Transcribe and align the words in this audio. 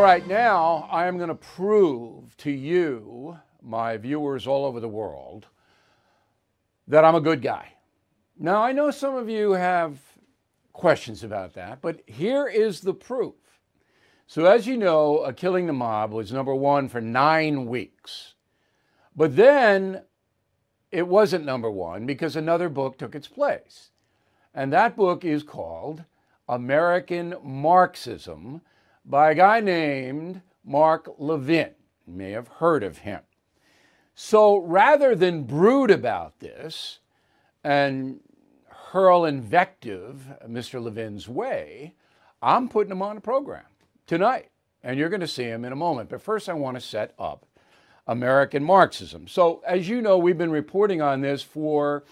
All 0.00 0.06
right, 0.06 0.26
now 0.26 0.88
I 0.90 1.08
am 1.08 1.18
going 1.18 1.28
to 1.28 1.34
prove 1.34 2.34
to 2.38 2.50
you, 2.50 3.38
my 3.60 3.98
viewers 3.98 4.46
all 4.46 4.64
over 4.64 4.80
the 4.80 4.88
world, 4.88 5.46
that 6.88 7.04
I'm 7.04 7.16
a 7.16 7.20
good 7.20 7.42
guy. 7.42 7.74
Now, 8.38 8.62
I 8.62 8.72
know 8.72 8.90
some 8.92 9.14
of 9.14 9.28
you 9.28 9.52
have 9.52 9.98
questions 10.72 11.22
about 11.22 11.52
that, 11.52 11.82
but 11.82 12.00
here 12.06 12.48
is 12.48 12.80
the 12.80 12.94
proof. 12.94 13.34
So, 14.26 14.46
as 14.46 14.66
you 14.66 14.78
know, 14.78 15.18
uh, 15.18 15.32
Killing 15.32 15.66
the 15.66 15.74
Mob 15.74 16.12
was 16.12 16.32
number 16.32 16.54
one 16.54 16.88
for 16.88 17.02
nine 17.02 17.66
weeks. 17.66 18.32
But 19.14 19.36
then 19.36 20.04
it 20.90 21.08
wasn't 21.08 21.44
number 21.44 21.70
one 21.70 22.06
because 22.06 22.36
another 22.36 22.70
book 22.70 22.96
took 22.96 23.14
its 23.14 23.28
place. 23.28 23.90
And 24.54 24.72
that 24.72 24.96
book 24.96 25.26
is 25.26 25.42
called 25.42 26.04
American 26.48 27.34
Marxism 27.44 28.62
by 29.10 29.32
a 29.32 29.34
guy 29.34 29.60
named 29.60 30.40
Mark 30.64 31.12
Levin. 31.18 31.72
You 32.06 32.14
may 32.14 32.30
have 32.30 32.46
heard 32.46 32.84
of 32.84 32.98
him. 32.98 33.20
So 34.14 34.58
rather 34.58 35.16
than 35.16 35.42
brood 35.42 35.90
about 35.90 36.38
this 36.38 37.00
and 37.64 38.20
hurl 38.68 39.24
invective 39.24 40.26
Mr. 40.46 40.80
Levin's 40.80 41.28
way, 41.28 41.94
I'm 42.40 42.68
putting 42.68 42.92
him 42.92 43.02
on 43.02 43.16
a 43.16 43.20
program 43.20 43.64
tonight. 44.06 44.50
And 44.82 44.98
you're 44.98 45.08
going 45.08 45.20
to 45.20 45.28
see 45.28 45.44
him 45.44 45.64
in 45.64 45.72
a 45.72 45.76
moment. 45.76 46.08
But 46.08 46.22
first, 46.22 46.48
I 46.48 46.54
want 46.54 46.76
to 46.76 46.80
set 46.80 47.12
up 47.18 47.44
American 48.06 48.64
Marxism. 48.64 49.26
So, 49.28 49.62
as 49.66 49.88
you 49.88 50.00
know, 50.00 50.18
we've 50.18 50.38
been 50.38 50.50
reporting 50.50 51.02
on 51.02 51.20
this 51.20 51.42
for, 51.42 52.04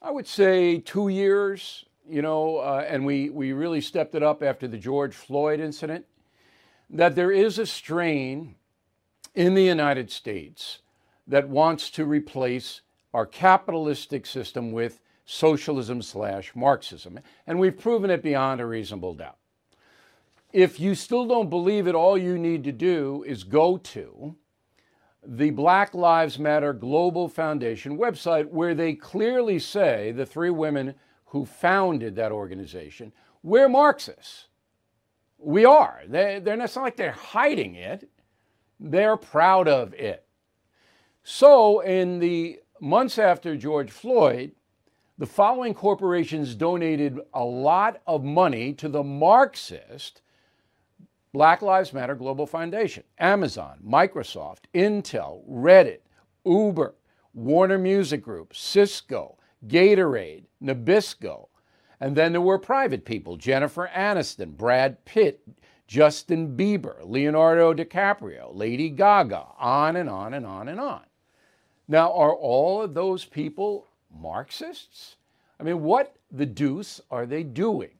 I 0.00 0.10
would 0.10 0.26
say, 0.26 0.78
two 0.78 1.08
years, 1.08 1.84
you 2.08 2.22
know, 2.22 2.58
uh, 2.58 2.84
and 2.88 3.04
we, 3.04 3.30
we 3.30 3.52
really 3.52 3.80
stepped 3.80 4.14
it 4.14 4.22
up 4.22 4.42
after 4.42 4.68
the 4.68 4.78
George 4.78 5.14
Floyd 5.14 5.58
incident, 5.58 6.04
that 6.88 7.14
there 7.14 7.32
is 7.32 7.58
a 7.58 7.66
strain 7.66 8.54
in 9.34 9.54
the 9.54 9.64
United 9.64 10.10
States 10.10 10.78
that 11.26 11.48
wants 11.48 11.90
to 11.90 12.04
replace 12.04 12.82
our 13.12 13.26
capitalistic 13.26 14.26
system 14.26 14.72
with 14.72 15.00
socialism 15.24 16.00
slash 16.00 16.54
Marxism. 16.54 17.18
And 17.46 17.58
we've 17.58 17.78
proven 17.78 18.10
it 18.10 18.22
beyond 18.22 18.60
a 18.60 18.66
reasonable 18.66 19.14
doubt. 19.14 19.38
If 20.52 20.78
you 20.78 20.94
still 20.94 21.26
don't 21.26 21.50
believe 21.50 21.86
it, 21.86 21.94
all 21.94 22.16
you 22.16 22.38
need 22.38 22.64
to 22.64 22.72
do 22.72 23.24
is 23.26 23.42
go 23.42 23.76
to 23.76 24.36
the 25.26 25.50
Black 25.50 25.92
Lives 25.92 26.38
Matter 26.38 26.72
Global 26.72 27.28
Foundation 27.28 27.98
website, 27.98 28.48
where 28.48 28.74
they 28.74 28.94
clearly 28.94 29.58
say, 29.58 30.12
the 30.12 30.24
three 30.24 30.50
women 30.50 30.94
who 31.26 31.44
founded 31.44 32.14
that 32.14 32.30
organization, 32.30 33.12
we're 33.42 33.68
Marxists. 33.68 34.46
We 35.38 35.64
are. 35.64 36.02
They, 36.08 36.40
they're, 36.42 36.56
not 36.56 36.74
like 36.76 36.96
they're 36.96 37.12
hiding 37.12 37.74
it, 37.74 38.08
they're 38.80 39.16
proud 39.16 39.68
of 39.68 39.94
it. 39.94 40.24
So, 41.22 41.80
in 41.80 42.18
the 42.20 42.60
months 42.80 43.18
after 43.18 43.56
George 43.56 43.90
Floyd, 43.90 44.52
the 45.18 45.26
following 45.26 45.74
corporations 45.74 46.54
donated 46.54 47.18
a 47.34 47.42
lot 47.42 48.00
of 48.06 48.22
money 48.22 48.72
to 48.74 48.88
the 48.88 49.02
Marxist 49.02 50.22
Black 51.32 51.62
Lives 51.62 51.92
Matter 51.92 52.14
Global 52.14 52.46
Foundation, 52.46 53.02
Amazon, 53.18 53.78
Microsoft, 53.86 54.64
Intel, 54.74 55.42
Reddit, 55.48 56.00
Uber, 56.44 56.94
Warner 57.34 57.78
Music 57.78 58.22
Group, 58.22 58.54
Cisco, 58.54 59.36
Gatorade, 59.66 60.44
Nabisco. 60.62 61.48
And 62.00 62.16
then 62.16 62.32
there 62.32 62.40
were 62.40 62.58
private 62.58 63.04
people 63.04 63.36
Jennifer 63.36 63.90
Aniston, 63.94 64.56
Brad 64.56 65.04
Pitt, 65.04 65.40
Justin 65.86 66.56
Bieber, 66.56 66.96
Leonardo 67.04 67.72
DiCaprio, 67.72 68.54
Lady 68.54 68.90
Gaga, 68.90 69.46
on 69.58 69.96
and 69.96 70.10
on 70.10 70.34
and 70.34 70.44
on 70.44 70.68
and 70.68 70.80
on. 70.80 71.02
Now, 71.88 72.12
are 72.12 72.34
all 72.34 72.82
of 72.82 72.94
those 72.94 73.24
people 73.24 73.86
Marxists? 74.10 75.16
I 75.60 75.62
mean, 75.62 75.82
what 75.82 76.16
the 76.30 76.46
deuce 76.46 77.00
are 77.10 77.26
they 77.26 77.44
doing? 77.44 77.90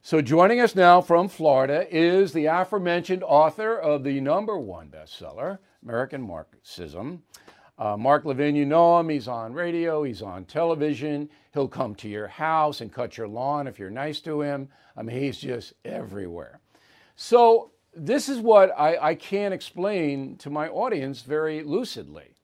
So, 0.00 0.22
joining 0.22 0.60
us 0.60 0.76
now 0.76 1.00
from 1.00 1.28
Florida 1.28 1.86
is 1.90 2.32
the 2.32 2.46
aforementioned 2.46 3.24
author 3.24 3.76
of 3.76 4.04
the 4.04 4.20
number 4.20 4.56
one 4.56 4.88
bestseller, 4.88 5.58
American 5.82 6.22
Marxism. 6.22 7.24
Uh, 7.78 7.96
Mark 7.96 8.24
Levin, 8.24 8.56
you 8.56 8.66
know 8.66 8.98
him. 8.98 9.08
He's 9.08 9.28
on 9.28 9.52
radio, 9.52 10.02
he's 10.02 10.20
on 10.20 10.44
television. 10.44 11.28
He'll 11.54 11.68
come 11.68 11.94
to 11.96 12.08
your 12.08 12.26
house 12.26 12.80
and 12.80 12.92
cut 12.92 13.16
your 13.16 13.28
lawn 13.28 13.66
if 13.68 13.78
you're 13.78 13.90
nice 13.90 14.20
to 14.22 14.42
him. 14.42 14.68
I 14.96 15.02
mean, 15.02 15.20
he's 15.20 15.38
just 15.38 15.74
everywhere. 15.84 16.60
So, 17.14 17.70
this 17.94 18.28
is 18.28 18.38
what 18.38 18.70
I, 18.78 18.98
I 18.98 19.14
can't 19.14 19.54
explain 19.54 20.36
to 20.38 20.50
my 20.50 20.68
audience 20.68 21.22
very 21.22 21.62
lucidly. 21.62 22.34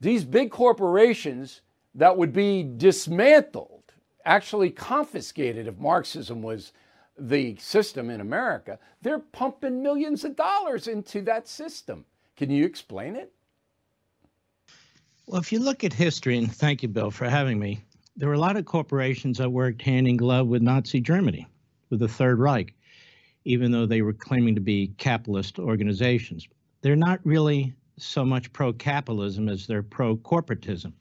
These 0.00 0.24
big 0.24 0.50
corporations 0.50 1.62
that 1.94 2.16
would 2.16 2.32
be 2.32 2.62
dismantled 2.62 3.82
actually 4.24 4.70
confiscated 4.70 5.66
if 5.66 5.78
Marxism 5.78 6.42
was 6.42 6.72
the 7.18 7.56
system 7.56 8.10
in 8.10 8.20
America. 8.20 8.78
They're 9.02 9.18
pumping 9.18 9.82
millions 9.82 10.24
of 10.24 10.36
dollars 10.36 10.88
into 10.88 11.22
that 11.22 11.48
system. 11.48 12.04
Can 12.36 12.50
you 12.50 12.64
explain 12.64 13.16
it? 13.16 13.32
Well, 15.28 15.40
if 15.40 15.50
you 15.50 15.58
look 15.58 15.82
at 15.82 15.92
history, 15.92 16.38
and 16.38 16.54
thank 16.54 16.84
you, 16.84 16.88
Bill, 16.88 17.10
for 17.10 17.28
having 17.28 17.58
me, 17.58 17.80
there 18.16 18.28
were 18.28 18.36
a 18.36 18.38
lot 18.38 18.56
of 18.56 18.64
corporations 18.64 19.38
that 19.38 19.50
worked 19.50 19.82
hand 19.82 20.06
in 20.06 20.16
glove 20.16 20.46
with 20.46 20.62
Nazi 20.62 21.00
Germany, 21.00 21.48
with 21.90 21.98
the 21.98 22.06
Third 22.06 22.38
Reich, 22.38 22.72
even 23.44 23.72
though 23.72 23.86
they 23.86 24.02
were 24.02 24.12
claiming 24.12 24.54
to 24.54 24.60
be 24.60 24.92
capitalist 24.98 25.58
organizations. 25.58 26.46
They're 26.80 26.94
not 26.94 27.18
really 27.24 27.74
so 27.98 28.24
much 28.24 28.52
pro 28.52 28.72
capitalism 28.72 29.48
as 29.48 29.66
they're 29.66 29.82
pro 29.82 30.16
corporatism. 30.16 30.92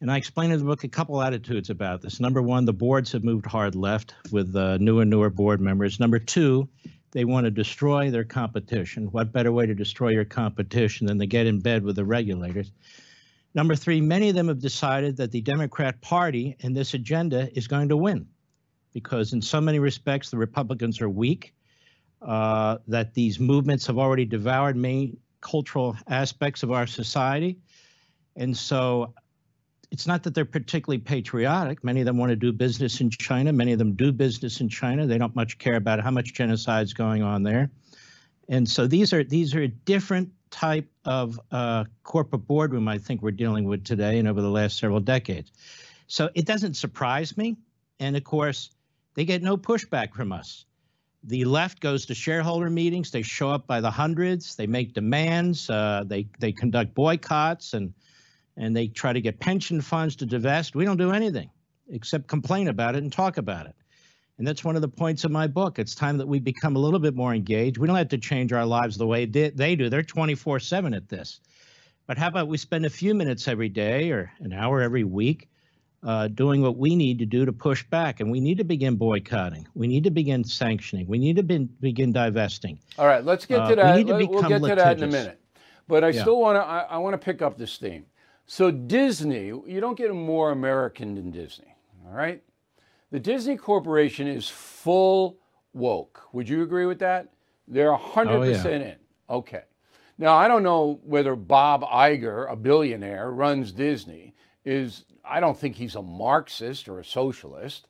And 0.00 0.08
I 0.08 0.18
explain 0.18 0.52
in 0.52 0.60
the 0.60 0.64
book 0.64 0.84
a 0.84 0.88
couple 0.88 1.20
attitudes 1.20 1.68
about 1.68 2.02
this. 2.02 2.20
Number 2.20 2.42
one, 2.42 2.64
the 2.64 2.72
boards 2.72 3.10
have 3.10 3.24
moved 3.24 3.46
hard 3.46 3.74
left 3.74 4.14
with 4.30 4.54
uh, 4.54 4.78
newer 4.78 5.02
and 5.02 5.10
newer 5.10 5.30
board 5.30 5.60
members. 5.60 5.98
Number 5.98 6.20
two, 6.20 6.68
they 7.10 7.24
want 7.24 7.44
to 7.44 7.50
destroy 7.50 8.08
their 8.08 8.24
competition. 8.24 9.06
What 9.06 9.32
better 9.32 9.50
way 9.50 9.66
to 9.66 9.74
destroy 9.74 10.10
your 10.10 10.24
competition 10.24 11.08
than 11.08 11.18
to 11.18 11.26
get 11.26 11.48
in 11.48 11.58
bed 11.58 11.82
with 11.82 11.96
the 11.96 12.04
regulators? 12.04 12.70
Number 13.56 13.74
three, 13.74 14.02
many 14.02 14.28
of 14.28 14.34
them 14.34 14.48
have 14.48 14.60
decided 14.60 15.16
that 15.16 15.32
the 15.32 15.40
Democrat 15.40 15.98
Party 16.02 16.56
and 16.60 16.76
this 16.76 16.92
agenda 16.92 17.48
is 17.56 17.66
going 17.66 17.88
to 17.88 17.96
win 17.96 18.26
because, 18.92 19.32
in 19.32 19.40
so 19.40 19.62
many 19.62 19.78
respects, 19.78 20.30
the 20.30 20.36
Republicans 20.36 21.00
are 21.00 21.08
weak, 21.08 21.54
uh, 22.20 22.76
that 22.86 23.14
these 23.14 23.40
movements 23.40 23.86
have 23.86 23.96
already 23.96 24.26
devoured 24.26 24.76
main 24.76 25.16
cultural 25.40 25.96
aspects 26.06 26.62
of 26.62 26.70
our 26.70 26.86
society. 26.86 27.56
And 28.36 28.54
so 28.54 29.14
it's 29.90 30.06
not 30.06 30.22
that 30.24 30.34
they're 30.34 30.44
particularly 30.44 30.98
patriotic. 30.98 31.82
Many 31.82 32.00
of 32.00 32.06
them 32.06 32.18
want 32.18 32.30
to 32.30 32.36
do 32.36 32.52
business 32.52 33.00
in 33.00 33.08
China. 33.08 33.54
Many 33.54 33.72
of 33.72 33.78
them 33.78 33.94
do 33.94 34.12
business 34.12 34.60
in 34.60 34.68
China. 34.68 35.06
They 35.06 35.16
don't 35.16 35.34
much 35.34 35.56
care 35.56 35.76
about 35.76 36.00
how 36.00 36.10
much 36.10 36.34
genocide 36.34 36.84
is 36.84 36.92
going 36.92 37.22
on 37.22 37.42
there. 37.42 37.70
And 38.50 38.68
so 38.68 38.86
these 38.86 39.14
are 39.14 39.24
these 39.24 39.54
are 39.54 39.66
different 39.66 40.30
type 40.56 40.88
of 41.04 41.38
uh, 41.50 41.84
corporate 42.02 42.46
boardroom 42.46 42.88
I 42.88 42.96
think 42.96 43.20
we're 43.20 43.30
dealing 43.30 43.64
with 43.64 43.84
today 43.84 44.18
and 44.18 44.26
over 44.26 44.40
the 44.40 44.50
last 44.50 44.78
several 44.78 45.00
decades. 45.00 45.52
So 46.06 46.30
it 46.34 46.46
doesn't 46.46 46.74
surprise 46.74 47.36
me. 47.36 47.56
And 48.00 48.16
of 48.16 48.24
course, 48.24 48.70
they 49.14 49.24
get 49.24 49.42
no 49.42 49.56
pushback 49.58 50.14
from 50.14 50.32
us. 50.32 50.64
The 51.24 51.44
left 51.44 51.80
goes 51.80 52.06
to 52.06 52.14
shareholder 52.14 52.70
meetings. 52.70 53.10
They 53.10 53.22
show 53.22 53.50
up 53.50 53.66
by 53.66 53.80
the 53.80 53.90
hundreds. 53.90 54.54
They 54.56 54.66
make 54.66 54.94
demands. 54.94 55.68
Uh, 55.68 56.04
they 56.06 56.28
they 56.38 56.52
conduct 56.52 56.94
boycotts 56.94 57.74
and 57.74 57.92
and 58.56 58.74
they 58.74 58.86
try 58.88 59.12
to 59.12 59.20
get 59.20 59.38
pension 59.38 59.80
funds 59.80 60.16
to 60.16 60.26
divest. 60.26 60.74
We 60.74 60.84
don't 60.84 60.96
do 60.96 61.12
anything 61.12 61.50
except 61.90 62.28
complain 62.28 62.68
about 62.68 62.94
it 62.94 63.02
and 63.02 63.12
talk 63.12 63.36
about 63.36 63.66
it. 63.66 63.74
And 64.38 64.46
that's 64.46 64.64
one 64.64 64.76
of 64.76 64.82
the 64.82 64.88
points 64.88 65.24
of 65.24 65.30
my 65.30 65.46
book. 65.46 65.78
It's 65.78 65.94
time 65.94 66.18
that 66.18 66.28
we 66.28 66.38
become 66.38 66.76
a 66.76 66.78
little 66.78 67.00
bit 67.00 67.14
more 67.14 67.34
engaged. 67.34 67.78
We 67.78 67.86
don't 67.86 67.96
have 67.96 68.08
to 68.08 68.18
change 68.18 68.52
our 68.52 68.66
lives 68.66 68.96
the 68.96 69.06
way 69.06 69.24
they 69.24 69.76
do. 69.76 69.88
They're 69.88 70.02
24 70.02 70.60
7 70.60 70.92
at 70.92 71.08
this. 71.08 71.40
But 72.06 72.18
how 72.18 72.28
about 72.28 72.46
we 72.46 72.58
spend 72.58 72.86
a 72.86 72.90
few 72.90 73.14
minutes 73.14 73.48
every 73.48 73.68
day 73.68 74.10
or 74.10 74.30
an 74.40 74.52
hour 74.52 74.80
every 74.80 75.04
week 75.04 75.48
uh, 76.02 76.28
doing 76.28 76.62
what 76.62 76.76
we 76.76 76.94
need 76.94 77.18
to 77.18 77.26
do 77.26 77.44
to 77.44 77.52
push 77.52 77.82
back? 77.84 78.20
And 78.20 78.30
we 78.30 78.38
need 78.38 78.58
to 78.58 78.64
begin 78.64 78.96
boycotting. 78.96 79.66
We 79.74 79.88
need 79.88 80.04
to 80.04 80.10
begin 80.10 80.44
sanctioning. 80.44 81.06
We 81.08 81.18
need 81.18 81.36
to 81.36 81.42
be, 81.42 81.64
begin 81.80 82.12
divesting. 82.12 82.78
All 82.98 83.06
right, 83.06 83.24
let's 83.24 83.46
get 83.46 83.56
to 83.56 83.62
uh, 83.62 83.74
that. 83.74 83.96
We 83.96 84.04
to 84.04 84.26
we'll 84.26 84.42
get 84.42 84.60
litigious. 84.60 84.68
to 84.68 84.74
that 84.74 84.98
in 84.98 85.04
a 85.04 85.12
minute. 85.12 85.40
But 85.88 86.04
I 86.04 86.10
yeah. 86.10 86.20
still 86.20 86.40
want 86.40 86.56
to. 86.56 86.62
I, 86.62 86.80
I 86.80 86.98
want 86.98 87.14
to 87.14 87.24
pick 87.24 87.42
up 87.42 87.56
this 87.56 87.78
theme. 87.78 88.04
So 88.46 88.70
Disney, 88.70 89.46
you 89.46 89.80
don't 89.80 89.96
get 89.96 90.14
more 90.14 90.52
American 90.52 91.16
than 91.16 91.32
Disney, 91.32 91.74
all 92.06 92.12
right? 92.12 92.42
The 93.10 93.20
Disney 93.20 93.56
Corporation 93.56 94.26
is 94.26 94.48
full 94.48 95.38
woke. 95.72 96.22
Would 96.32 96.48
you 96.48 96.62
agree 96.62 96.86
with 96.86 96.98
that? 96.98 97.28
They're 97.68 97.92
100% 97.92 98.26
oh, 98.26 98.42
yeah. 98.42 98.68
in. 98.68 98.96
Okay. 99.30 99.62
Now, 100.18 100.34
I 100.34 100.48
don't 100.48 100.62
know 100.62 101.00
whether 101.04 101.36
Bob 101.36 101.82
Iger, 101.82 102.50
a 102.50 102.56
billionaire, 102.56 103.30
runs 103.30 103.72
Disney. 103.72 104.34
Is 104.64 105.04
I 105.24 105.40
don't 105.40 105.58
think 105.58 105.76
he's 105.76 105.94
a 105.94 106.02
Marxist 106.02 106.88
or 106.88 106.98
a 106.98 107.04
socialist. 107.04 107.88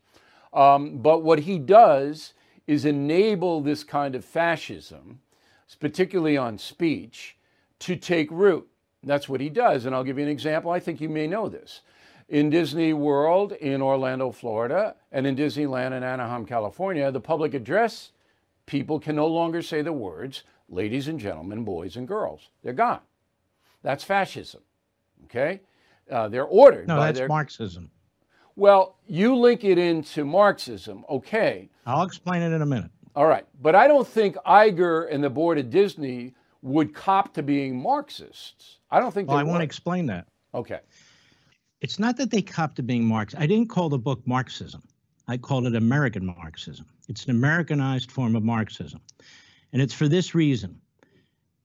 Um, 0.52 0.98
but 0.98 1.22
what 1.22 1.40
he 1.40 1.58
does 1.58 2.34
is 2.66 2.84
enable 2.84 3.60
this 3.60 3.84
kind 3.84 4.14
of 4.14 4.24
fascism, 4.24 5.20
particularly 5.80 6.36
on 6.36 6.58
speech, 6.58 7.36
to 7.80 7.96
take 7.96 8.30
root. 8.30 8.66
That's 9.02 9.28
what 9.28 9.40
he 9.40 9.48
does. 9.48 9.84
And 9.84 9.94
I'll 9.94 10.04
give 10.04 10.18
you 10.18 10.24
an 10.24 10.30
example. 10.30 10.70
I 10.70 10.80
think 10.80 11.00
you 11.00 11.08
may 11.08 11.26
know 11.26 11.48
this. 11.48 11.82
In 12.28 12.50
Disney 12.50 12.92
World 12.92 13.52
in 13.52 13.80
Orlando, 13.80 14.32
Florida, 14.32 14.96
and 15.12 15.26
in 15.26 15.36
Disneyland 15.36 15.92
in 15.96 16.02
Anaheim, 16.02 16.44
California, 16.44 17.10
the 17.12 17.20
public 17.20 17.54
address 17.54 18.10
people 18.66 18.98
can 18.98 19.14
no 19.14 19.28
longer 19.28 19.62
say 19.62 19.80
the 19.80 19.92
words, 19.92 20.42
ladies 20.68 21.06
and 21.06 21.20
gentlemen, 21.20 21.62
boys 21.62 21.96
and 21.96 22.08
girls. 22.08 22.50
They're 22.64 22.72
gone. 22.72 23.00
That's 23.82 24.02
fascism. 24.02 24.62
Okay? 25.24 25.60
Uh, 26.10 26.28
they're 26.28 26.44
ordered. 26.44 26.88
No, 26.88 27.00
that's 27.00 27.18
their... 27.18 27.28
Marxism. 27.28 27.90
Well, 28.56 28.96
you 29.06 29.36
link 29.36 29.62
it 29.62 29.78
into 29.78 30.24
Marxism. 30.24 31.04
Okay. 31.08 31.68
I'll 31.84 32.04
explain 32.04 32.42
it 32.42 32.52
in 32.52 32.62
a 32.62 32.66
minute. 32.66 32.90
All 33.14 33.26
right. 33.26 33.46
But 33.62 33.76
I 33.76 33.86
don't 33.86 34.06
think 34.06 34.36
Iger 34.46 35.12
and 35.12 35.22
the 35.22 35.30
board 35.30 35.58
of 35.58 35.70
Disney 35.70 36.34
would 36.62 36.92
cop 36.92 37.34
to 37.34 37.42
being 37.42 37.80
Marxists. 37.80 38.78
I 38.90 38.98
don't 38.98 39.12
think 39.12 39.28
well, 39.28 39.36
I 39.36 39.44
want 39.44 39.60
to 39.60 39.64
explain 39.64 40.06
that. 40.06 40.26
Okay. 40.54 40.80
It's 41.80 41.98
not 41.98 42.16
that 42.16 42.30
they 42.30 42.42
cop 42.42 42.74
to 42.76 42.82
being 42.82 43.04
Marx. 43.04 43.34
I 43.36 43.46
didn't 43.46 43.68
call 43.68 43.88
the 43.88 43.98
book 43.98 44.26
Marxism. 44.26 44.82
I 45.28 45.36
called 45.36 45.66
it 45.66 45.74
American 45.74 46.24
Marxism. 46.24 46.86
It's 47.08 47.24
an 47.24 47.32
Americanized 47.32 48.10
form 48.10 48.36
of 48.36 48.42
Marxism. 48.42 49.00
And 49.72 49.82
it's 49.82 49.94
for 49.94 50.08
this 50.08 50.34
reason. 50.34 50.80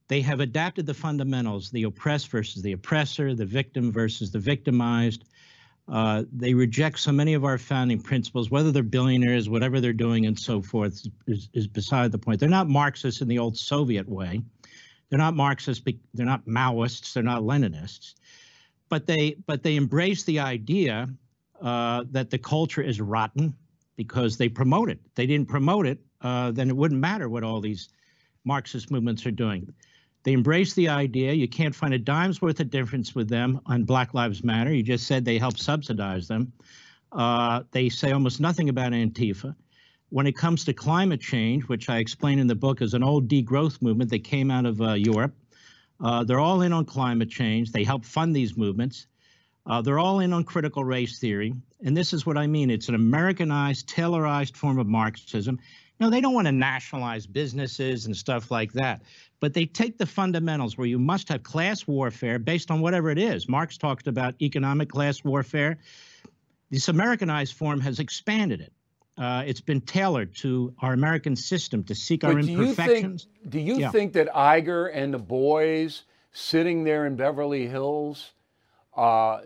They 0.07 0.21
have 0.21 0.41
adapted 0.41 0.85
the 0.85 0.93
fundamentals 0.93 1.71
the 1.71 1.83
oppressed 1.83 2.29
versus 2.29 2.61
the 2.61 2.73
oppressor, 2.73 3.33
the 3.33 3.45
victim 3.45 3.91
versus 3.91 4.31
the 4.31 4.39
victimized. 4.39 5.23
Uh, 5.87 6.23
they 6.33 6.53
reject 6.53 6.99
so 6.99 7.11
many 7.11 7.33
of 7.33 7.45
our 7.45 7.57
founding 7.57 8.01
principles, 8.01 8.51
whether 8.51 8.71
they're 8.71 8.83
billionaires, 8.83 9.49
whatever 9.49 9.79
they're 9.79 9.93
doing, 9.93 10.25
and 10.25 10.37
so 10.37 10.61
forth, 10.61 11.07
is, 11.27 11.49
is 11.53 11.67
beside 11.67 12.11
the 12.11 12.17
point. 12.17 12.39
They're 12.39 12.49
not 12.49 12.67
Marxists 12.67 13.21
in 13.21 13.27
the 13.27 13.39
old 13.39 13.57
Soviet 13.57 14.07
way. 14.09 14.41
They're 15.09 15.19
not 15.19 15.35
Marxists. 15.35 15.83
They're 16.13 16.25
not 16.25 16.45
Maoists. 16.45 17.13
They're 17.13 17.23
not 17.23 17.43
Leninists. 17.43 18.15
But 18.91 19.07
they 19.07 19.37
but 19.47 19.63
they 19.63 19.77
embrace 19.77 20.23
the 20.25 20.39
idea 20.39 21.09
uh, 21.61 22.03
that 22.11 22.29
the 22.29 22.37
culture 22.37 22.81
is 22.81 22.99
rotten 22.99 23.55
because 23.95 24.37
they 24.37 24.49
promote 24.49 24.89
it. 24.89 24.99
They 25.15 25.25
didn't 25.25 25.47
promote 25.47 25.87
it, 25.87 25.99
uh, 26.21 26.51
then 26.51 26.69
it 26.69 26.75
wouldn't 26.75 26.99
matter 26.99 27.29
what 27.29 27.43
all 27.43 27.61
these 27.61 27.89
Marxist 28.43 28.91
movements 28.91 29.25
are 29.25 29.31
doing. 29.31 29.73
They 30.23 30.33
embrace 30.33 30.73
the 30.73 30.89
idea. 30.89 31.31
You 31.31 31.47
can't 31.47 31.73
find 31.73 31.93
a 31.93 31.99
dime's 31.99 32.41
worth 32.41 32.59
of 32.59 32.69
difference 32.69 33.15
with 33.15 33.29
them 33.29 33.61
on 33.65 33.85
Black 33.85 34.13
Lives 34.13 34.43
Matter. 34.43 34.73
You 34.73 34.83
just 34.83 35.07
said 35.07 35.23
they 35.23 35.37
help 35.37 35.57
subsidize 35.57 36.27
them. 36.27 36.51
Uh, 37.11 37.63
they 37.71 37.89
say 37.89 38.11
almost 38.11 38.39
nothing 38.39 38.69
about 38.69 38.91
Antifa 38.91 39.55
when 40.09 40.27
it 40.27 40.35
comes 40.35 40.65
to 40.65 40.73
climate 40.73 41.21
change, 41.21 41.63
which 41.63 41.89
I 41.89 41.99
explain 41.99 42.39
in 42.39 42.47
the 42.47 42.55
book 42.55 42.81
as 42.81 42.93
an 42.93 43.03
old 43.03 43.29
degrowth 43.29 43.81
movement 43.81 44.09
that 44.11 44.25
came 44.25 44.51
out 44.51 44.65
of 44.65 44.81
uh, 44.81 44.93
Europe, 44.93 45.33
uh, 46.03 46.23
they're 46.23 46.39
all 46.39 46.61
in 46.61 46.73
on 46.73 46.85
climate 46.85 47.29
change. 47.29 47.71
They 47.71 47.83
help 47.83 48.05
fund 48.05 48.35
these 48.35 48.57
movements. 48.57 49.07
Uh, 49.65 49.81
they're 49.81 49.99
all 49.99 50.19
in 50.19 50.33
on 50.33 50.43
critical 50.43 50.83
race 50.83 51.19
theory. 51.19 51.53
And 51.83 51.95
this 51.95 52.13
is 52.13 52.25
what 52.25 52.37
I 52.37 52.47
mean 52.47 52.69
it's 52.69 52.89
an 52.89 52.95
Americanized, 52.95 53.87
Taylorized 53.87 54.55
form 54.55 54.79
of 54.79 54.87
Marxism. 54.87 55.59
No, 55.99 56.09
they 56.09 56.19
don't 56.19 56.33
want 56.33 56.47
to 56.47 56.51
nationalize 56.51 57.27
businesses 57.27 58.07
and 58.07 58.17
stuff 58.17 58.49
like 58.49 58.73
that. 58.73 59.03
But 59.39 59.53
they 59.53 59.67
take 59.67 59.99
the 59.99 60.05
fundamentals 60.07 60.77
where 60.77 60.87
you 60.87 60.97
must 60.97 61.29
have 61.29 61.43
class 61.43 61.85
warfare 61.85 62.39
based 62.39 62.71
on 62.71 62.81
whatever 62.81 63.11
it 63.11 63.19
is. 63.19 63.47
Marx 63.47 63.77
talked 63.77 64.07
about 64.07 64.33
economic 64.41 64.89
class 64.89 65.23
warfare. 65.23 65.77
This 66.71 66.87
Americanized 66.87 67.53
form 67.53 67.79
has 67.81 67.99
expanded 67.99 68.61
it 68.61 68.73
uh, 69.17 69.43
it's 69.45 69.61
been 69.61 69.81
tailored 69.81 70.35
to 70.37 70.73
our 70.81 70.93
American 70.93 71.35
system 71.35 71.83
to 71.85 71.95
seek 71.95 72.21
but 72.21 72.31
our 72.31 72.41
do 72.41 72.61
imperfections. 72.61 73.27
You 73.29 73.41
think, 73.41 73.51
do 73.51 73.59
you 73.59 73.79
yeah. 73.79 73.91
think 73.91 74.13
that 74.13 74.27
Iger 74.33 74.89
and 74.93 75.13
the 75.13 75.19
boys 75.19 76.03
sitting 76.31 76.83
there 76.83 77.05
in 77.05 77.15
Beverly 77.15 77.67
Hills 77.67 78.31
uh, 78.95 79.41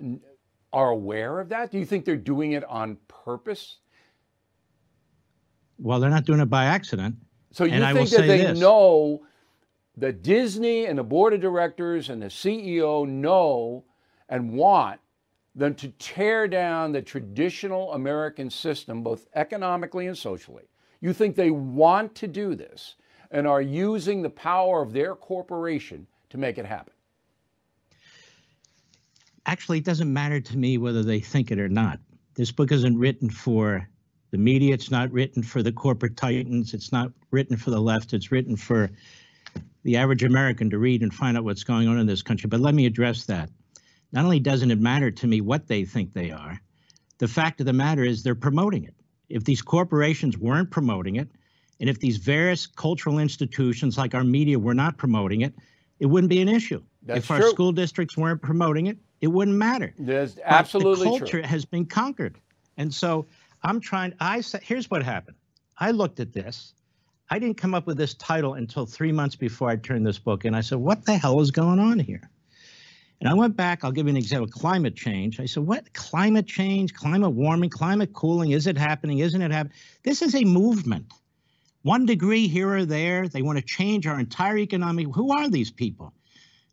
are 0.72 0.90
aware 0.90 1.40
of 1.40 1.50
that? 1.50 1.72
Do 1.72 1.80
you 1.80 1.86
think 1.86 2.06
they're 2.06 2.16
doing 2.16 2.54
it 2.54 2.64
on 2.66 2.98
purpose? 3.08 3.78
Well, 5.80 6.00
they're 6.00 6.10
not 6.10 6.26
doing 6.26 6.40
it 6.40 6.46
by 6.46 6.66
accident. 6.66 7.16
So 7.52 7.64
you 7.64 7.74
and 7.74 7.98
think 7.98 8.10
that 8.10 8.28
they 8.28 8.40
this. 8.40 8.60
know 8.60 9.26
that 9.98 10.22
Disney 10.22 10.86
and 10.86 11.00
the 11.00 11.04
board 11.04 11.34
of 11.34 11.42
directors 11.42 12.10
and 12.10 12.22
the 12.22 12.28
CEO 12.28 13.08
know 13.08 13.86
and 14.30 14.54
want 14.54 15.00
than 15.56 15.74
to 15.76 15.88
tear 16.00 16.48
down 16.48 16.92
the 16.92 17.02
traditional 17.02 17.94
American 17.94 18.50
system, 18.50 19.02
both 19.02 19.28
economically 19.36 20.08
and 20.08 20.18
socially. 20.18 20.66
You 21.00 21.14
think 21.14 21.36
they 21.36 21.52
want 21.52 22.14
to 22.16 22.28
do 22.28 22.56
this 22.56 22.96
and 23.32 23.48
are 23.48 23.62
using 23.62 24.22
the 24.22 24.30
power 24.30 24.82
of 24.82 24.92
their 24.92 25.16
corporation 25.16 26.08
to 26.30 26.38
make 26.38 26.58
it 26.58 26.66
happen? 26.66 26.94
Actually, 29.46 29.78
it 29.78 29.86
doesn't 29.86 30.12
matter 30.12 30.42
to 30.42 30.58
me 30.58 30.78
whether 30.78 31.04
they 31.04 31.20
think 31.20 31.52
it 31.52 31.60
or 31.60 31.70
not. 31.70 32.00
This 32.34 32.52
book 32.52 32.72
isn't 32.72 32.98
written 32.98 33.30
for 33.30 33.88
the 34.32 34.38
media, 34.38 34.74
it's 34.74 34.92
not 34.92 35.12
written 35.12 35.44
for 35.44 35.64
the 35.64 35.72
corporate 35.72 36.18
titans, 36.18 36.74
it's 36.74 36.92
not 36.92 37.12
written 37.32 37.56
for 37.56 37.70
the 37.70 37.80
left, 37.80 38.14
it's 38.14 38.32
written 38.32 38.58
for 38.58 38.90
the 39.84 39.96
average 39.96 40.24
American 40.24 40.70
to 40.72 40.80
read 40.80 41.04
and 41.04 41.14
find 41.14 41.38
out 41.38 41.44
what's 41.44 41.64
going 41.64 41.88
on 41.88 42.00
in 42.00 42.08
this 42.08 42.24
country. 42.24 42.48
But 42.50 42.60
let 42.60 42.74
me 42.74 42.86
address 42.86 43.26
that. 43.26 43.50
Not 44.16 44.24
only 44.24 44.40
doesn't 44.40 44.72
it 44.72 44.80
matter 44.80 45.12
to 45.12 45.28
me 45.28 45.42
what 45.42 45.68
they 45.68 45.84
think 45.84 46.14
they 46.14 46.32
are, 46.32 46.62
the 47.18 47.28
fact 47.28 47.60
of 47.60 47.66
the 47.66 47.74
matter 47.74 48.06
is 48.06 48.24
they're 48.24 48.34
promoting 48.34 48.86
it. 48.86 48.96
If 49.28 49.44
these 49.44 49.62
corporations 49.62 50.38
weren't 50.38 50.72
promoting 50.72 51.18
it, 51.18 51.28
and 51.82 51.90
if 51.90 52.00
these 52.00 52.16
various 52.16 52.66
cultural 52.66 53.20
institutions 53.20 53.98
like 53.98 54.16
our 54.16 54.24
media 54.24 54.58
were 54.58 54.74
not 54.74 54.98
promoting 54.98 55.42
it, 55.42 55.54
it 56.00 56.06
wouldn't 56.06 56.30
be 56.30 56.40
an 56.40 56.48
issue. 56.48 56.82
That's 57.04 57.20
if 57.20 57.28
true. 57.28 57.36
our 57.36 57.50
school 57.50 57.72
districts 57.74 58.16
weren't 58.16 58.42
promoting 58.42 58.88
it, 58.88 58.98
it 59.20 59.28
wouldn't 59.28 59.58
matter. 59.58 59.94
That's 60.00 60.38
absolutely 60.46 61.10
but 61.10 61.14
the 61.14 61.20
culture 61.20 61.42
true. 61.42 61.50
has 61.50 61.66
been 61.66 61.86
conquered. 61.86 62.40
And 62.78 62.94
so 62.94 63.26
I'm 63.64 63.82
trying 63.82 64.14
I 64.22 64.40
said 64.40 64.64
here's 64.64 64.90
what 64.90 65.04
happened. 65.04 65.36
I 65.78 65.92
looked 65.92 66.22
at 66.22 66.32
this. 66.32 66.74
I 67.30 67.38
didn't 67.38 67.58
come 67.58 67.74
up 67.74 67.86
with 67.86 67.98
this 67.98 68.14
title 68.14 68.54
until 68.54 68.86
3 68.86 69.12
months 69.12 69.36
before 69.36 69.70
I 69.70 69.76
turned 69.76 70.08
this 70.08 70.20
book 70.20 70.46
And 70.46 70.56
I 70.56 70.62
said, 70.62 70.78
"What 70.78 71.06
the 71.06 71.18
hell 71.18 71.42
is 71.42 71.52
going 71.52 71.80
on 71.80 72.00
here?" 72.00 72.30
And 73.22 73.30
I 73.30 73.34
went 73.34 73.56
back, 73.56 73.84
I'll 73.84 73.92
give 73.92 74.08
you 74.08 74.12
an 74.12 74.18
example 74.18 74.48
climate 74.48 74.96
change. 74.96 75.40
I 75.40 75.46
said, 75.46 75.66
what? 75.66 75.94
Climate 75.94 76.48
change, 76.48 76.94
climate 76.94 77.32
warming, 77.32 77.70
climate 77.70 78.14
cooling, 78.14 78.52
is 78.52 78.68
it 78.68 78.78
happening? 78.78 79.20
Isn't 79.20 79.42
it 79.42 79.52
happening? 79.52 79.78
This 80.04 80.22
is 80.22 80.36
a 80.36 80.44
movement. 80.44 81.12
One 81.84 82.06
degree 82.06 82.48
here 82.48 82.70
or 82.70 82.86
there, 82.86 83.28
they 83.28 83.42
want 83.42 83.58
to 83.58 83.64
change 83.64 84.08
our 84.08 84.20
entire 84.20 84.58
economic. 84.58 85.08
Who 85.14 85.32
are 85.32 85.50
these 85.50 85.72
people? 85.72 86.14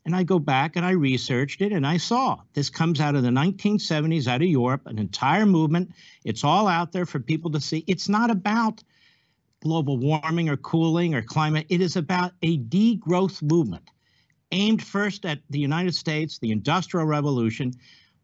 And 0.05 0.15
I 0.15 0.23
go 0.23 0.37
back 0.37 0.75
and 0.75 0.85
I 0.85 0.91
researched 0.91 1.61
it 1.61 1.71
and 1.71 1.87
I 1.87 1.95
saw 1.97 2.41
this 2.53 2.69
comes 2.69 2.99
out 2.99 3.15
of 3.15 3.23
the 3.23 3.29
1970s, 3.29 4.27
out 4.27 4.41
of 4.41 4.47
Europe, 4.47 4.81
an 4.85 4.99
entire 4.99 5.45
movement. 5.45 5.91
It's 6.25 6.43
all 6.43 6.67
out 6.67 6.91
there 6.91 7.05
for 7.05 7.19
people 7.19 7.51
to 7.51 7.61
see. 7.61 7.85
It's 7.87 8.09
not 8.09 8.29
about 8.29 8.83
global 9.61 9.97
warming 9.97 10.49
or 10.49 10.57
cooling 10.57 11.15
or 11.15 11.21
climate, 11.21 11.65
it 11.69 11.79
is 11.79 11.95
about 11.95 12.33
a 12.41 12.57
degrowth 12.57 13.41
movement 13.41 13.89
aimed 14.53 14.83
first 14.83 15.25
at 15.25 15.39
the 15.49 15.59
United 15.59 15.95
States, 15.95 16.37
the 16.37 16.51
Industrial 16.51 17.05
Revolution, 17.05 17.73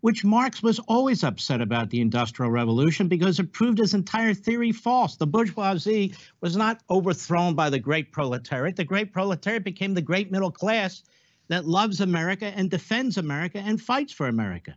which 0.02 0.24
Marx 0.24 0.64
was 0.64 0.80
always 0.88 1.24
upset 1.24 1.60
about 1.60 1.90
the 1.90 2.00
Industrial 2.00 2.52
Revolution 2.52 3.08
because 3.08 3.40
it 3.40 3.52
proved 3.52 3.80
his 3.80 3.94
entire 3.94 4.34
theory 4.34 4.72
false. 4.72 5.18
The 5.18 5.28
bourgeoisie 5.28 6.16
was 6.40 6.56
not 6.56 6.82
overthrown 6.90 7.56
by 7.56 7.70
the 7.70 7.80
great 7.80 8.14
proletariat. 8.14 8.78
The 8.78 8.86
great 8.86 9.12
proletariat 9.12 9.66
became 9.66 9.94
the 9.94 10.02
great 10.02 10.32
middle 10.32 10.52
class 10.52 11.04
that 11.50 11.66
loves 11.66 12.00
America 12.00 12.46
and 12.46 12.70
defends 12.70 13.18
America 13.18 13.58
and 13.58 13.82
fights 13.82 14.14
for 14.14 14.28
America. 14.28 14.76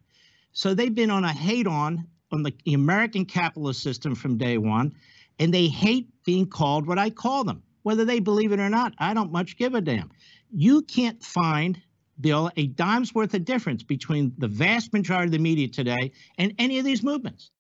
So 0.53 0.75
they've 0.75 0.95
been 0.95 1.11
on 1.11 1.25
a 1.25 1.33
hate 1.33 1.67
on 1.67 2.07
on 2.33 2.43
the 2.43 2.55
American 2.75 3.27
capitalist 3.27 3.83
system 3.83 4.15
from 4.15 4.39
day 4.39 4.57
one, 4.57 4.95
and 5.39 5.53
they 5.53 5.67
hate 5.67 6.09
being 6.25 6.47
called 6.47 6.87
what 6.87 6.99
I 6.99 7.11
call 7.11 7.45
them. 7.45 7.63
Whether 7.83 8.05
they 8.05 8.21
believe 8.21 8.53
it 8.53 8.61
or 8.61 8.71
not, 8.71 8.95
I 8.99 9.13
don't 9.13 9.33
much 9.33 9.59
give 9.59 9.75
a 9.75 9.81
damn 9.81 10.11
you 10.53 10.83
can't 10.83 11.23
find, 11.23 11.81
Bill, 12.21 12.51
a 12.57 12.67
dime's 12.69 13.15
worth 13.15 13.33
of 13.35 13.45
difference 13.45 13.83
between 13.83 14.33
the 14.37 14.49
vast 14.49 14.93
majority 14.93 15.27
of 15.27 15.33
the 15.33 15.39
media 15.39 15.67
today 15.67 16.13
and 16.37 16.55
any 16.59 16.79
of 16.79 16.85
these 16.85 17.03
movements. 17.03 17.51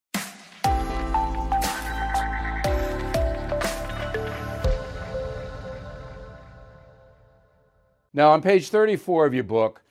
Now, 8.14 8.32
on 8.32 8.42
page 8.42 8.68
34 8.68 9.24
of 9.24 9.32
your 9.32 9.44
book, 9.44 9.82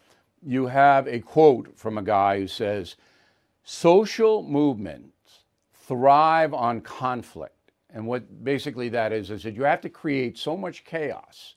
you 0.44 0.68
have 0.68 1.08
a 1.08 1.20
quote 1.20 1.76
from 1.76 1.98
a 1.98 2.04
guy 2.04 2.40
who 2.40 2.48
says, 2.48 2.96
Social 3.64 4.44
movements 4.44 5.40
thrive 5.74 6.54
on 6.54 6.82
conflict. 6.82 7.56
And 7.90 8.06
what 8.06 8.44
basically 8.44 8.90
that 8.90 9.12
is, 9.12 9.32
is 9.32 9.42
that 9.42 9.56
you 9.56 9.64
have 9.64 9.82
to 9.82 9.90
create 9.90 10.38
so 10.38 10.56
much 10.56 10.86
chaos 10.86 11.56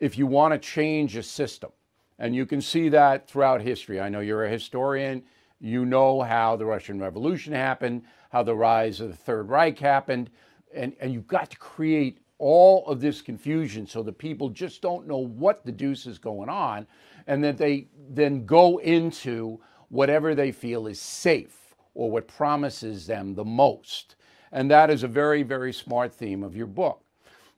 if 0.00 0.18
you 0.18 0.26
want 0.26 0.52
to 0.52 0.58
change 0.58 1.16
a 1.16 1.22
system. 1.22 1.70
And 2.18 2.34
you 2.34 2.46
can 2.46 2.60
see 2.60 2.88
that 2.90 3.28
throughout 3.28 3.60
history. 3.60 4.00
I 4.00 4.08
know 4.08 4.20
you're 4.20 4.44
a 4.44 4.50
historian. 4.50 5.22
You 5.60 5.84
know 5.84 6.22
how 6.22 6.56
the 6.56 6.66
Russian 6.66 7.00
Revolution 7.00 7.52
happened, 7.52 8.02
how 8.30 8.42
the 8.42 8.54
rise 8.54 9.00
of 9.00 9.08
the 9.08 9.16
Third 9.16 9.48
Reich 9.48 9.78
happened. 9.78 10.30
and, 10.74 10.94
and 11.00 11.12
you've 11.12 11.26
got 11.26 11.50
to 11.50 11.56
create 11.58 12.18
all 12.38 12.86
of 12.86 13.00
this 13.00 13.22
confusion 13.22 13.86
so 13.86 14.02
that 14.02 14.18
people 14.18 14.50
just 14.50 14.82
don't 14.82 15.06
know 15.06 15.18
what 15.18 15.64
the 15.64 15.72
deuce 15.72 16.06
is 16.06 16.18
going 16.18 16.48
on 16.48 16.86
and 17.26 17.42
that 17.42 17.56
they 17.56 17.88
then 18.10 18.44
go 18.44 18.78
into 18.78 19.58
whatever 19.88 20.34
they 20.34 20.52
feel 20.52 20.86
is 20.86 21.00
safe 21.00 21.74
or 21.94 22.10
what 22.10 22.28
promises 22.28 23.06
them 23.06 23.34
the 23.34 23.44
most. 23.44 24.16
And 24.52 24.70
that 24.70 24.90
is 24.90 25.02
a 25.02 25.08
very, 25.08 25.42
very 25.42 25.72
smart 25.72 26.12
theme 26.12 26.42
of 26.42 26.54
your 26.54 26.66
book. 26.66 27.02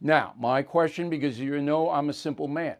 Now, 0.00 0.34
my 0.38 0.62
question, 0.62 1.10
because 1.10 1.38
you 1.40 1.60
know 1.60 1.90
I'm 1.90 2.08
a 2.08 2.14
simple 2.14 2.48
man 2.48 2.76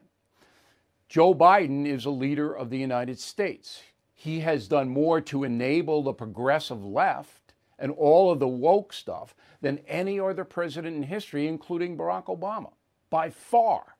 Joe 1.09 1.35
Biden 1.35 1.87
is 1.87 2.05
a 2.05 2.11
leader 2.11 2.53
of 2.53 2.69
the 2.69 2.79
United 2.79 3.19
States. 3.19 3.83
He 4.13 4.41
has 4.41 4.69
done 4.69 4.89
more 4.89 5.21
to 5.23 5.45
enable 5.45 6.03
the 6.03 6.13
progressive 6.13 6.85
left 6.85 7.55
and 7.79 7.93
all 7.93 8.31
of 8.31 8.41
the 8.41 8.49
woke 8.49 8.93
stuff 8.93 9.35
than 9.61 9.79
any 9.87 10.21
other 10.21 10.45
president 10.45 10.97
in 10.97 11.03
history, 11.03 11.47
including 11.47 11.97
Barack 11.97 12.27
Obama, 12.27 12.73
by 13.11 13.31
far. 13.31 13.97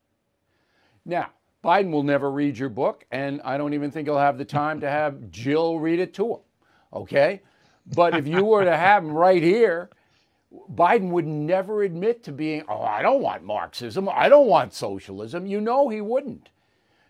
Now, 1.05 1.31
Biden 1.65 1.91
will 1.91 2.03
never 2.03 2.31
read 2.31 2.59
your 2.59 2.69
book, 2.69 3.07
and 3.11 3.41
I 3.43 3.57
don't 3.57 3.75
even 3.75 3.91
think 3.91 4.07
he'll 4.07 4.19
have 4.19 4.39
the 4.39 4.45
time 4.45 4.81
to 4.81 4.91
have 4.91 5.31
Jill 5.31 5.79
read 5.79 6.01
it 6.01 6.13
to 6.15 6.35
him. 6.35 6.41
Okay? 6.93 7.41
But 7.95 8.17
if 8.17 8.27
you 8.27 8.45
were 8.45 8.65
to 8.65 8.77
have 8.77 9.03
him 9.03 9.13
right 9.13 9.43
here, 9.43 9.89
Biden 10.53 11.11
would 11.11 11.27
never 11.27 11.83
admit 11.83 12.25
to 12.25 12.33
being, 12.33 12.65
oh, 12.69 12.83
I 12.83 13.03
don't 13.03 13.23
want 13.23 13.43
Marxism. 13.43 14.09
I 14.09 14.29
don't 14.29 14.47
want 14.47 14.73
socialism. 14.73 15.47
You 15.47 15.61
know 15.61 15.89
he 15.89 16.01
wouldn't. 16.01 16.49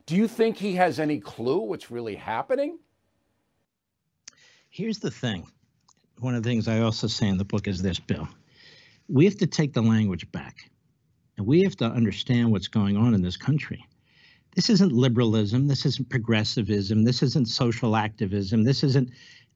Do 0.07 0.17
you 0.17 0.27
think 0.27 0.57
he 0.57 0.75
has 0.75 0.99
any 0.99 1.21
clue 1.21 1.59
what's 1.61 1.91
really 1.91 2.17
happening? 2.17 2.79
Here's 4.71 4.99
the 4.99 5.11
thing. 5.11 5.47
One 6.19 6.35
of 6.35 6.43
the 6.43 6.49
things 6.49 6.67
I 6.67 6.81
also 6.81 7.07
say 7.07 7.29
in 7.29 7.39
the 7.39 7.45
book 7.45 7.69
is 7.69 7.81
this, 7.81 8.01
Bill. 8.01 8.29
We 9.09 9.25
have 9.25 9.37
to 9.37 9.47
take 9.47 9.73
the 9.73 9.83
language 9.83 10.31
back, 10.33 10.71
and 11.37 11.47
we 11.47 11.63
have 11.63 11.77
to 11.77 11.85
understand 11.85 12.51
what's 12.51 12.69
going 12.69 12.97
on 12.97 13.15
in 13.15 13.23
this 13.23 13.37
country. 13.37 13.87
This 14.55 14.69
isn't 14.71 14.93
liberalism. 14.93 15.69
This 15.69 15.87
isn't 15.87 16.09
progressivism. 16.09 17.05
This 17.05 17.23
isn't 17.23 17.47
social 17.47 17.95
activism. 17.95 18.65
This 18.65 18.83
isn't 18.83 19.11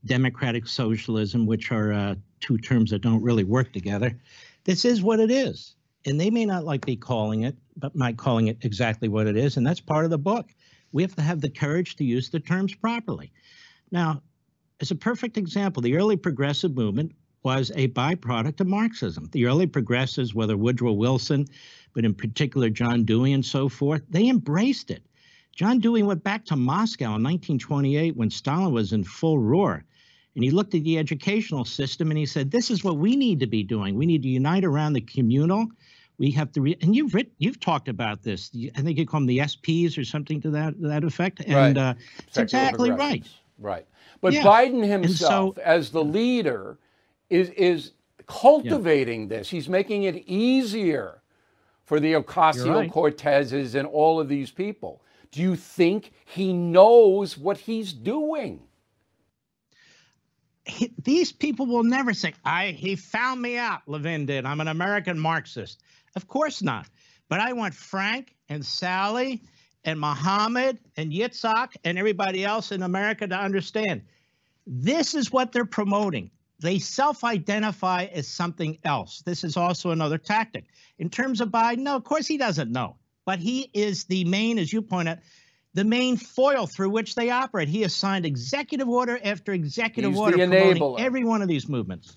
democratic 0.05 0.67
socialism, 0.67 1.47
which 1.47 1.71
are 1.71 1.93
uh, 1.93 2.15
two 2.41 2.59
terms 2.59 2.91
that 2.91 3.03
don't 3.03 3.23
really 3.23 3.45
work 3.45 3.73
together. 3.73 4.19
This 4.65 4.85
is 4.85 5.03
what 5.03 5.21
it 5.21 5.31
is. 5.31 5.75
And 6.05 6.21
they 6.21 6.31
may 6.31 6.45
not 6.45 6.65
like 6.65 6.87
me 6.87 6.97
calling 6.97 7.43
it, 7.43 7.57
but 7.77 7.95
my 7.95 8.13
calling 8.13 8.49
it 8.49 8.59
exactly 8.63 9.09
what 9.09 9.27
it 9.27 9.37
is. 9.37 9.57
And 9.57 9.67
that's 9.67 9.81
part 9.81 10.05
of 10.05 10.11
the 10.11 10.19
book. 10.19 10.51
We 10.91 11.03
have 11.03 11.15
to 11.17 11.23
have 11.23 11.41
the 11.41 11.49
courage 11.49 11.97
to 11.97 12.05
use 12.05 12.29
the 12.29 12.41
terms 12.41 12.75
properly. 12.75 13.33
Now, 13.91 14.23
as 14.81 14.91
a 14.91 14.97
perfect 14.97 15.37
example, 15.37 15.81
the 15.81 15.97
early 15.97 16.17
progressive 16.17 16.75
movement 16.75 17.13
was 17.45 17.71
a 17.75 17.89
byproduct 17.89 18.61
of 18.61 18.67
Marxism. 18.67 19.29
The 19.33 19.47
early 19.47 19.67
progressives, 19.67 20.35
whether 20.35 20.57
Woodrow 20.57 20.93
Wilson, 20.93 21.47
but 21.95 22.05
in 22.05 22.15
particular 22.15 22.71
John 22.71 23.05
Dewey 23.05 23.33
and 23.33 23.45
so 23.45 23.69
forth, 23.69 24.03
they 24.09 24.29
embraced 24.29 24.91
it. 24.91 25.05
John 25.55 25.81
Dewey 25.81 26.03
went 26.03 26.25
back 26.25 26.45
to 26.47 26.57
Moscow 26.57 27.17
in 27.17 27.23
1928 27.23 28.17
when 28.17 28.31
Stalin 28.31 28.73
was 28.73 28.93
in 28.93 29.05
full 29.05 29.39
roar. 29.39 29.85
And 30.35 30.43
he 30.43 30.51
looked 30.51 30.75
at 30.75 30.83
the 30.85 30.99
educational 30.99 31.65
system 31.65 32.11
and 32.11 32.19
he 32.19 32.27
said, 32.27 32.51
This 32.51 32.71
is 32.71 32.83
what 32.83 32.97
we 32.97 33.17
need 33.17 33.41
to 33.41 33.47
be 33.47 33.63
doing. 33.63 33.97
We 33.97 34.07
need 34.07 34.23
to 34.23 34.29
unite 34.29 34.65
around 34.65 34.95
the 34.95 35.01
communal. 35.01 35.67
We 36.19 36.31
have 36.33 36.53
to, 36.53 36.61
re-, 36.61 36.79
and 36.81 36.95
you've 36.95 37.15
written, 37.15 37.33
you've 37.39 37.61
talked 37.61 37.89
about 37.89 38.23
this. 38.23 38.51
I 38.77 38.81
think 38.83 38.99
you 38.99 39.07
call 39.07 39.21
them 39.21 39.27
the 39.27 39.39
SPs 39.39 39.99
or 39.99 40.05
something 40.05 40.41
to 40.43 40.51
that 40.51 40.81
that 40.81 41.05
effect. 41.05 41.41
And 41.41 41.77
right. 41.77 41.77
uh, 41.77 41.95
it's 42.27 42.39
exactly 42.39 42.91
right. 42.91 43.27
Right. 43.59 43.87
But 44.21 44.33
yeah. 44.33 44.45
Biden 44.45 44.89
himself, 44.89 45.57
so, 45.57 45.63
as 45.63 45.91
the 45.91 46.05
leader, 46.05 46.79
is 47.29 47.51
is 47.51 47.93
cultivating 48.27 49.23
yeah. 49.23 49.39
this. 49.39 49.51
He's 49.51 49.69
making 49.69 50.05
it 50.05 50.17
easier 50.27 51.23
for 51.85 52.01
the 52.01 52.15
Ocasio 52.15 52.91
Cortezes 52.91 53.53
right. 53.53 53.75
and 53.75 53.89
all 53.89 54.21
of 54.21 54.29
these 54.29 54.51
people. 54.51 55.03
Do 55.31 55.41
you 55.41 55.57
think 55.57 56.13
he 56.25 56.53
knows 56.53 57.37
what 57.37 57.57
he's 57.57 57.93
doing? 57.93 58.63
He, 60.65 60.93
these 61.03 61.33
people 61.33 61.67
will 61.67 61.83
never 61.83 62.15
say, 62.15 62.35
"I 62.45 62.69
he 62.69 62.97
found 62.97 63.43
me 63.43 63.57
out." 63.57 63.83
Levin 63.87 64.27
did. 64.27 64.47
I'm 64.47 64.61
an 64.61 64.69
American 64.69 65.19
Marxist. 65.19 65.83
Of 66.15 66.29
course 66.29 66.63
not. 66.63 66.87
But 67.29 67.41
I 67.41 67.53
want 67.53 67.75
Frank 67.75 68.35
and 68.49 68.65
Sally 68.65 69.43
and 69.85 69.99
Mohammed 69.99 70.79
and 70.97 71.11
Yitzhak 71.11 71.77
and 71.85 71.99
everybody 71.99 72.45
else 72.45 72.73
in 72.73 72.83
America 72.83 73.27
to 73.27 73.37
understand. 73.37 74.03
This 74.67 75.15
is 75.15 75.33
what 75.33 75.51
they're 75.51 75.65
promoting. 75.65 76.31
They 76.61 76.79
self-identify 76.79 78.05
as 78.13 78.29
something 78.29 78.79
else. 78.85 79.23
This 79.23 79.43
is 79.43 79.57
also 79.57 79.91
another 79.91 80.19
tactic. 80.19 80.67
In 80.99 81.11
terms 81.11 81.41
of 81.41 81.49
Biden, 81.49 81.79
no, 81.79 81.97
of 81.97 82.05
course 82.05 82.27
he 82.27 82.37
doesn't 82.37 82.71
know. 82.71 82.97
But 83.25 83.41
he 83.41 83.71
is 83.73 84.05
the 84.05 84.25
main, 84.25 84.59
as 84.59 84.73
you 84.73 84.83
point 84.83 85.09
out, 85.09 85.19
the 85.75 85.85
main 85.85 86.17
foil 86.17 86.67
through 86.67 86.91
which 86.91 87.15
they 87.15 87.31
operate. 87.31 87.69
He 87.69 87.83
has 87.83 87.95
signed 87.95 88.27
executive 88.27 88.89
order 88.89 89.19
after 89.25 89.53
executive 89.53 90.13
he's 90.13 90.21
order 90.21 90.37
promoting 90.37 90.97
every 90.99 91.25
one 91.25 91.43
of 91.43 91.49
these 91.49 91.69
movements. 91.69 92.17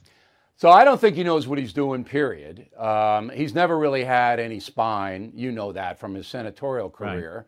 So 0.57 0.69
I 0.69 0.85
don't 0.85 0.99
think 0.99 1.15
he 1.17 1.23
knows 1.23 1.47
what 1.47 1.59
he's 1.59 1.73
doing. 1.73 2.03
Period. 2.03 2.67
Um, 2.77 3.29
he's 3.29 3.53
never 3.53 3.77
really 3.77 4.03
had 4.03 4.39
any 4.39 4.59
spine. 4.59 5.33
You 5.35 5.51
know 5.51 5.71
that 5.73 5.99
from 5.99 6.15
his 6.15 6.27
senatorial 6.27 6.89
career. 6.89 7.45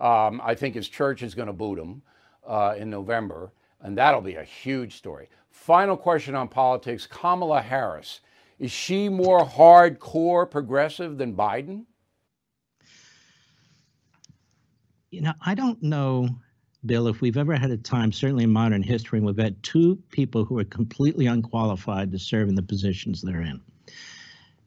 Right. 0.00 0.26
Um, 0.26 0.40
I 0.44 0.54
think 0.54 0.74
his 0.74 0.88
church 0.88 1.22
is 1.22 1.34
going 1.34 1.46
to 1.46 1.52
boot 1.52 1.78
him 1.78 2.02
uh, 2.46 2.74
in 2.76 2.90
November, 2.90 3.52
and 3.80 3.96
that'll 3.96 4.20
be 4.20 4.34
a 4.34 4.44
huge 4.44 4.96
story. 4.96 5.28
Final 5.50 5.96
question 5.96 6.34
on 6.34 6.48
politics: 6.48 7.06
Kamala 7.06 7.62
Harris 7.62 8.20
is 8.58 8.72
she 8.72 9.08
more 9.08 9.44
hardcore 9.44 10.50
progressive 10.50 11.16
than 11.16 11.36
Biden? 11.36 11.84
You 15.10 15.20
know, 15.20 15.32
I 15.44 15.54
don't 15.54 15.82
know, 15.82 16.28
Bill, 16.84 17.08
if 17.08 17.20
we've 17.20 17.36
ever 17.36 17.56
had 17.56 17.70
a 17.70 17.76
time, 17.76 18.12
certainly 18.12 18.44
in 18.44 18.52
modern 18.52 18.82
history, 18.82 19.20
we've 19.20 19.36
had 19.36 19.62
two 19.62 19.96
people 20.10 20.44
who 20.44 20.58
are 20.58 20.64
completely 20.64 21.26
unqualified 21.26 22.12
to 22.12 22.18
serve 22.18 22.48
in 22.48 22.54
the 22.54 22.62
positions 22.62 23.22
they're 23.22 23.40
in. 23.40 23.60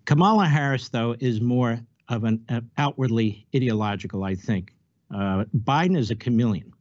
Kamala 0.06 0.48
Harris, 0.48 0.90
though, 0.90 1.16
is 1.20 1.42
more 1.42 1.80
of 2.10 2.24
an 2.24 2.44
uh, 2.50 2.62
outwardly 2.78 3.46
ideological, 3.56 4.24
I 4.24 4.36
think. 4.36 4.74
Uh, 5.14 5.46
Biden 5.56 5.98
is 5.98 6.10
a 6.10 6.16
chameleon, 6.16 6.74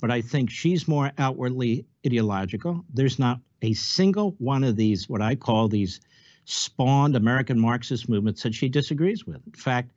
but 0.00 0.10
I 0.10 0.20
think 0.20 0.50
she's 0.50 0.88
more 0.88 1.12
outwardly 1.18 1.86
ideological. 2.04 2.84
There's 2.92 3.18
not 3.18 3.40
a 3.62 3.74
single 3.74 4.34
one 4.38 4.64
of 4.64 4.76
these, 4.76 5.08
what 5.08 5.20
I 5.20 5.34
call 5.34 5.68
these 5.68 6.00
spawned 6.44 7.16
American 7.16 7.58
Marxist 7.58 8.08
movements, 8.08 8.42
that 8.42 8.54
she 8.54 8.68
disagrees 8.68 9.26
with. 9.26 9.40
In 9.46 9.52
fact, 9.52 9.92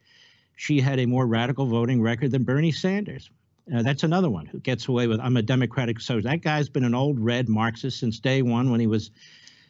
she 0.59 0.81
had 0.81 0.99
a 0.99 1.05
more 1.05 1.25
radical 1.25 1.65
voting 1.65 2.01
record 2.01 2.31
than 2.31 2.43
Bernie 2.43 2.73
Sanders. 2.73 3.29
Uh, 3.73 3.81
that's 3.81 4.03
another 4.03 4.29
one 4.29 4.45
who 4.45 4.59
gets 4.59 4.89
away 4.89 5.07
with, 5.07 5.17
I'm 5.21 5.37
a 5.37 5.41
Democratic 5.41 6.01
socialist. 6.01 6.25
That 6.25 6.41
guy's 6.41 6.67
been 6.67 6.83
an 6.83 6.93
old 6.93 7.17
red 7.17 7.47
Marxist 7.47 7.97
since 7.97 8.19
day 8.19 8.41
one 8.41 8.69
when 8.69 8.81
he 8.81 8.85
was 8.85 9.09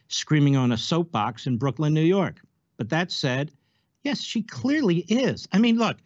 screaming 0.08 0.56
on 0.56 0.72
a 0.72 0.76
soapbox 0.76 1.46
in 1.46 1.58
Brooklyn, 1.58 1.94
New 1.94 2.00
York. 2.00 2.40
But 2.76 2.88
that 2.88 3.12
said, 3.12 3.52
yes, 4.02 4.20
she 4.20 4.42
clearly 4.42 5.04
is. 5.08 5.46
I 5.52 5.58
mean, 5.58 5.78
look, 5.78 5.96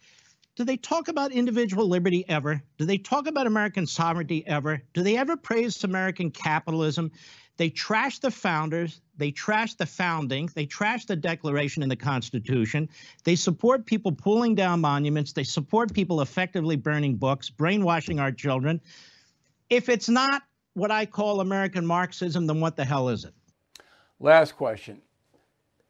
do 0.55 0.63
they 0.63 0.77
talk 0.77 1.09
about 1.09 1.31
individual 1.31 1.87
liberty 1.87 2.23
ever? 2.29 2.61
Do 2.77 2.85
they 2.85 2.97
talk 2.97 3.27
about 3.27 3.45
American 3.45 3.85
sovereignty 3.85 4.45
ever? 4.47 4.81
Do 4.93 5.03
they 5.03 5.17
ever 5.17 5.35
praise 5.35 5.83
American 5.83 6.31
capitalism? 6.31 7.11
They 7.57 7.69
trash 7.69 8.19
the 8.19 8.31
founders. 8.31 9.01
They 9.17 9.31
trash 9.31 9.75
the 9.75 9.85
founding. 9.85 10.49
They 10.55 10.65
trash 10.65 11.05
the 11.05 11.15
Declaration 11.15 11.83
and 11.83 11.91
the 11.91 11.97
Constitution. 11.97 12.89
They 13.23 13.35
support 13.35 13.85
people 13.85 14.13
pulling 14.13 14.55
down 14.55 14.81
monuments. 14.81 15.33
They 15.33 15.43
support 15.43 15.93
people 15.93 16.21
effectively 16.21 16.77
burning 16.77 17.15
books, 17.15 17.49
brainwashing 17.49 18.19
our 18.19 18.31
children. 18.31 18.81
If 19.69 19.89
it's 19.89 20.09
not 20.09 20.43
what 20.73 20.91
I 20.91 21.05
call 21.05 21.41
American 21.41 21.85
Marxism, 21.85 22.47
then 22.47 22.59
what 22.61 22.75
the 22.77 22.85
hell 22.85 23.09
is 23.09 23.25
it? 23.25 23.33
Last 24.19 24.53
question. 24.53 25.01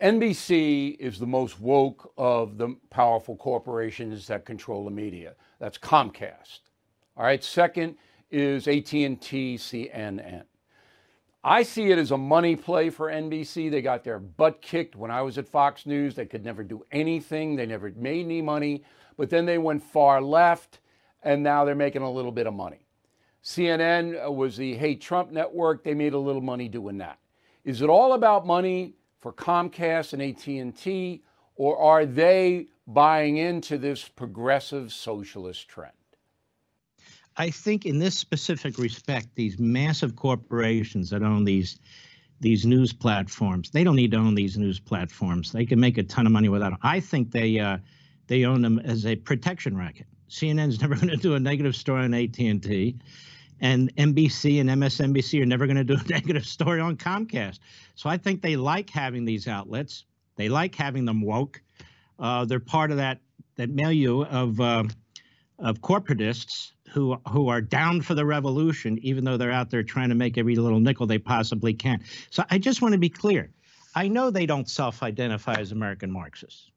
NBC 0.02 0.98
is 1.00 1.20
the 1.20 1.26
most 1.26 1.60
woke 1.62 2.12
of 2.18 2.58
the 2.58 2.76
powerful 2.90 3.38
corporations 3.38 4.28
that 4.28 4.46
control 4.46 4.84
the 4.84 4.92
media. 4.92 5.36
That's 5.60 5.78
Comcast. 5.78 6.60
All 7.16 7.24
right. 7.24 7.42
Second 7.42 7.96
is 8.30 8.68
AT&T, 8.68 9.16
CNN. 9.58 10.44
I 11.46 11.64
see 11.64 11.92
it 11.92 11.98
as 11.98 12.12
a 12.12 12.18
money 12.18 12.56
play 12.56 12.90
for 12.90 13.10
NBC. 13.10 13.72
They 13.72 13.82
got 13.82 14.04
their 14.04 14.20
butt 14.20 14.62
kicked 14.62 14.96
when 14.96 15.12
I 15.12 15.22
was 15.22 15.38
at 15.38 15.48
Fox 15.48 15.86
News. 15.86 16.16
They 16.16 16.26
could 16.26 16.44
never 16.44 16.64
do 16.64 16.84
anything, 16.92 17.56
they 17.56 17.68
never 17.68 17.92
made 17.96 18.26
any 18.26 18.42
money. 18.42 18.84
But 19.16 19.30
then 19.30 19.46
they 19.46 19.60
went 19.60 19.84
far 19.84 20.22
left, 20.22 20.80
and 21.24 21.44
now 21.44 21.64
they're 21.64 21.76
making 21.76 22.02
a 22.02 22.12
little 22.12 22.32
bit 22.32 22.48
of 22.48 22.54
money. 22.54 22.88
CNN 23.44 24.34
was 24.34 24.58
the 24.58 24.74
Hate 24.76 25.00
Trump 25.00 25.32
network. 25.32 25.84
They 25.84 25.94
made 25.94 26.14
a 26.14 26.20
little 26.20 26.42
money 26.42 26.68
doing 26.68 26.98
that. 26.98 27.20
Is 27.64 27.84
it 27.84 27.90
all 27.90 28.14
about 28.14 28.48
money 28.48 28.96
for 29.20 29.34
Comcast 29.34 30.14
and 30.14 30.22
AT&T, 30.22 31.24
or 31.56 31.78
are 31.78 32.06
they 32.06 32.68
buying 32.88 33.38
into 33.38 33.78
this 33.78 34.08
progressive 34.08 34.92
socialist 34.94 35.68
trend? 35.68 35.92
I 37.38 37.50
think 37.50 37.86
in 37.86 38.00
this 38.00 38.18
specific 38.18 38.78
respect, 38.78 39.28
these 39.36 39.60
massive 39.60 40.16
corporations 40.16 41.10
that 41.10 41.24
own 41.24 41.44
these 41.44 41.80
these 42.42 42.66
news 42.66 42.92
platforms. 42.92 43.70
They 43.70 43.84
don't 43.84 43.96
need 43.96 44.12
to 44.12 44.18
own 44.18 44.36
these 44.36 44.58
news 44.58 44.80
platforms. 44.80 45.54
They 45.54 45.66
can 45.66 45.80
make 45.80 45.98
a 45.98 46.04
ton 46.04 46.26
of 46.26 46.34
money 46.34 46.50
without 46.50 46.72
them. 46.72 46.80
I 46.82 47.00
think 47.00 47.32
they 47.32 47.60
uh, 47.60 47.78
they 48.28 48.46
own 48.46 48.62
them 48.62 48.80
as 48.80 49.06
a 49.06 49.16
protection 49.16 49.78
racket. 49.78 50.08
CNN's 50.30 50.82
never 50.82 50.96
going 50.96 51.10
to 51.10 51.18
do 51.18 51.36
a 51.36 51.40
negative 51.40 51.76
story 51.76 52.04
on 52.04 52.14
AT&T, 52.14 52.98
and 53.62 53.96
NBC 53.96 54.60
and 54.60 54.70
MSNBC 54.70 55.42
are 55.42 55.46
never 55.46 55.66
going 55.66 55.78
to 55.78 55.84
do 55.84 55.96
a 55.96 56.04
negative 56.10 56.46
story 56.46 56.82
on 56.82 56.98
Comcast. 56.98 57.60
So 57.96 58.10
I 58.10 58.18
think 58.18 58.42
they 58.42 58.56
like 58.56 58.90
having 58.90 59.26
these 59.26 59.48
outlets. 59.48 60.06
They 60.36 60.50
like 60.50 60.76
having 60.76 61.06
them 61.06 61.22
woke. 61.22 61.62
Uh, 62.20 62.46
they're 62.46 62.60
part 62.60 62.92
of 62.92 62.98
that 62.98 63.20
that 63.56 63.70
milieu 63.70 64.24
of 64.24 64.60
uh, 64.60 64.84
of 65.60 65.82
corporatists 65.82 66.72
who 66.92 67.18
who 67.30 67.50
are 67.50 67.62
down 67.62 68.02
for 68.02 68.14
the 68.14 68.26
revolution, 68.26 68.98
even 69.00 69.24
though 69.24 69.38
they're 69.38 69.52
out 69.52 69.70
there 69.70 69.84
trying 69.84 70.10
to 70.10 70.16
make 70.16 70.38
every 70.38 70.56
little 70.56 70.80
nickel 70.80 71.08
they 71.08 71.18
possibly 71.18 71.74
can. 71.74 72.04
So 72.30 72.44
I 72.50 72.58
just 72.58 72.82
want 72.82 72.94
to 72.94 73.00
be 73.00 73.10
clear. 73.10 73.52
I 73.94 74.10
know 74.10 74.30
they 74.30 74.46
don't 74.46 74.70
self-identify 74.70 75.54
as 75.54 75.72
American 75.72 76.12
Marxists. 76.12 76.70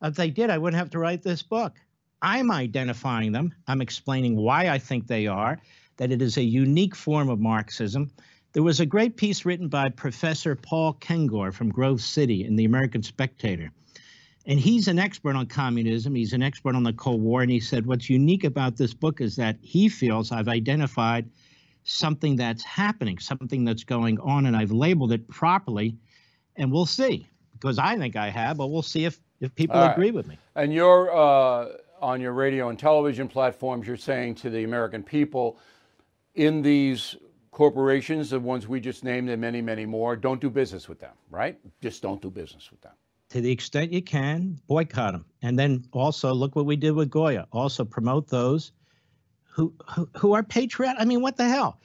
If 0.00 0.14
they 0.14 0.30
did, 0.30 0.48
I 0.48 0.58
wouldn't 0.58 0.78
have 0.78 0.90
to 0.90 0.98
write 0.98 1.22
this 1.22 1.42
book. 1.42 1.74
I'm 2.22 2.50
identifying 2.50 3.32
them. 3.32 3.54
I'm 3.66 3.80
explaining 3.80 4.36
why 4.36 4.68
I 4.68 4.78
think 4.78 5.06
they 5.06 5.26
are, 5.26 5.58
that 5.96 6.12
it 6.12 6.22
is 6.22 6.36
a 6.36 6.42
unique 6.42 6.94
form 6.94 7.28
of 7.28 7.40
Marxism. 7.40 8.10
There 8.52 8.62
was 8.62 8.80
a 8.80 8.86
great 8.86 9.16
piece 9.16 9.44
written 9.44 9.68
by 9.68 9.88
Professor 9.90 10.54
Paul 10.54 10.94
Kengor 10.94 11.52
from 11.52 11.70
Grove 11.70 12.00
City 12.00 12.44
in 12.44 12.56
the 12.56 12.64
American 12.64 13.02
Spectator 13.02 13.70
and 14.46 14.58
he's 14.58 14.88
an 14.88 14.98
expert 14.98 15.36
on 15.36 15.46
communism. 15.46 16.14
He's 16.14 16.32
an 16.32 16.42
expert 16.42 16.74
on 16.74 16.82
the 16.82 16.92
Cold 16.92 17.22
War. 17.22 17.42
And 17.42 17.50
he 17.50 17.60
said, 17.60 17.86
What's 17.86 18.08
unique 18.08 18.44
about 18.44 18.76
this 18.76 18.94
book 18.94 19.20
is 19.20 19.36
that 19.36 19.56
he 19.60 19.88
feels 19.88 20.32
I've 20.32 20.48
identified 20.48 21.30
something 21.84 22.36
that's 22.36 22.62
happening, 22.62 23.18
something 23.18 23.64
that's 23.64 23.84
going 23.84 24.18
on, 24.20 24.46
and 24.46 24.56
I've 24.56 24.72
labeled 24.72 25.12
it 25.12 25.28
properly. 25.28 25.96
And 26.56 26.72
we'll 26.72 26.86
see, 26.86 27.28
because 27.52 27.78
I 27.78 27.96
think 27.96 28.16
I 28.16 28.28
have, 28.30 28.56
but 28.56 28.68
we'll 28.68 28.82
see 28.82 29.04
if, 29.04 29.20
if 29.40 29.54
people 29.54 29.76
right. 29.76 29.92
agree 29.92 30.10
with 30.10 30.26
me. 30.26 30.38
And 30.56 30.72
you're 30.72 31.14
uh, 31.14 31.68
on 32.00 32.20
your 32.20 32.32
radio 32.32 32.68
and 32.68 32.78
television 32.78 33.28
platforms, 33.28 33.86
you're 33.86 33.96
saying 33.96 34.36
to 34.36 34.50
the 34.50 34.64
American 34.64 35.02
people 35.02 35.58
in 36.34 36.62
these 36.62 37.16
corporations, 37.50 38.30
the 38.30 38.40
ones 38.40 38.66
we 38.68 38.80
just 38.80 39.04
named, 39.04 39.28
and 39.28 39.40
many, 39.40 39.60
many 39.60 39.86
more, 39.86 40.16
don't 40.16 40.40
do 40.40 40.50
business 40.50 40.88
with 40.88 41.00
them, 41.00 41.14
right? 41.30 41.58
Just 41.80 42.02
don't 42.02 42.22
do 42.22 42.30
business 42.30 42.70
with 42.70 42.80
them 42.80 42.92
to 43.30 43.40
the 43.40 43.50
extent 43.50 43.92
you 43.92 44.02
can, 44.02 44.60
boycott 44.66 45.12
them. 45.12 45.24
And 45.42 45.58
then 45.58 45.84
also 45.92 46.34
look 46.34 46.54
what 46.54 46.66
we 46.66 46.76
did 46.76 46.92
with 46.92 47.10
Goya. 47.10 47.46
Also 47.52 47.84
promote 47.84 48.28
those 48.28 48.72
who 49.48 49.72
who, 49.88 50.08
who 50.16 50.32
are 50.34 50.42
patriotic. 50.42 51.00
I 51.00 51.04
mean, 51.04 51.22
what 51.22 51.36
the 51.36 51.48
hell? 51.48 51.80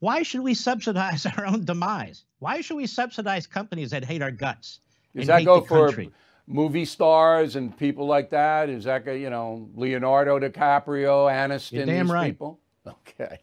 Why 0.00 0.22
should 0.24 0.40
we 0.40 0.54
subsidize 0.54 1.26
our 1.36 1.46
own 1.46 1.64
demise? 1.64 2.24
Why 2.40 2.60
should 2.60 2.76
we 2.76 2.86
subsidize 2.86 3.46
companies 3.46 3.90
that 3.90 4.04
hate 4.04 4.22
our 4.22 4.32
guts? 4.32 4.80
Does 5.14 5.26
that 5.26 5.44
go 5.44 5.60
for 5.60 5.92
movie 6.46 6.84
stars 6.84 7.56
and 7.56 7.76
people 7.76 8.06
like 8.06 8.30
that? 8.30 8.68
Is 8.68 8.84
that 8.84 9.06
you 9.06 9.30
know 9.30 9.68
Leonardo 9.74 10.38
DiCaprio, 10.38 11.30
Aniston, 11.30 11.72
You're 11.72 11.86
damn 11.86 12.06
these 12.06 12.12
right. 12.12 12.32
people? 12.32 12.60
Okay. 12.86 13.38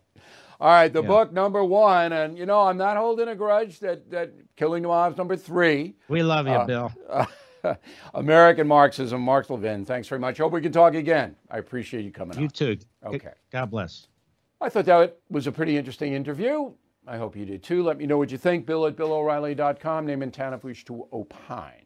All 0.61 0.69
right, 0.69 0.91
the 0.91 1.01
yeah. 1.01 1.07
book 1.07 1.31
number 1.31 1.63
one, 1.63 2.11
and 2.11 2.37
you 2.37 2.45
know 2.45 2.61
I'm 2.61 2.77
not 2.77 2.97
holding 2.97 3.29
a 3.29 3.35
grudge 3.35 3.79
that 3.79 4.09
that 4.11 4.33
Killing 4.57 4.83
the 4.83 4.89
Mob's 4.89 5.17
number 5.17 5.37
three. 5.37 5.95
We 6.09 6.21
love 6.21 6.47
you, 6.47 6.53
uh, 6.53 6.65
Bill. 6.65 6.91
Uh, 7.09 7.25
American 8.13 8.67
Marxism, 8.67 9.21
Mark 9.21 9.49
Levin. 9.49 9.85
Thanks 9.85 10.07
very 10.07 10.19
much. 10.19 10.37
Hope 10.37 10.51
we 10.51 10.61
can 10.61 10.71
talk 10.71 10.95
again. 10.95 11.35
I 11.49 11.59
appreciate 11.59 12.03
you 12.03 12.11
coming. 12.11 12.35
On. 12.35 12.41
You 12.41 12.47
on. 12.47 12.51
too. 12.51 12.77
Okay. 13.05 13.31
God 13.51 13.71
bless. 13.71 14.07
I 14.61 14.69
thought 14.69 14.85
that 14.85 15.17
was 15.29 15.47
a 15.47 15.51
pretty 15.51 15.77
interesting 15.77 16.13
interview. 16.13 16.71
I 17.07 17.17
hope 17.17 17.35
you 17.35 17.45
did 17.45 17.63
too. 17.63 17.81
Let 17.81 17.97
me 17.97 18.05
know 18.05 18.17
what 18.17 18.31
you 18.31 18.37
think. 18.37 18.65
Bill 18.65 18.85
at 18.85 18.95
BillO'Reilly.com. 18.95 20.05
Name 20.05 20.21
and 20.21 20.33
town 20.33 20.53
if 20.53 20.63
wish 20.63 20.83
to 20.85 21.07
opine. 21.13 21.85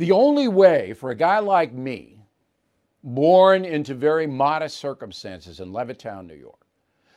The 0.00 0.12
only 0.12 0.48
way 0.48 0.94
for 0.94 1.10
a 1.10 1.14
guy 1.14 1.40
like 1.40 1.74
me, 1.74 2.24
born 3.04 3.66
into 3.66 3.94
very 3.94 4.26
modest 4.26 4.78
circumstances 4.78 5.60
in 5.60 5.72
Levittown, 5.72 6.26
New 6.26 6.36
York, 6.36 6.64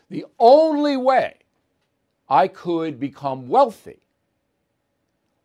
the 0.10 0.26
only 0.38 0.98
way 0.98 1.38
I 2.28 2.50
could 2.50 3.00
become 3.00 3.48
wealthy 3.48 4.02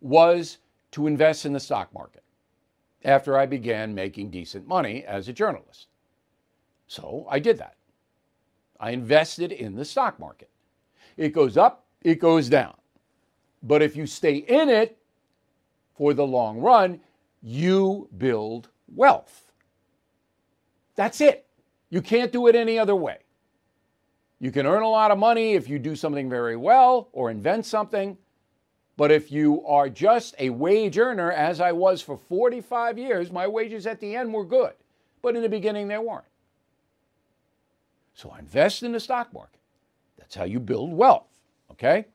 was 0.01 0.57
to 0.91 1.07
invest 1.07 1.45
in 1.45 1.53
the 1.53 1.61
stock 1.61 1.93
market 1.93 2.23
after 3.05 3.37
I 3.37 3.45
began 3.45 3.95
making 3.95 4.31
decent 4.31 4.67
money 4.67 5.05
as 5.05 5.29
a 5.29 5.33
journalist. 5.33 5.87
So 6.87 7.25
I 7.29 7.39
did 7.39 7.57
that. 7.59 7.77
I 8.81 8.91
invested 8.91 9.53
in 9.53 9.77
the 9.77 9.85
stock 9.85 10.19
market. 10.19 10.49
It 11.15 11.29
goes 11.29 11.55
up, 11.55 11.85
it 12.01 12.19
goes 12.19 12.49
down. 12.49 12.75
But 13.63 13.81
if 13.81 13.95
you 13.95 14.07
stay 14.07 14.35
in 14.35 14.67
it 14.67 14.97
for 15.95 16.13
the 16.13 16.27
long 16.27 16.59
run, 16.59 16.99
you 17.41 18.09
build 18.17 18.69
wealth. 18.93 19.51
That's 20.95 21.21
it. 21.21 21.45
You 21.89 22.01
can't 22.01 22.31
do 22.31 22.47
it 22.47 22.55
any 22.55 22.77
other 22.77 22.95
way. 22.95 23.19
You 24.39 24.51
can 24.51 24.65
earn 24.65 24.83
a 24.83 24.89
lot 24.89 25.11
of 25.11 25.17
money 25.17 25.53
if 25.53 25.67
you 25.67 25.79
do 25.79 25.95
something 25.95 26.29
very 26.29 26.55
well 26.55 27.09
or 27.11 27.29
invent 27.29 27.65
something. 27.65 28.17
But 28.95 29.11
if 29.11 29.31
you 29.31 29.65
are 29.65 29.89
just 29.89 30.35
a 30.39 30.49
wage 30.49 30.97
earner, 30.97 31.31
as 31.31 31.61
I 31.61 31.71
was 31.71 32.01
for 32.01 32.17
45 32.17 32.97
years, 32.97 33.31
my 33.31 33.47
wages 33.47 33.87
at 33.87 33.99
the 33.99 34.15
end 34.15 34.33
were 34.33 34.45
good. 34.45 34.73
But 35.21 35.35
in 35.35 35.41
the 35.41 35.49
beginning, 35.49 35.87
they 35.87 35.97
weren't. 35.97 36.25
So 38.13 38.29
I 38.29 38.39
invest 38.39 38.83
in 38.83 38.91
the 38.91 38.99
stock 38.99 39.33
market. 39.33 39.59
That's 40.17 40.35
how 40.35 40.43
you 40.43 40.59
build 40.59 40.91
wealth. 40.91 41.27
Okay? 41.71 42.05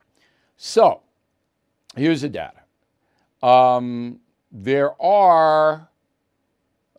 So 0.57 1.01
here's 1.97 2.21
the 2.21 2.29
data. 2.29 2.61
Um, 3.43 4.21
there 4.57 5.01
are 5.03 5.89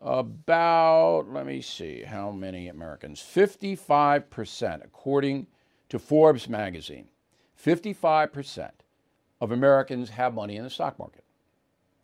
about, 0.02 1.24
let 1.32 1.46
me 1.46 1.62
see, 1.62 2.02
how 2.02 2.30
many 2.30 2.68
Americans? 2.68 3.20
55%, 3.20 4.84
according 4.84 5.46
to 5.88 5.98
Forbes 5.98 6.50
magazine, 6.50 7.08
55% 7.64 8.70
of 9.40 9.52
Americans 9.52 10.10
have 10.10 10.34
money 10.34 10.56
in 10.56 10.64
the 10.64 10.70
stock 10.70 10.98
market. 10.98 11.24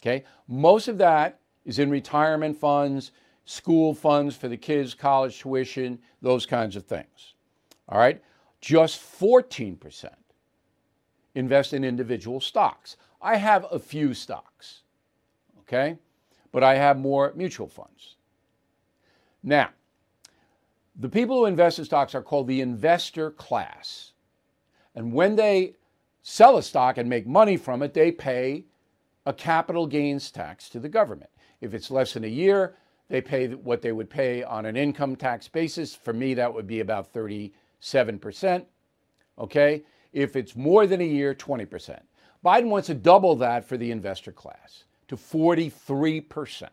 Okay? 0.00 0.24
Most 0.48 0.88
of 0.88 0.96
that 0.98 1.38
is 1.66 1.78
in 1.78 1.90
retirement 1.90 2.56
funds, 2.56 3.12
school 3.44 3.92
funds 3.92 4.34
for 4.34 4.48
the 4.48 4.56
kids, 4.56 4.94
college 4.94 5.38
tuition, 5.38 5.98
those 6.22 6.46
kinds 6.46 6.76
of 6.76 6.86
things. 6.86 7.34
All 7.90 7.98
right? 7.98 8.22
Just 8.62 9.02
14% 9.02 10.08
invest 11.34 11.74
in 11.74 11.84
individual 11.84 12.40
stocks. 12.40 12.96
I 13.20 13.36
have 13.36 13.66
a 13.70 13.78
few 13.78 14.14
stocks 14.14 14.81
okay? 15.72 15.98
But 16.50 16.62
I 16.62 16.74
have 16.74 16.98
more 16.98 17.32
mutual 17.34 17.68
funds. 17.68 18.16
Now, 19.42 19.70
the 20.98 21.08
people 21.08 21.38
who 21.38 21.46
invest 21.46 21.78
in 21.78 21.84
stocks 21.84 22.14
are 22.14 22.22
called 22.22 22.46
the 22.46 22.60
investor 22.60 23.30
class. 23.30 24.12
And 24.94 25.12
when 25.12 25.36
they 25.36 25.76
sell 26.22 26.58
a 26.58 26.62
stock 26.62 26.98
and 26.98 27.08
make 27.08 27.26
money 27.26 27.56
from 27.56 27.82
it, 27.82 27.94
they 27.94 28.12
pay 28.12 28.64
a 29.24 29.32
capital 29.32 29.86
gains 29.86 30.30
tax 30.30 30.68
to 30.68 30.78
the 30.78 30.88
government. 30.88 31.30
If 31.60 31.72
it's 31.72 31.90
less 31.90 32.12
than 32.12 32.24
a 32.24 32.28
year, 32.28 32.76
they 33.08 33.20
pay 33.20 33.48
what 33.48 33.80
they 33.80 33.92
would 33.92 34.10
pay 34.10 34.42
on 34.42 34.66
an 34.66 34.76
income 34.76 35.16
tax 35.16 35.48
basis. 35.48 35.94
For 35.94 36.12
me, 36.12 36.34
that 36.34 36.52
would 36.52 36.66
be 36.66 36.80
about 36.80 37.12
37%. 37.12 37.52
Okay? 39.38 39.82
If 40.12 40.36
it's 40.36 40.54
more 40.54 40.86
than 40.86 41.00
a 41.00 41.06
year, 41.06 41.34
20%. 41.34 42.00
Biden 42.44 42.68
wants 42.68 42.88
to 42.88 42.94
double 42.94 43.36
that 43.36 43.64
for 43.64 43.76
the 43.76 43.90
investor 43.90 44.32
class 44.32 44.84
to 45.12 45.16
43% 45.18 46.68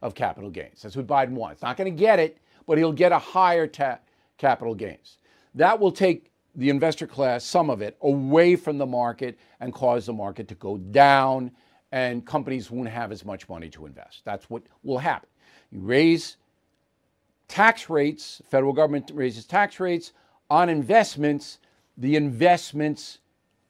of 0.00 0.14
capital 0.14 0.48
gains. 0.48 0.80
That's 0.80 0.96
what 0.96 1.06
Biden 1.06 1.32
wants. 1.32 1.60
Not 1.60 1.76
going 1.76 1.94
to 1.94 1.98
get 1.98 2.18
it, 2.18 2.38
but 2.66 2.78
he'll 2.78 2.92
get 2.92 3.12
a 3.12 3.18
higher 3.18 3.66
ta- 3.66 3.98
capital 4.38 4.74
gains. 4.74 5.18
That 5.54 5.78
will 5.78 5.92
take 5.92 6.30
the 6.54 6.70
investor 6.70 7.06
class, 7.06 7.44
some 7.44 7.68
of 7.68 7.82
it, 7.82 7.98
away 8.00 8.56
from 8.56 8.78
the 8.78 8.86
market 8.86 9.38
and 9.60 9.74
cause 9.74 10.06
the 10.06 10.12
market 10.12 10.48
to 10.48 10.54
go 10.54 10.78
down, 10.78 11.50
and 11.92 12.24
companies 12.24 12.70
won't 12.70 12.88
have 12.88 13.12
as 13.12 13.26
much 13.26 13.46
money 13.48 13.68
to 13.68 13.84
invest. 13.84 14.22
That's 14.24 14.48
what 14.48 14.62
will 14.82 14.98
happen. 14.98 15.28
You 15.70 15.80
raise 15.80 16.38
tax 17.46 17.90
rates, 17.90 18.40
federal 18.48 18.72
government 18.72 19.10
raises 19.12 19.44
tax 19.44 19.78
rates 19.80 20.12
on 20.48 20.70
investments, 20.70 21.58
the 21.98 22.16
investments 22.16 23.18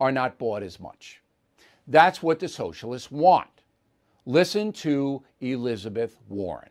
are 0.00 0.12
not 0.12 0.38
bought 0.38 0.62
as 0.62 0.78
much. 0.78 1.22
That's 1.88 2.22
what 2.22 2.38
the 2.38 2.48
socialists 2.48 3.10
want. 3.10 3.48
Listen 4.26 4.72
to 4.72 5.22
Elizabeth 5.40 6.18
Warren. 6.30 6.70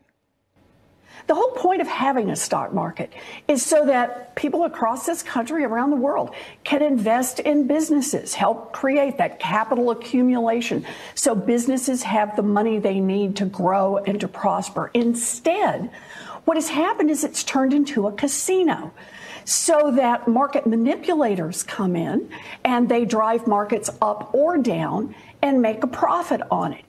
The 1.28 1.36
whole 1.36 1.52
point 1.52 1.82
of 1.82 1.88
having 1.88 2.32
a 2.32 2.36
stock 2.36 2.74
market 2.74 3.14
is 3.48 3.64
so 3.64 3.86
that 3.86 4.36
people 4.36 4.64
across 4.64 5.06
this 5.06 5.22
country, 5.22 5.64
around 5.64 5.92
the 5.92 5.96
world, 5.96 6.34
can 6.64 6.82
invest 6.82 7.40
in 7.40 7.68
businesses, 7.68 8.34
help 8.34 8.74
create 8.74 9.20
that 9.20 9.40
capital 9.40 9.92
accumulation 9.92 10.84
so 11.14 11.36
businesses 11.36 12.02
have 12.02 12.36
the 12.36 12.42
money 12.42 12.80
they 12.80 13.00
need 13.00 13.36
to 13.36 13.46
grow 13.46 13.98
and 13.98 14.20
to 14.20 14.28
prosper. 14.28 14.90
Instead, 14.96 15.92
what 16.46 16.58
has 16.58 16.70
happened 16.70 17.12
is 17.12 17.24
it's 17.24 17.44
turned 17.44 17.74
into 17.74 18.08
a 18.08 18.12
casino 18.12 18.92
so 19.46 19.92
that 19.92 20.28
market 20.28 20.66
manipulators 20.66 21.62
come 21.62 21.96
in 21.96 22.30
and 22.66 22.90
they 22.90 23.06
drive 23.06 23.46
markets 23.46 23.92
up 24.02 24.34
or 24.34 24.58
down 24.58 25.14
and 25.44 25.62
make 25.62 25.84
a 25.84 25.88
profit 25.88 26.42
on 26.50 26.74
it. 26.74 26.84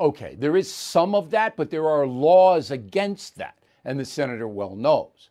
Okay, 0.00 0.36
there 0.38 0.56
is 0.56 0.72
some 0.72 1.14
of 1.14 1.30
that, 1.30 1.56
but 1.56 1.70
there 1.70 1.88
are 1.88 2.06
laws 2.06 2.70
against 2.70 3.36
that, 3.36 3.58
and 3.84 3.98
the 3.98 4.04
senator 4.04 4.46
well 4.46 4.76
knows. 4.76 5.30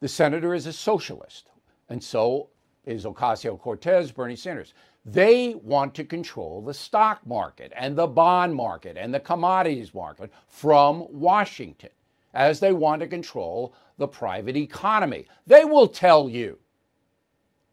The 0.00 0.08
senator 0.08 0.54
is 0.54 0.66
a 0.66 0.72
socialist, 0.72 1.50
and 1.90 2.02
so 2.02 2.48
is 2.86 3.04
Ocasio 3.04 3.60
Cortez, 3.60 4.10
Bernie 4.12 4.36
Sanders. 4.36 4.72
They 5.04 5.54
want 5.54 5.94
to 5.96 6.04
control 6.04 6.62
the 6.62 6.74
stock 6.74 7.24
market 7.26 7.72
and 7.76 7.96
the 7.96 8.06
bond 8.06 8.54
market 8.54 8.96
and 8.96 9.12
the 9.12 9.20
commodities 9.20 9.94
market 9.94 10.32
from 10.48 11.06
Washington 11.10 11.90
as 12.34 12.58
they 12.58 12.72
want 12.72 13.00
to 13.00 13.06
control 13.06 13.74
the 13.98 14.08
private 14.08 14.56
economy. 14.56 15.26
They 15.46 15.64
will 15.64 15.88
tell 15.88 16.28
you 16.28 16.58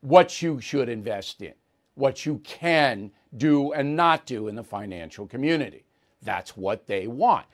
what 0.01 0.41
you 0.41 0.59
should 0.59 0.89
invest 0.89 1.41
in, 1.41 1.53
what 1.95 2.25
you 2.25 2.39
can 2.43 3.11
do 3.37 3.71
and 3.73 3.95
not 3.95 4.25
do 4.25 4.47
in 4.47 4.55
the 4.55 4.63
financial 4.63 5.25
community. 5.25 5.85
That's 6.23 6.55
what 6.57 6.87
they 6.87 7.07
want. 7.07 7.45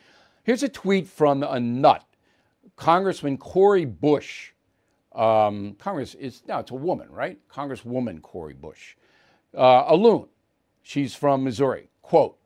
Here's 0.44 0.64
a 0.64 0.70
tweet 0.70 1.08
from 1.08 1.44
a 1.44 1.60
nut, 1.60 2.04
Congressman 2.76 3.38
Cori 3.38 3.86
Bush. 3.86 4.52
Um, 5.14 5.76
Congress 5.80 6.16
is 6.16 6.44
now 6.48 6.60
it's 6.60 6.72
a 6.72 6.76
woman, 6.76 7.10
right? 7.12 7.38
Congresswoman 7.50 8.22
Cori 8.22 8.54
Bush, 8.54 8.96
uh, 9.58 9.86
a 9.88 9.96
loon. 9.96 10.28
She's 10.82 11.14
from 11.16 11.44
Missouri. 11.44 11.90
Quote: 12.02 12.38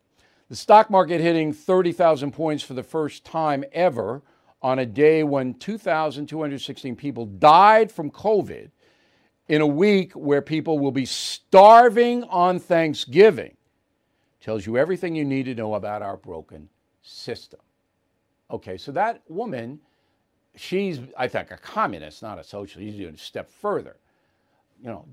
The 0.49 0.55
stock 0.55 0.89
market 0.89 1.21
hitting 1.21 1.53
30,000 1.53 2.31
points 2.31 2.63
for 2.63 2.73
the 2.73 2.83
first 2.83 3.25
time 3.25 3.63
ever 3.73 4.21
on 4.61 4.79
a 4.79 4.85
day 4.85 5.23
when 5.23 5.53
2,216 5.55 6.95
people 6.95 7.25
died 7.25 7.91
from 7.91 8.09
COVID 8.09 8.71
in 9.49 9.61
a 9.61 9.67
week 9.67 10.13
where 10.13 10.41
people 10.41 10.79
will 10.79 10.91
be 10.91 11.05
starving 11.05 12.23
on 12.23 12.59
Thanksgiving 12.59 13.57
tells 14.43 14.65
you 14.65 14.77
everything 14.77 15.15
you 15.15 15.23
need 15.23 15.45
to 15.45 15.55
know 15.55 15.75
about 15.75 16.01
our 16.01 16.17
broken 16.17 16.67
system. 17.01 17.61
Okay, 18.51 18.77
so 18.77 18.91
that 18.91 19.21
woman, 19.29 19.79
she's, 20.55 20.99
I 21.17 21.29
think, 21.29 21.49
a 21.49 21.57
communist, 21.57 22.21
not 22.21 22.37
a 22.37 22.43
socialist. 22.43 22.91
She's 22.91 22.99
doing 22.99 23.15
a 23.15 23.17
step 23.17 23.49
further. 23.49 23.95
You 24.81 24.89
know, 24.89 25.05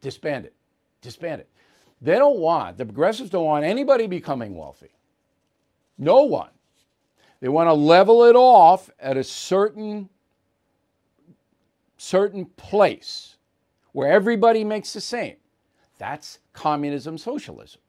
disband 0.00 0.46
it, 0.46 0.54
disband 1.02 1.42
it. 1.42 1.50
They 2.00 2.14
don't 2.14 2.38
want, 2.38 2.78
the 2.78 2.86
progressives 2.86 3.28
don't 3.28 3.44
want 3.44 3.64
anybody 3.64 4.06
becoming 4.06 4.56
wealthy. 4.56 4.90
No 5.98 6.24
one. 6.24 6.50
They 7.40 7.48
want 7.48 7.68
to 7.68 7.74
level 7.74 8.24
it 8.24 8.36
off 8.36 8.90
at 8.98 9.16
a 9.16 9.24
certain 9.24 10.08
certain 11.98 12.44
place 12.44 13.36
where 13.92 14.10
everybody 14.10 14.64
makes 14.64 14.92
the 14.92 15.00
same. 15.00 15.36
That's 15.98 16.38
communism 16.52 17.16
socialism. 17.16 17.80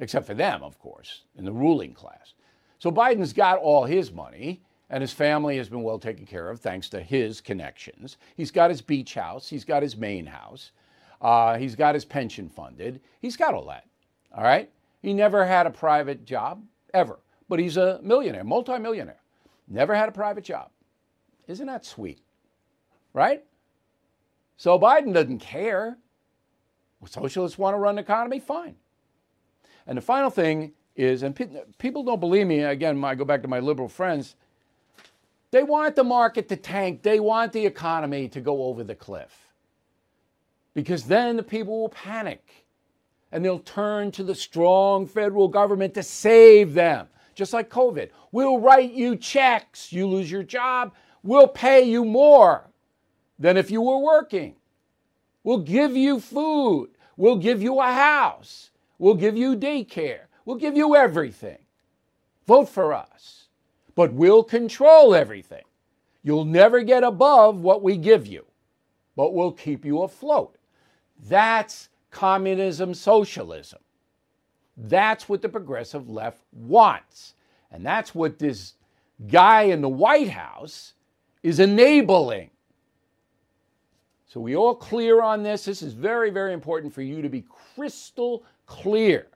Except 0.00 0.26
for 0.26 0.34
them, 0.34 0.62
of 0.62 0.78
course, 0.78 1.22
in 1.36 1.44
the 1.44 1.52
ruling 1.52 1.94
class. 1.94 2.34
So 2.78 2.90
Biden's 2.90 3.32
got 3.32 3.58
all 3.58 3.84
his 3.84 4.10
money, 4.10 4.62
and 4.88 5.02
his 5.02 5.12
family 5.12 5.56
has 5.58 5.68
been 5.68 5.82
well 5.82 5.98
taken 5.98 6.26
care 6.26 6.50
of 6.50 6.58
thanks 6.58 6.88
to 6.88 7.00
his 7.00 7.40
connections. 7.40 8.16
He's 8.36 8.50
got 8.50 8.70
his 8.70 8.80
beach 8.80 9.14
house, 9.14 9.48
he's 9.48 9.64
got 9.64 9.82
his 9.82 9.96
main 9.96 10.26
house, 10.26 10.72
uh, 11.20 11.58
he's 11.58 11.76
got 11.76 11.94
his 11.94 12.04
pension 12.04 12.48
funded, 12.48 13.00
he's 13.20 13.36
got 13.36 13.54
all 13.54 13.66
that. 13.66 13.84
All 14.34 14.42
right? 14.42 14.68
He 15.02 15.12
never 15.12 15.44
had 15.44 15.66
a 15.66 15.70
private 15.70 16.24
job, 16.24 16.64
ever 16.92 17.20
but 17.50 17.58
he's 17.58 17.76
a 17.76 17.98
millionaire, 18.02 18.44
multimillionaire. 18.44 19.20
Never 19.68 19.94
had 19.94 20.08
a 20.08 20.12
private 20.12 20.44
job. 20.44 20.70
Isn't 21.48 21.66
that 21.66 21.84
sweet? 21.84 22.20
Right? 23.12 23.44
So 24.56 24.78
Biden 24.78 25.12
doesn't 25.12 25.40
care. 25.40 25.98
Socialists 27.04 27.58
want 27.58 27.74
to 27.74 27.78
run 27.78 27.96
the 27.96 28.02
economy? 28.02 28.38
Fine. 28.38 28.76
And 29.90 29.96
the 29.96 30.02
final 30.02 30.30
thing 30.30 30.72
is, 30.94 31.24
and 31.24 31.34
pe- 31.34 31.48
people 31.78 32.04
don't 32.04 32.20
believe 32.20 32.46
me, 32.46 32.60
again, 32.60 33.02
I 33.04 33.16
go 33.16 33.24
back 33.24 33.42
to 33.42 33.48
my 33.48 33.58
liberal 33.58 33.88
friends, 33.88 34.36
they 35.50 35.64
want 35.64 35.96
the 35.96 36.04
market 36.04 36.48
to 36.48 36.56
tank. 36.56 37.02
They 37.02 37.18
want 37.18 37.52
the 37.52 37.66
economy 37.66 38.28
to 38.28 38.40
go 38.40 38.62
over 38.62 38.84
the 38.84 38.94
cliff. 38.94 39.48
Because 40.74 41.02
then 41.02 41.36
the 41.36 41.42
people 41.42 41.80
will 41.80 41.88
panic 41.88 42.64
and 43.32 43.44
they'll 43.44 43.58
turn 43.58 44.12
to 44.12 44.22
the 44.22 44.34
strong 44.34 45.08
federal 45.08 45.48
government 45.48 45.94
to 45.94 46.04
save 46.04 46.72
them 46.72 47.08
just 47.34 47.52
like 47.52 47.68
COVID. 47.68 48.10
We'll 48.30 48.60
write 48.60 48.92
you 48.92 49.16
checks. 49.16 49.92
You 49.92 50.06
lose 50.06 50.30
your 50.30 50.44
job, 50.44 50.94
we'll 51.24 51.48
pay 51.48 51.82
you 51.82 52.04
more 52.04 52.70
than 53.40 53.56
if 53.56 53.72
you 53.72 53.82
were 53.82 53.98
working. 53.98 54.54
We'll 55.42 55.58
give 55.58 55.96
you 55.96 56.20
food. 56.20 56.90
We'll 57.16 57.38
give 57.38 57.60
you 57.60 57.80
a 57.80 57.92
house. 57.92 58.70
We'll 59.00 59.14
give 59.14 59.34
you 59.34 59.56
daycare. 59.56 60.24
We'll 60.44 60.58
give 60.58 60.76
you 60.76 60.94
everything. 60.94 61.56
Vote 62.46 62.68
for 62.68 62.92
us. 62.92 63.46
But 63.94 64.12
we'll 64.12 64.44
control 64.44 65.14
everything. 65.14 65.64
You'll 66.22 66.44
never 66.44 66.82
get 66.82 67.02
above 67.02 67.62
what 67.62 67.82
we 67.82 67.96
give 67.96 68.26
you, 68.26 68.44
but 69.16 69.32
we'll 69.32 69.52
keep 69.52 69.86
you 69.86 70.02
afloat. 70.02 70.58
That's 71.28 71.88
communism 72.10 72.92
socialism. 72.92 73.78
That's 74.76 75.30
what 75.30 75.40
the 75.40 75.48
progressive 75.48 76.10
left 76.10 76.42
wants. 76.52 77.34
And 77.72 77.84
that's 77.84 78.14
what 78.14 78.38
this 78.38 78.74
guy 79.28 79.62
in 79.62 79.80
the 79.80 79.88
White 79.88 80.28
House 80.28 80.92
is 81.42 81.58
enabling. 81.58 82.50
So, 84.26 84.40
we 84.40 84.56
all 84.56 84.74
clear 84.74 85.22
on 85.22 85.42
this? 85.42 85.64
This 85.64 85.82
is 85.82 85.92
very, 85.92 86.30
very 86.30 86.52
important 86.52 86.92
for 86.92 87.02
you 87.02 87.22
to 87.22 87.28
be 87.28 87.44
crystal 87.74 88.44
clear. 88.70 89.26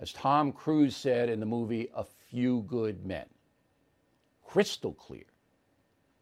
As 0.00 0.12
Tom 0.12 0.52
Cruise 0.52 0.96
said 0.96 1.28
in 1.30 1.38
the 1.38 1.46
movie 1.46 1.88
A 1.94 2.04
Few 2.04 2.62
Good 2.62 3.06
Men. 3.06 3.24
Crystal 4.44 4.92
clear. 4.92 5.24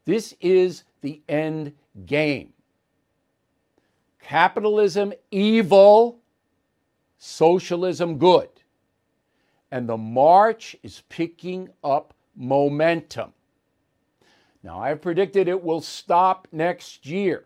This 0.05 0.35
is 0.41 0.85
the 1.01 1.23
end 1.29 1.73
game. 2.05 2.53
Capitalism 4.21 5.15
evil, 5.31 6.21
socialism 7.17 8.19
good. 8.19 8.51
And 9.71 9.89
the 9.89 9.97
march 9.97 10.77
is 10.83 11.03
picking 11.09 11.71
up 11.83 12.13
momentum. 12.37 13.33
Now, 14.63 14.81
I've 14.81 15.01
predicted 15.01 15.49
it 15.49 15.63
will 15.63 15.81
stop 15.81 16.49
next 16.53 17.07
year. 17.07 17.45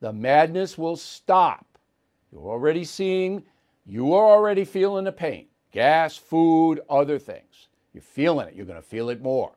The 0.00 0.12
madness 0.12 0.78
will 0.78 0.96
stop. 0.96 1.67
You're 2.32 2.48
already 2.48 2.84
seeing, 2.84 3.44
you 3.86 4.14
are 4.14 4.24
already 4.24 4.64
feeling 4.64 5.04
the 5.04 5.12
pain 5.12 5.46
gas, 5.72 6.16
food, 6.16 6.80
other 6.88 7.18
things. 7.18 7.68
You're 7.92 8.02
feeling 8.02 8.48
it. 8.48 8.54
You're 8.54 8.66
going 8.66 8.80
to 8.80 8.86
feel 8.86 9.10
it 9.10 9.22
more. 9.22 9.52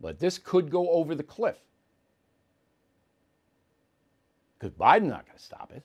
But 0.00 0.18
this 0.18 0.38
could 0.38 0.70
go 0.70 0.90
over 0.90 1.14
the 1.14 1.22
cliff. 1.22 1.58
Because 4.58 4.72
Biden's 4.74 5.08
not 5.08 5.26
going 5.26 5.36
to 5.36 5.42
stop 5.42 5.72
it. 5.74 5.82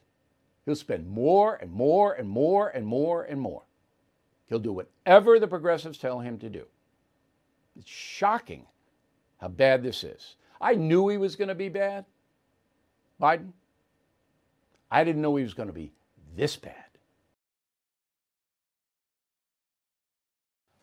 He'll 0.65 0.75
spend 0.75 1.07
more 1.07 1.55
and 1.55 1.71
more 1.71 2.13
and 2.13 2.29
more 2.29 2.69
and 2.69 2.85
more 2.85 3.23
and 3.23 3.41
more. 3.41 3.63
He'll 4.47 4.59
do 4.59 4.73
whatever 4.73 5.39
the 5.39 5.47
progressives 5.47 5.97
tell 5.97 6.19
him 6.19 6.37
to 6.39 6.49
do. 6.49 6.65
It's 7.77 7.89
shocking 7.89 8.65
how 9.39 9.47
bad 9.47 9.83
this 9.83 10.03
is. 10.03 10.35
I 10.61 10.75
knew 10.75 11.07
he 11.07 11.17
was 11.17 11.35
going 11.35 11.47
to 11.47 11.55
be 11.55 11.69
bad. 11.69 12.05
Biden, 13.21 13.51
I 14.91 15.03
didn't 15.03 15.21
know 15.21 15.35
he 15.35 15.43
was 15.43 15.53
going 15.53 15.69
to 15.69 15.73
be 15.73 15.91
this 16.35 16.55
bad. 16.55 16.75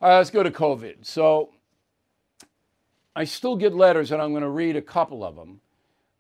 All 0.01 0.09
right, 0.09 0.19
let's 0.19 0.31
go 0.31 0.43
to 0.43 0.51
COVID. 0.51 1.07
So 1.07 1.55
I 3.15 3.25
still 3.25 3.57
get 3.57 3.75
letters, 3.75 4.13
and 4.13 4.21
I'm 4.21 4.31
going 4.31 4.43
to 4.43 4.49
read 4.49 4.77
a 4.77 4.83
couple 4.83 5.25
of 5.25 5.37
them 5.37 5.61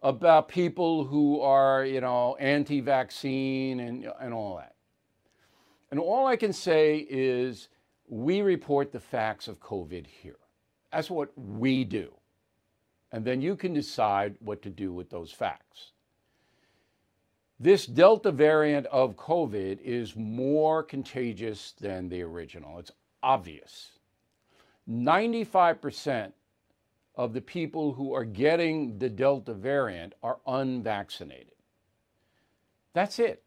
about 0.02 0.48
people 0.48 1.04
who 1.04 1.40
are, 1.40 1.84
you 1.84 2.00
know, 2.00 2.36
anti-vaccine 2.36 3.80
and, 3.80 4.10
and 4.20 4.32
all 4.32 4.56
that. 4.56 4.74
And 5.90 6.00
all 6.00 6.26
I 6.26 6.36
can 6.36 6.52
say 6.52 7.06
is 7.08 7.68
we 8.08 8.40
report 8.40 8.92
the 8.92 9.00
facts 9.00 9.46
of 9.46 9.60
COVID 9.60 10.06
here. 10.06 10.38
That's 10.92 11.10
what 11.10 11.30
we 11.36 11.84
do. 11.84 12.14
And 13.12 13.24
then 13.24 13.40
you 13.40 13.56
can 13.56 13.74
decide 13.74 14.36
what 14.40 14.62
to 14.62 14.70
do 14.70 14.92
with 14.92 15.10
those 15.10 15.30
facts. 15.30 15.92
This 17.58 17.86
Delta 17.86 18.30
variant 18.30 18.86
of 18.86 19.16
COVID 19.16 19.80
is 19.80 20.14
more 20.14 20.82
contagious 20.82 21.72
than 21.80 22.08
the 22.08 22.20
original. 22.22 22.78
It's 22.78 22.90
obvious. 23.22 23.92
95% 24.88 26.32
of 27.14 27.32
the 27.32 27.40
people 27.40 27.94
who 27.94 28.12
are 28.12 28.24
getting 28.24 28.98
the 28.98 29.08
Delta 29.08 29.54
variant 29.54 30.12
are 30.22 30.38
unvaccinated. 30.46 31.54
That's 32.92 33.18
it. 33.18 33.42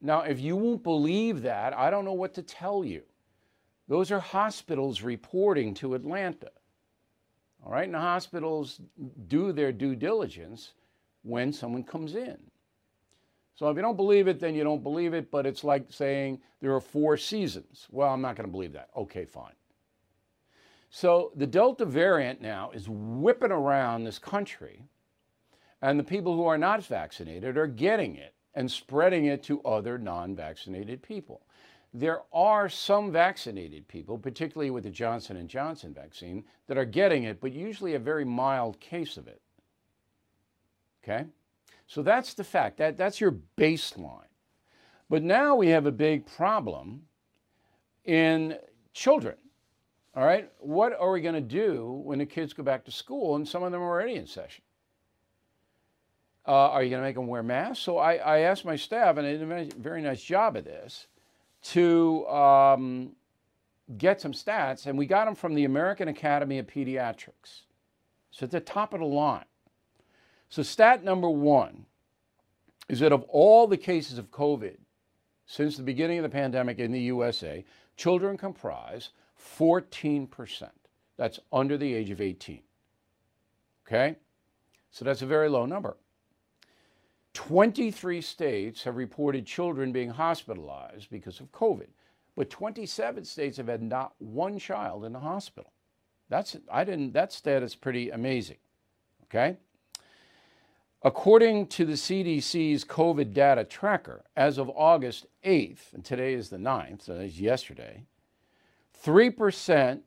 Now, 0.00 0.22
if 0.22 0.40
you 0.40 0.56
won't 0.56 0.82
believe 0.82 1.42
that, 1.42 1.76
I 1.76 1.90
don't 1.90 2.04
know 2.04 2.12
what 2.12 2.34
to 2.34 2.42
tell 2.42 2.84
you. 2.84 3.02
Those 3.86 4.10
are 4.10 4.20
hospitals 4.20 5.02
reporting 5.02 5.72
to 5.74 5.94
Atlanta. 5.94 6.50
All 7.64 7.72
right, 7.72 7.84
and 7.84 7.94
the 7.94 8.00
hospitals 8.00 8.80
do 9.28 9.52
their 9.52 9.72
due 9.72 9.94
diligence 9.94 10.72
when 11.22 11.52
someone 11.52 11.84
comes 11.84 12.14
in. 12.14 12.38
So 13.58 13.68
if 13.68 13.74
you 13.74 13.82
don't 13.82 13.96
believe 13.96 14.28
it, 14.28 14.38
then 14.38 14.54
you 14.54 14.62
don't 14.62 14.84
believe 14.84 15.14
it, 15.14 15.32
but 15.32 15.44
it's 15.44 15.64
like 15.64 15.86
saying 15.90 16.38
there 16.60 16.72
are 16.76 16.80
four 16.80 17.16
seasons. 17.16 17.88
Well, 17.90 18.08
I'm 18.08 18.20
not 18.20 18.36
going 18.36 18.46
to 18.46 18.52
believe 18.52 18.72
that. 18.74 18.88
Okay, 18.96 19.24
fine. 19.24 19.54
So 20.90 21.32
the 21.34 21.46
Delta 21.46 21.84
variant 21.84 22.40
now 22.40 22.70
is 22.70 22.88
whipping 22.88 23.50
around 23.50 24.04
this 24.04 24.20
country, 24.20 24.84
and 25.82 25.98
the 25.98 26.04
people 26.04 26.36
who 26.36 26.46
are 26.46 26.56
not 26.56 26.84
vaccinated 26.84 27.56
are 27.56 27.66
getting 27.66 28.14
it 28.14 28.32
and 28.54 28.70
spreading 28.70 29.24
it 29.24 29.42
to 29.42 29.60
other 29.62 29.98
non 29.98 30.36
vaccinated 30.36 31.02
people. 31.02 31.42
There 31.92 32.20
are 32.32 32.68
some 32.68 33.10
vaccinated 33.10 33.88
people, 33.88 34.18
particularly 34.18 34.70
with 34.70 34.84
the 34.84 34.90
Johnson 34.90 35.48
& 35.48 35.48
Johnson 35.48 35.92
vaccine, 35.92 36.44
that 36.68 36.78
are 36.78 36.84
getting 36.84 37.24
it, 37.24 37.40
but 37.40 37.52
usually 37.52 37.94
a 37.94 37.98
very 37.98 38.24
mild 38.24 38.78
case 38.78 39.16
of 39.16 39.26
it. 39.26 39.42
Okay? 41.02 41.24
So 41.88 42.02
that's 42.02 42.34
the 42.34 42.44
fact. 42.44 42.76
That, 42.76 42.96
that's 42.96 43.20
your 43.20 43.34
baseline. 43.56 44.22
But 45.08 45.22
now 45.22 45.56
we 45.56 45.68
have 45.68 45.86
a 45.86 45.90
big 45.92 46.26
problem 46.26 47.02
in 48.04 48.58
children. 48.92 49.36
All 50.14 50.24
right? 50.24 50.50
What 50.58 50.92
are 50.98 51.10
we 51.10 51.22
going 51.22 51.34
to 51.34 51.40
do 51.40 52.02
when 52.04 52.18
the 52.18 52.26
kids 52.26 52.52
go 52.52 52.62
back 52.62 52.84
to 52.84 52.90
school 52.90 53.36
and 53.36 53.48
some 53.48 53.62
of 53.62 53.72
them 53.72 53.80
are 53.80 53.88
already 53.88 54.16
in 54.16 54.26
session? 54.26 54.62
Uh, 56.46 56.70
are 56.70 56.82
you 56.82 56.90
going 56.90 57.00
to 57.00 57.06
make 57.06 57.16
them 57.16 57.26
wear 57.26 57.42
masks? 57.42 57.82
So 57.82 57.98
I, 57.98 58.16
I 58.16 58.38
asked 58.40 58.64
my 58.64 58.76
staff, 58.76 59.16
and 59.16 59.26
they 59.26 59.36
did 59.36 59.74
a 59.74 59.80
very 59.80 60.02
nice 60.02 60.22
job 60.22 60.56
of 60.56 60.64
this, 60.64 61.06
to 61.62 62.26
um, 62.28 63.12
get 63.96 64.20
some 64.20 64.32
stats, 64.32 64.86
and 64.86 64.96
we 64.96 65.06
got 65.06 65.24
them 65.24 65.34
from 65.34 65.54
the 65.54 65.64
American 65.64 66.08
Academy 66.08 66.58
of 66.58 66.66
Pediatrics. 66.66 67.62
So 68.30 68.44
at 68.44 68.50
the 68.50 68.60
top 68.60 68.92
of 68.92 69.00
the 69.00 69.06
line. 69.06 69.44
So, 70.48 70.62
stat 70.62 71.04
number 71.04 71.28
one 71.28 71.86
is 72.88 73.00
that 73.00 73.12
of 73.12 73.24
all 73.24 73.66
the 73.66 73.76
cases 73.76 74.18
of 74.18 74.30
COVID 74.30 74.78
since 75.46 75.76
the 75.76 75.82
beginning 75.82 76.18
of 76.18 76.22
the 76.22 76.28
pandemic 76.28 76.78
in 76.78 76.92
the 76.92 77.00
USA, 77.00 77.64
children 77.96 78.36
comprise 78.36 79.10
14%. 79.58 80.68
That's 81.16 81.40
under 81.52 81.76
the 81.76 81.92
age 81.94 82.10
of 82.10 82.20
18. 82.20 82.60
Okay? 83.86 84.16
So 84.90 85.04
that's 85.04 85.22
a 85.22 85.26
very 85.26 85.48
low 85.48 85.64
number. 85.64 85.96
23 87.32 88.20
states 88.20 88.82
have 88.84 88.96
reported 88.96 89.46
children 89.46 89.90
being 89.90 90.10
hospitalized 90.10 91.08
because 91.10 91.40
of 91.40 91.50
COVID, 91.52 91.88
but 92.36 92.50
27 92.50 93.24
states 93.24 93.56
have 93.56 93.68
had 93.68 93.82
not 93.82 94.12
one 94.18 94.58
child 94.58 95.04
in 95.04 95.12
the 95.12 95.20
hospital. 95.20 95.72
That's 96.28 96.56
I 96.70 96.84
didn't 96.84 97.12
that 97.12 97.32
stat 97.32 97.62
is 97.62 97.74
pretty 97.74 98.10
amazing. 98.10 98.58
Okay? 99.24 99.56
According 101.02 101.68
to 101.68 101.84
the 101.84 101.92
CDC's 101.92 102.84
COVID 102.84 103.32
data 103.32 103.62
tracker, 103.62 104.24
as 104.36 104.58
of 104.58 104.68
August 104.74 105.26
8th, 105.44 105.92
and 105.92 106.04
today 106.04 106.34
is 106.34 106.48
the 106.48 106.56
9th, 106.56 107.02
so 107.02 107.16
that's 107.16 107.38
yesterday, 107.38 108.02
3% 109.04 110.00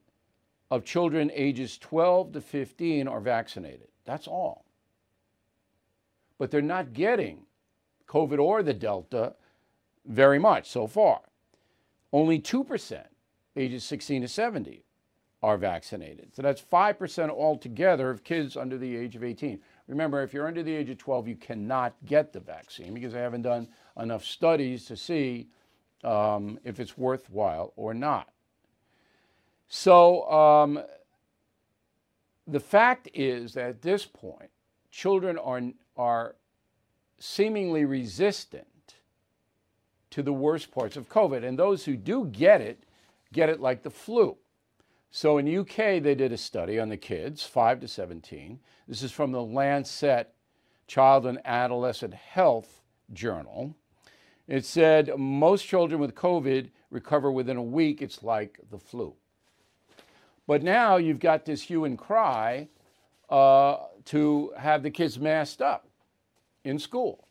of 0.69 0.83
children 0.83 1.31
ages 1.33 1.77
12 1.77 2.33
to 2.33 2.41
15 2.41 3.07
are 3.07 3.21
vaccinated. 3.21 3.87
That's 4.05 4.27
all. 4.27 4.65
But 6.37 6.51
they're 6.51 6.61
not 6.61 6.93
getting 6.93 7.43
COVID 8.07 8.39
or 8.39 8.61
the 8.61 8.73
Delta 8.73 9.35
very 10.05 10.39
much 10.39 10.69
so 10.69 10.87
far. 10.87 11.21
Only 12.11 12.39
2% 12.39 13.03
ages 13.55 13.85
16 13.85 14.23
to 14.23 14.27
70 14.27 14.83
are 15.43 15.57
vaccinated. 15.57 16.35
So 16.35 16.41
that's 16.41 16.61
5% 16.61 17.29
altogether 17.29 18.09
of 18.09 18.23
kids 18.23 18.57
under 18.57 18.77
the 18.77 18.95
age 18.95 19.15
of 19.15 19.23
18. 19.23 19.59
Remember, 19.91 20.23
if 20.23 20.33
you're 20.33 20.47
under 20.47 20.63
the 20.63 20.73
age 20.73 20.89
of 20.89 20.97
12, 20.97 21.27
you 21.27 21.35
cannot 21.35 21.93
get 22.05 22.31
the 22.31 22.39
vaccine 22.39 22.93
because 22.93 23.11
they 23.11 23.19
haven't 23.19 23.41
done 23.41 23.67
enough 23.99 24.23
studies 24.23 24.85
to 24.85 24.95
see 24.95 25.49
um, 26.05 26.57
if 26.63 26.79
it's 26.79 26.97
worthwhile 26.97 27.73
or 27.75 27.93
not. 27.93 28.29
So 29.67 30.31
um, 30.31 30.81
the 32.47 32.61
fact 32.61 33.09
is 33.13 33.53
that 33.55 33.65
at 33.65 33.81
this 33.81 34.05
point, 34.05 34.49
children 34.91 35.37
are, 35.37 35.61
are 35.97 36.35
seemingly 37.19 37.83
resistant 37.83 38.95
to 40.11 40.23
the 40.23 40.31
worst 40.31 40.71
parts 40.71 40.95
of 40.95 41.09
COVID. 41.09 41.43
And 41.43 41.59
those 41.59 41.83
who 41.83 41.97
do 41.97 42.27
get 42.27 42.61
it, 42.61 42.83
get 43.33 43.49
it 43.49 43.59
like 43.59 43.83
the 43.83 43.89
flu. 43.89 44.37
So 45.11 45.37
in 45.37 45.59
UK, 45.59 46.01
they 46.01 46.15
did 46.15 46.31
a 46.31 46.37
study 46.37 46.79
on 46.79 46.87
the 46.87 46.95
kids, 46.95 47.43
5 47.43 47.81
to 47.81 47.87
17. 47.87 48.59
This 48.87 49.03
is 49.03 49.11
from 49.11 49.33
the 49.33 49.43
Lancet 49.43 50.33
Child 50.87 51.25
and 51.25 51.39
Adolescent 51.43 52.13
Health 52.13 52.81
Journal. 53.11 53.75
It 54.47 54.65
said 54.65 55.11
most 55.17 55.67
children 55.67 55.99
with 55.99 56.15
COVID 56.15 56.69
recover 56.89 57.29
within 57.29 57.57
a 57.57 57.63
week. 57.63 58.01
It's 58.01 58.23
like 58.23 58.59
the 58.69 58.79
flu. 58.79 59.13
But 60.47 60.63
now 60.63 60.95
you've 60.95 61.19
got 61.19 61.43
this 61.45 61.61
hue 61.61 61.83
and 61.83 61.97
cry 61.97 62.69
uh, 63.29 63.77
to 64.05 64.53
have 64.57 64.81
the 64.81 64.91
kids 64.91 65.19
masked 65.19 65.61
up 65.61 65.87
in 66.63 66.79
school. 66.79 67.27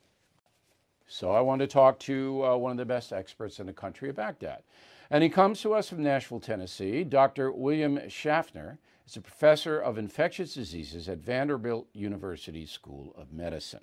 So 1.07 1.31
I 1.31 1.41
want 1.41 1.61
to 1.61 1.67
talk 1.67 1.99
to 2.01 2.45
uh, 2.45 2.57
one 2.57 2.71
of 2.71 2.77
the 2.77 2.85
best 2.85 3.11
experts 3.11 3.59
in 3.59 3.65
the 3.65 3.73
country 3.73 4.09
about 4.09 4.39
that. 4.39 4.63
And 5.11 5.23
he 5.23 5.29
comes 5.29 5.59
to 5.61 5.73
us 5.73 5.89
from 5.89 6.03
Nashville, 6.03 6.39
Tennessee. 6.39 7.03
Dr. 7.03 7.51
William 7.51 7.99
Schaffner 8.07 8.79
is 9.05 9.17
a 9.17 9.21
professor 9.21 9.77
of 9.77 9.97
infectious 9.97 10.53
diseases 10.53 11.09
at 11.09 11.17
Vanderbilt 11.17 11.89
University 11.91 12.65
School 12.65 13.13
of 13.17 13.33
Medicine. 13.33 13.81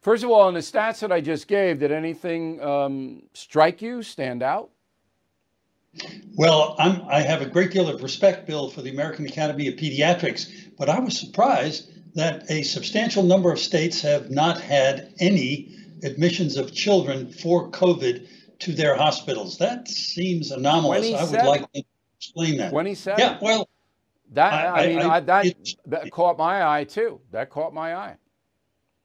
First 0.00 0.24
of 0.24 0.30
all, 0.30 0.48
in 0.48 0.54
the 0.54 0.60
stats 0.60 0.98
that 1.00 1.12
I 1.12 1.20
just 1.20 1.46
gave, 1.46 1.78
did 1.78 1.92
anything 1.92 2.60
um, 2.60 3.22
strike 3.32 3.80
you, 3.80 4.02
stand 4.02 4.42
out? 4.42 4.70
Well, 6.34 6.74
I'm, 6.80 7.00
i 7.08 7.20
have 7.20 7.42
a 7.42 7.46
great 7.46 7.70
deal 7.70 7.88
of 7.88 8.02
respect, 8.02 8.48
Bill, 8.48 8.68
for 8.68 8.82
the 8.82 8.90
American 8.90 9.24
Academy 9.24 9.68
of 9.68 9.74
Pediatrics, 9.74 10.50
but 10.76 10.88
I 10.88 10.98
was 10.98 11.16
surprised 11.16 11.92
that 12.16 12.50
a 12.50 12.62
substantial 12.62 13.22
number 13.22 13.52
of 13.52 13.60
states 13.60 14.00
have 14.00 14.32
not 14.32 14.60
had 14.60 15.14
any 15.20 15.76
admissions 16.02 16.56
of 16.56 16.74
children 16.74 17.30
for 17.30 17.70
COVID 17.70 18.26
to 18.60 18.72
their 18.72 18.96
hospitals. 18.96 19.58
That 19.58 19.88
seems 19.88 20.50
anomalous. 20.50 21.12
I 21.14 21.24
would 21.24 21.46
like 21.46 21.72
to 21.72 21.84
explain 22.18 22.58
that. 22.58 22.70
27? 22.70 23.18
Yeah, 23.18 23.38
well, 23.40 23.68
that 24.32 24.52
I, 24.52 24.84
I 24.84 24.86
mean 24.88 24.98
I, 24.98 25.16
I, 25.16 25.20
that, 25.20 25.74
that 25.86 26.10
caught 26.10 26.38
my 26.38 26.66
eye 26.66 26.84
too. 26.84 27.20
That 27.32 27.50
caught 27.50 27.72
my 27.72 27.94
eye. 27.94 28.16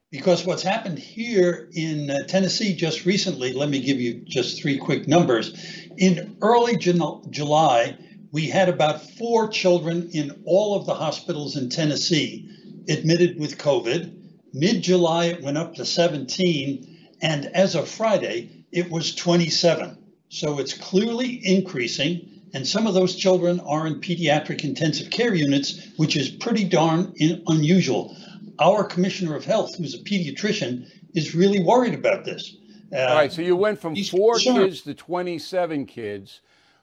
Because 0.09 0.45
what's 0.45 0.63
happened 0.63 0.99
here 0.99 1.69
in 1.71 2.09
uh, 2.09 2.27
Tennessee 2.27 2.75
just 2.75 3.05
recently, 3.05 3.53
let 3.53 3.69
me 3.69 3.79
give 3.79 4.01
you 4.01 4.21
just 4.25 4.61
three 4.61 4.77
quick 4.77 5.07
numbers. 5.07 5.53
In 5.97 6.35
early 6.41 6.75
July, 6.75 7.97
we 8.31 8.47
had 8.47 8.67
about 8.67 9.01
four 9.01 9.47
children 9.47 10.09
in 10.11 10.43
all 10.45 10.75
of 10.75 10.85
the 10.85 10.95
hospitals 10.95 11.55
in 11.55 11.69
Tennessee 11.69 12.49
admitted 12.89 13.39
with 13.39 13.57
COVID. 13.57 14.13
Mid 14.53 14.81
July, 14.81 15.25
it 15.25 15.41
went 15.41 15.57
up 15.57 15.75
to 15.75 15.85
17. 15.85 17.09
And 17.21 17.45
as 17.45 17.75
of 17.75 17.87
Friday, 17.87 18.60
it 18.71 18.89
was 18.89 19.15
27. 19.15 19.97
So 20.29 20.59
it's 20.59 20.73
clearly 20.73 21.41
increasing. 21.45 22.27
And 22.53 22.67
some 22.67 22.87
of 22.87 22.93
those 22.93 23.15
children 23.15 23.59
are 23.61 23.87
in 23.87 23.95
pediatric 24.01 24.63
intensive 24.63 25.09
care 25.09 25.33
units, 25.33 25.89
which 25.97 26.17
is 26.17 26.29
pretty 26.29 26.63
darn 26.65 27.13
in, 27.17 27.41
unusual. 27.47 28.15
our 28.59 28.83
commissioner 28.83 29.35
of 29.35 29.45
health, 29.45 29.75
who's 29.77 29.95
a 29.95 29.99
pediatrician, 29.99 30.85
is 31.13 31.33
really 31.33 31.63
worried 31.63 31.93
about 31.93 32.25
this. 32.25 32.57
Uh, 32.93 32.97
All 32.97 33.15
right, 33.15 33.31
so 33.31 33.41
you 33.41 33.55
went 33.55 33.79
from 33.79 33.95
four 33.95 34.33
concerned. 34.33 34.65
kids 34.65 34.81
to 34.81 34.93
27 34.93 35.85
kids 35.85 36.41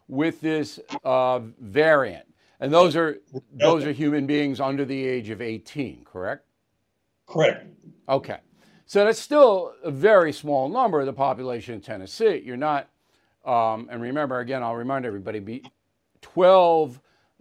with 0.08 0.40
this 0.40 0.80
uh, 1.04 1.40
variant, 1.60 2.26
and 2.60 2.72
those 2.72 2.96
are 2.96 3.18
those 3.52 3.84
are 3.84 3.92
human 3.92 4.26
beings 4.26 4.58
under 4.58 4.84
the 4.86 5.06
age 5.06 5.28
of 5.28 5.42
18, 5.42 6.04
correct? 6.04 6.46
Correct. 7.26 7.66
Okay, 8.08 8.38
so 8.88 9.04
that's 9.04 9.20
still 9.20 9.74
a 9.84 9.90
very 9.90 10.32
small 10.32 10.66
number 10.68 10.98
of 10.98 11.04
the 11.04 11.12
population 11.12 11.74
in 11.74 11.82
Tennessee. 11.82 12.42
You're 12.42 12.56
not, 12.56 12.88
um, 13.44 13.86
and 13.90 14.00
remember 14.00 14.40
again, 14.40 14.62
I'll 14.62 14.74
remind 14.74 15.04
everybody: 15.04 15.40
be 15.40 15.62
12 16.22 16.98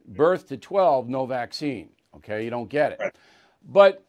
birth 0.07 0.49
to 0.49 0.57
12, 0.57 1.07
no 1.07 1.25
vaccine. 1.25 1.89
Okay, 2.17 2.43
you 2.43 2.49
don't 2.49 2.69
get 2.69 2.91
it. 2.91 2.99
Right. 2.99 3.15
But 3.63 4.05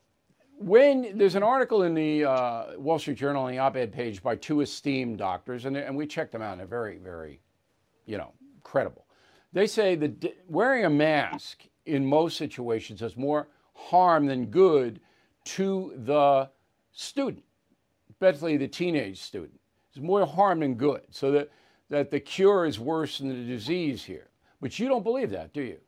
when 0.58 1.16
there's 1.16 1.36
an 1.36 1.44
article 1.44 1.84
in 1.84 1.94
the 1.94 2.24
uh, 2.24 2.64
Wall 2.76 2.98
Street 2.98 3.18
Journal 3.18 3.44
on 3.44 3.52
the 3.52 3.58
op-ed 3.58 3.92
page 3.92 4.20
by 4.20 4.34
two 4.34 4.60
esteemed 4.60 5.18
doctors, 5.18 5.64
and, 5.64 5.76
and 5.76 5.96
we 5.96 6.06
checked 6.06 6.32
them 6.32 6.42
out, 6.42 6.52
and 6.52 6.60
they're 6.60 6.66
very, 6.66 6.98
very, 6.98 7.40
you 8.04 8.18
know, 8.18 8.32
credible. 8.64 9.06
They 9.52 9.68
say 9.68 9.94
that 9.94 10.36
wearing 10.48 10.84
a 10.84 10.90
mask 10.90 11.62
in 11.86 12.04
most 12.04 12.36
situations 12.36 12.98
does 12.98 13.16
more 13.16 13.46
harm 13.74 14.26
than 14.26 14.46
good 14.46 15.00
to 15.44 15.92
the 16.04 16.50
student, 16.98 17.44
especially 18.10 18.56
the 18.56 18.66
teenage 18.66 19.20
student. 19.20 19.58
It's 19.90 20.02
more 20.02 20.26
harm 20.26 20.60
than 20.60 20.74
good. 20.74 21.02
So 21.10 21.30
that, 21.30 21.50
that 21.90 22.10
the 22.10 22.20
cure 22.20 22.66
is 22.66 22.78
worse 22.78 23.18
than 23.18 23.28
the 23.28 23.46
disease 23.46 24.04
here. 24.04 24.28
But 24.60 24.78
you 24.78 24.88
don't 24.88 25.04
believe 25.04 25.30
that, 25.30 25.52
do 25.52 25.62
you? 25.62 25.78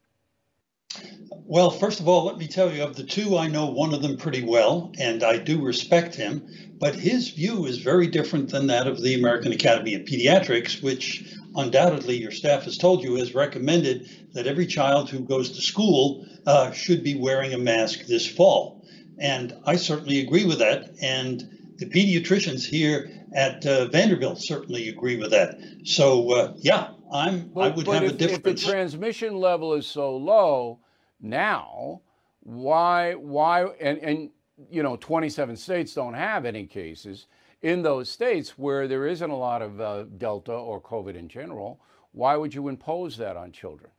Well, 1.30 1.70
first 1.70 2.00
of 2.00 2.08
all, 2.08 2.24
let 2.24 2.38
me 2.38 2.46
tell 2.46 2.72
you 2.72 2.84
of 2.84 2.96
the 2.96 3.02
two, 3.02 3.36
I 3.36 3.48
know 3.48 3.66
one 3.66 3.92
of 3.92 4.02
them 4.02 4.16
pretty 4.16 4.44
well, 4.44 4.92
and 4.98 5.22
I 5.22 5.36
do 5.38 5.60
respect 5.60 6.14
him. 6.14 6.46
But 6.78 6.94
his 6.94 7.30
view 7.30 7.66
is 7.66 7.78
very 7.78 8.06
different 8.06 8.50
than 8.50 8.68
that 8.68 8.86
of 8.86 9.02
the 9.02 9.14
American 9.14 9.52
Academy 9.52 9.94
of 9.94 10.02
Pediatrics, 10.02 10.82
which 10.82 11.34
undoubtedly 11.56 12.16
your 12.16 12.30
staff 12.30 12.64
has 12.64 12.78
told 12.78 13.02
you 13.02 13.16
has 13.16 13.34
recommended 13.34 14.08
that 14.32 14.46
every 14.46 14.66
child 14.66 15.10
who 15.10 15.20
goes 15.20 15.50
to 15.50 15.60
school 15.60 16.24
uh, 16.46 16.70
should 16.70 17.02
be 17.02 17.16
wearing 17.16 17.52
a 17.52 17.58
mask 17.58 18.06
this 18.06 18.26
fall. 18.26 18.79
And 19.20 19.56
I 19.66 19.76
certainly 19.76 20.20
agree 20.20 20.46
with 20.46 20.58
that. 20.58 20.90
And 21.02 21.74
the 21.76 21.86
pediatricians 21.86 22.64
here 22.64 23.10
at 23.34 23.64
uh, 23.66 23.86
Vanderbilt 23.86 24.40
certainly 24.40 24.88
agree 24.88 25.16
with 25.16 25.30
that. 25.30 25.58
So, 25.84 26.32
uh, 26.32 26.54
yeah, 26.56 26.90
I'm, 27.12 27.48
but, 27.48 27.72
I 27.72 27.76
would 27.76 27.86
have 27.86 28.02
if, 28.02 28.12
a 28.12 28.14
difference. 28.14 28.62
If 28.62 28.66
the 28.66 28.72
transmission 28.72 29.36
level 29.36 29.74
is 29.74 29.86
so 29.86 30.16
low 30.16 30.80
now, 31.20 32.00
why, 32.40 33.14
why, 33.14 33.64
and, 33.80 33.98
and, 33.98 34.30
you 34.70 34.82
know, 34.82 34.96
27 34.96 35.56
states 35.56 35.94
don't 35.94 36.14
have 36.14 36.44
any 36.44 36.66
cases. 36.66 37.26
In 37.62 37.82
those 37.82 38.08
states 38.08 38.58
where 38.58 38.88
there 38.88 39.06
isn't 39.06 39.30
a 39.30 39.36
lot 39.36 39.60
of 39.60 39.80
uh, 39.80 40.04
Delta 40.16 40.52
or 40.52 40.80
COVID 40.80 41.14
in 41.14 41.28
general, 41.28 41.80
why 42.12 42.36
would 42.36 42.54
you 42.54 42.68
impose 42.68 43.18
that 43.18 43.36
on 43.36 43.52
children? 43.52 43.90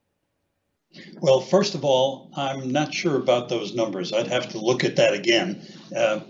Well, 1.22 1.40
first 1.40 1.76
of 1.76 1.86
all, 1.86 2.30
I'm 2.36 2.72
not 2.72 2.94
sure 2.94 3.16
about 3.16 3.48
those 3.48 3.74
numbers. 3.74 4.12
I'd 4.12 4.28
have 4.28 4.50
to 4.50 4.58
look 4.58 4.84
at 4.84 4.98
that 4.98 5.14
again. 5.14 5.66
Uh, 5.96 6.22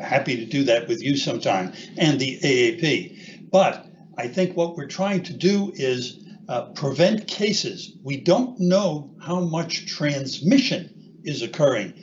happy 0.00 0.36
to 0.36 0.46
do 0.46 0.64
that 0.64 0.88
with 0.88 1.02
you 1.02 1.16
sometime 1.16 1.72
and 1.96 2.18
the 2.18 2.38
AAP. 2.40 3.50
But 3.50 3.86
I 4.16 4.28
think 4.28 4.56
what 4.56 4.76
we're 4.76 4.86
trying 4.86 5.22
to 5.24 5.32
do 5.32 5.72
is 5.74 6.24
uh, 6.48 6.62
prevent 6.72 7.26
cases. 7.26 7.92
We 8.02 8.18
don't 8.18 8.58
know 8.58 9.10
how 9.20 9.40
much 9.40 9.86
transmission 9.86 11.20
is 11.24 11.42
occurring. 11.42 11.94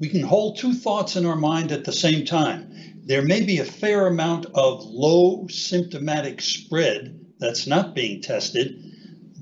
We 0.00 0.08
can 0.08 0.22
hold 0.22 0.56
two 0.56 0.72
thoughts 0.72 1.16
in 1.16 1.26
our 1.26 1.36
mind 1.36 1.70
at 1.70 1.84
the 1.84 1.92
same 1.92 2.24
time. 2.24 2.72
There 3.04 3.22
may 3.22 3.44
be 3.44 3.58
a 3.58 3.64
fair 3.64 4.06
amount 4.06 4.46
of 4.54 4.84
low 4.84 5.46
symptomatic 5.48 6.40
spread 6.40 7.18
that's 7.38 7.66
not 7.66 7.94
being 7.94 8.22
tested, 8.22 8.89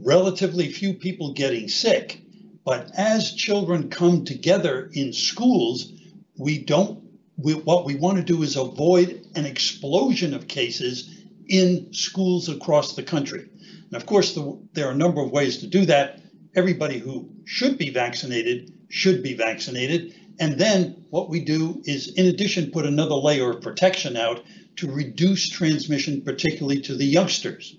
relatively 0.02 0.68
few 0.68 0.94
people 0.94 1.32
getting 1.32 1.68
sick. 1.68 2.20
But 2.64 2.90
as 2.96 3.32
children 3.32 3.88
come 3.88 4.24
together 4.24 4.90
in 4.92 5.12
schools, 5.12 5.92
we 6.38 6.58
don't, 6.64 7.02
we, 7.36 7.54
what 7.54 7.84
we 7.84 7.94
want 7.94 8.18
to 8.18 8.22
do 8.22 8.42
is 8.42 8.56
avoid 8.56 9.26
an 9.34 9.46
explosion 9.46 10.34
of 10.34 10.48
cases 10.48 11.24
in 11.46 11.92
schools 11.92 12.48
across 12.48 12.94
the 12.94 13.02
country. 13.02 13.48
And 13.90 13.94
of 13.94 14.06
course, 14.06 14.34
the, 14.34 14.60
there 14.74 14.88
are 14.88 14.92
a 14.92 14.96
number 14.96 15.22
of 15.22 15.30
ways 15.30 15.58
to 15.58 15.66
do 15.66 15.86
that. 15.86 16.20
Everybody 16.54 16.98
who 16.98 17.30
should 17.44 17.78
be 17.78 17.90
vaccinated 17.90 18.72
should 18.90 19.22
be 19.22 19.34
vaccinated. 19.34 20.14
And 20.38 20.58
then 20.58 21.04
what 21.10 21.30
we 21.30 21.44
do 21.44 21.82
is, 21.84 22.12
in 22.14 22.26
addition, 22.26 22.70
put 22.70 22.86
another 22.86 23.14
layer 23.14 23.50
of 23.50 23.62
protection 23.62 24.16
out 24.16 24.44
to 24.76 24.90
reduce 24.90 25.48
transmission, 25.48 26.22
particularly 26.22 26.80
to 26.82 26.94
the 26.94 27.04
youngsters. 27.04 27.76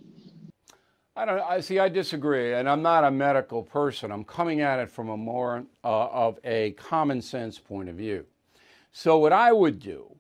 I 1.20 1.26
don't. 1.26 1.42
I 1.42 1.60
see. 1.60 1.80
I 1.80 1.90
disagree, 1.90 2.54
and 2.54 2.70
I'm 2.70 2.82
not 2.82 3.04
a 3.04 3.12
medical 3.12 3.62
person. 3.62 4.10
I'm 4.10 4.24
coming 4.24 4.62
at 4.62 4.80
it 4.80 4.90
from 4.90 5.10
a 5.10 5.18
more 5.18 5.66
uh, 5.84 6.08
of 6.08 6.40
a 6.46 6.72
common 6.72 7.22
sense 7.22 7.60
point 7.60 7.90
of 7.90 7.96
view. 7.96 8.26
So, 8.94 9.18
what 9.18 9.34
I 9.34 9.52
would 9.52 9.80
do, 9.80 10.16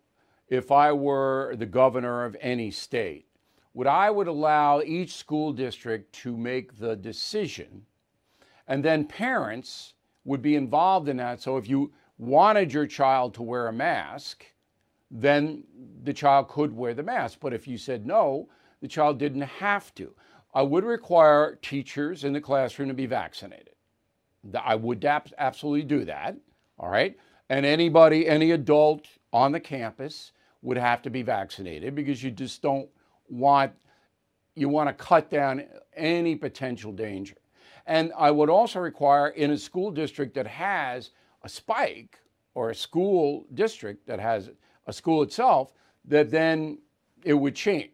if 0.50 0.74
I 0.74 0.92
were 0.92 1.56
the 1.56 1.66
governor 1.66 2.26
of 2.26 2.36
any 2.42 2.70
state, 2.70 3.28
would 3.74 3.88
I 3.88 4.10
would 4.10 4.28
allow 4.28 4.82
each 4.82 5.16
school 5.16 5.54
district 5.54 6.12
to 6.16 6.36
make 6.36 6.78
the 6.78 6.98
decision, 6.98 7.86
and 8.68 8.84
then 8.84 9.06
parents 9.06 9.94
would 10.26 10.42
be 10.42 10.58
involved 10.58 11.08
in 11.08 11.16
that. 11.16 11.42
So 11.42 11.56
if 11.56 11.70
you 11.70 11.94
wanted 12.18 12.74
your 12.74 12.88
child 12.88 13.34
to 13.36 13.42
wear 13.42 13.70
a 13.70 13.74
mask, 13.74 14.44
then 15.10 15.64
the 16.04 16.14
child 16.14 16.50
could 16.50 16.76
wear 16.76 16.94
the 16.94 17.04
mask. 17.04 17.40
But 17.40 17.54
if 17.54 17.70
you 17.70 17.78
said 17.78 18.06
no, 18.06 18.50
the 18.82 18.90
child 18.90 19.18
didn't 19.18 19.44
have 19.44 19.96
to. 19.96 20.14
I 20.54 20.62
would 20.64 20.84
require 20.84 21.58
teachers 21.62 22.24
in 22.24 22.34
the 22.34 22.42
classroom 22.42 22.88
to 22.90 22.94
be 22.94 23.06
vaccinated. 23.06 23.76
I 24.60 24.76
would 24.76 25.04
absolutely 25.06 25.84
do 25.84 26.06
that. 26.06 26.38
All 26.80 26.90
right. 26.90 27.18
And 27.50 27.66
anybody, 27.66 28.28
any 28.28 28.52
adult 28.52 29.08
on 29.34 29.52
the 29.52 29.60
campus 29.60 30.32
would 30.62 30.78
have 30.78 31.02
to 31.04 31.10
be 31.10 31.22
vaccinated 31.22 31.96
because 31.96 32.24
you 32.24 32.32
just 32.32 32.62
don't 32.62 32.90
want 33.28 33.74
you 34.56 34.68
want 34.68 34.90
to 34.90 34.94
cut 34.94 35.30
down 35.30 35.64
any 35.96 36.36
potential 36.36 36.92
danger. 36.92 37.36
And 37.86 38.12
I 38.18 38.30
would 38.30 38.50
also 38.50 38.80
require 38.80 39.30
in 39.30 39.52
a 39.52 39.58
school 39.58 39.90
district 39.90 40.34
that 40.36 40.48
has 40.48 41.12
a 41.44 41.50
spike 41.50 42.20
or 42.56 42.70
a 42.70 42.76
school 42.76 43.46
district 43.54 44.06
that 44.08 44.20
has 44.20 44.50
a 44.86 44.92
school 44.92 45.24
itself, 45.24 45.72
that 46.06 46.30
then 46.30 46.80
it 47.24 47.34
would 47.34 47.56
change. 47.56 47.92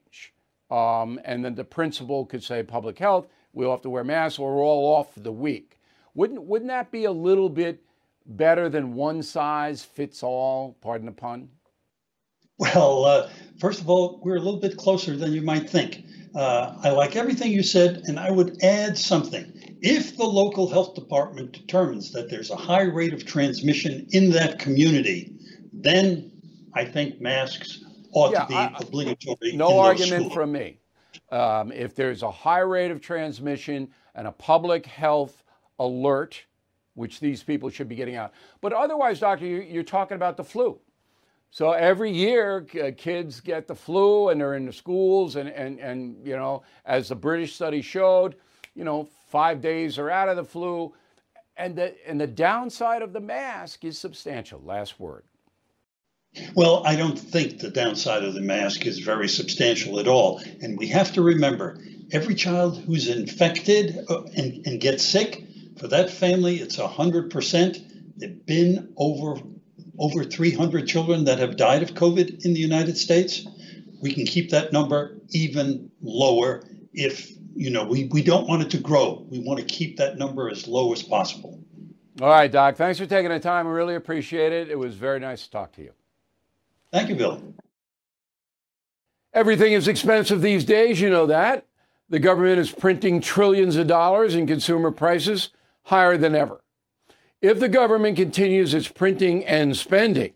Um, 0.72 1.20
and 1.24 1.46
then 1.46 1.56
the 1.56 1.64
principal 1.64 2.26
could 2.26 2.44
say, 2.44 2.64
public 2.64 2.98
health, 2.98 3.28
we'll 3.54 3.72
have 3.72 3.82
to 3.82 3.90
wear 3.90 4.04
masks 4.04 4.40
or 4.40 4.56
we're 4.56 4.64
all 4.64 4.96
off 4.96 5.14
for 5.14 5.20
the 5.20 5.32
week. 5.32 5.78
Wouldn't, 6.14 6.44
wouldn't 6.44 6.70
that 6.70 6.92
be 6.92 7.06
a 7.06 7.12
little 7.12 7.50
bit 7.50 7.84
better 8.26 8.70
than 8.70 8.94
one 8.94 9.22
size 9.22 9.84
fits 9.84 10.24
all, 10.24 10.78
pardon 10.82 11.06
the 11.06 11.12
pun? 11.12 11.50
Well, 12.58 13.06
uh, 13.06 13.30
first 13.60 13.82
of 13.82 13.90
all, 13.90 14.22
we're 14.24 14.38
a 14.38 14.42
little 14.42 14.62
bit 14.62 14.78
closer 14.78 15.18
than 15.18 15.34
you 15.34 15.42
might 15.42 15.70
think. 15.70 16.06
Uh, 16.34 16.76
I 16.84 16.90
like 16.90 17.16
everything 17.16 17.52
you 17.52 17.64
said, 17.64 18.02
and 18.06 18.20
I 18.20 18.32
would 18.32 18.62
add 18.64 18.98
something. 18.98 19.52
If 19.82 20.18
the 20.18 20.26
local 20.26 20.70
health 20.70 20.96
department 20.96 21.52
determines 21.52 22.12
that 22.14 22.30
there's 22.30 22.50
a 22.50 22.56
high 22.56 22.84
rate 22.84 23.14
of 23.14 23.26
transmission 23.26 24.08
in 24.12 24.32
that 24.32 24.58
community, 24.60 25.34
then 25.74 26.32
I 26.74 26.86
think 26.86 27.22
masks 27.22 27.84
ought 28.16 28.32
yeah, 28.32 28.42
to 28.42 28.48
be 28.48 28.56
I, 28.56 28.74
obligatory. 28.80 29.52
No 29.54 29.80
argument 29.80 30.34
from 30.34 30.52
me. 30.52 30.80
Um, 31.32 31.72
if 31.72 31.96
there's 31.96 32.24
a 32.24 32.32
high 32.32 32.60
rate 32.60 32.92
of 32.92 33.02
transmission 33.02 33.90
and 34.16 34.28
a 34.28 34.32
public 34.32 34.86
health 34.86 35.44
alert, 35.80 36.44
which 36.96 37.20
these 37.20 37.44
people 37.44 37.70
should 37.70 37.90
be 37.90 37.96
getting 37.96 38.16
out. 38.16 38.34
But 38.62 38.74
otherwise, 38.74 39.20
doctor, 39.20 39.46
you're 39.46 39.84
talking 39.84 40.16
about 40.16 40.38
the 40.38 40.44
flu. 40.44 40.80
So 41.52 41.72
every 41.72 42.12
year, 42.12 42.66
uh, 42.82 42.92
kids 42.98 43.40
get 43.40 43.68
the 43.68 43.76
flu 43.76 44.30
and 44.30 44.40
they're 44.42 44.56
in 44.56 44.66
the 44.66 44.74
schools, 44.74 45.36
and, 45.36 45.50
and, 45.50 45.80
and 45.80 46.26
you 46.26 46.36
know, 46.36 46.64
as 46.86 47.10
the 47.10 47.16
British 47.16 47.56
study 47.56 47.82
showed, 47.82 48.36
you 48.76 48.84
know, 48.84 49.08
five 49.30 49.62
days 49.62 49.98
are 49.98 50.10
out 50.10 50.30
of 50.30 50.36
the 50.38 50.44
flu. 50.44 50.94
And 51.58 51.76
the, 51.76 51.96
and 52.06 52.20
the 52.20 52.28
downside 52.28 53.02
of 53.02 53.14
the 53.14 53.22
mask 53.22 53.86
is 53.86 53.98
substantial. 53.98 54.62
Last 54.66 55.00
word. 55.00 55.24
Well, 56.54 56.86
I 56.86 56.96
don't 56.96 57.18
think 57.18 57.60
the 57.60 57.70
downside 57.70 58.24
of 58.24 58.34
the 58.34 58.42
mask 58.42 58.86
is 58.86 59.00
very 59.00 59.28
substantial 59.28 60.00
at 60.00 60.08
all. 60.08 60.42
And 60.62 60.78
we 60.78 60.88
have 60.88 61.14
to 61.14 61.22
remember 61.22 61.78
every 62.12 62.36
child 62.36 62.78
who's 62.78 63.08
infected 63.08 64.06
uh, 64.10 64.24
and, 64.36 64.66
and 64.66 64.80
gets 64.80 65.04
sick, 65.04 65.44
for 65.78 65.88
that 65.90 66.10
family, 66.10 66.58
it's 66.58 66.78
100%. 66.78 68.18
There 68.18 68.30
have 68.30 68.46
been 68.46 68.94
over 68.98 69.42
over 69.98 70.26
300 70.26 70.88
children 70.88 71.26
that 71.26 71.40
have 71.40 71.56
died 71.56 71.82
of 71.82 71.92
COVID 71.94 72.44
in 72.44 72.54
the 72.54 72.60
United 72.60 72.98
States. 72.98 73.48
We 74.02 74.14
can 74.14 74.26
keep 74.26 74.50
that 74.50 74.74
number 74.74 75.18
even 75.30 75.90
lower 76.02 76.64
if, 76.94 77.32
you 77.56 77.70
know, 77.70 77.86
we, 77.86 78.06
we 78.12 78.22
don't 78.22 78.46
want 78.46 78.62
it 78.64 78.72
to 78.72 78.78
grow. 78.78 79.26
We 79.30 79.40
want 79.40 79.60
to 79.62 79.66
keep 79.66 79.98
that 79.98 80.18
number 80.18 80.50
as 80.50 80.68
low 80.68 80.92
as 80.92 81.02
possible. 81.02 81.64
All 82.22 82.28
right, 82.28 82.52
Doc. 82.52 82.76
Thanks 82.76 83.00
for 83.00 83.06
taking 83.06 83.32
the 83.32 83.40
time. 83.40 83.68
I 83.68 83.72
really 83.72 83.96
appreciate 83.96 84.52
it. 84.52 84.70
It 84.70 84.78
was 84.78 84.96
very 84.96 85.20
nice 85.20 85.46
to 85.46 85.52
talk 85.52 85.72
to 85.74 85.82
you. 85.82 85.92
Thank 86.96 87.10
you, 87.10 87.16
Bill. 87.16 87.42
Everything 89.34 89.74
is 89.74 89.90
expensive 89.90 90.42
these 90.42 90.64
days, 90.64 91.02
you 91.02 91.10
know 91.10 91.26
that. 91.26 91.66
The 92.08 92.20
government 92.20 92.58
is 92.58 92.72
printing 92.72 93.20
trillions 93.20 93.76
of 93.76 93.88
dollars 93.88 94.34
and 94.34 94.48
consumer 94.48 94.92
prices 94.92 95.50
higher 95.84 96.16
than 96.16 96.36
ever. 96.36 96.62
If 97.42 97.60
the 97.60 97.68
government 97.68 98.16
continues 98.16 98.74
its 98.74 98.88
printing 98.88 99.44
and 99.44 99.76
spending, 99.76 100.36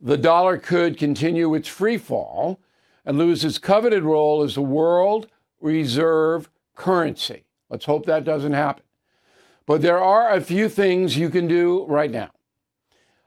the 0.00 0.16
dollar 0.16 0.56
could 0.56 0.96
continue 0.96 1.52
its 1.54 1.68
free 1.68 1.98
fall 1.98 2.58
and 3.04 3.18
lose 3.18 3.44
its 3.44 3.58
coveted 3.58 4.02
role 4.02 4.42
as 4.42 4.54
the 4.54 4.62
world 4.62 5.26
reserve 5.60 6.48
currency. 6.74 7.44
Let's 7.68 7.84
hope 7.84 8.06
that 8.06 8.24
doesn't 8.24 8.54
happen. 8.54 8.84
But 9.66 9.82
there 9.82 10.02
are 10.02 10.30
a 10.30 10.40
few 10.40 10.70
things 10.70 11.18
you 11.18 11.28
can 11.28 11.46
do 11.46 11.84
right 11.84 12.10
now. 12.10 12.30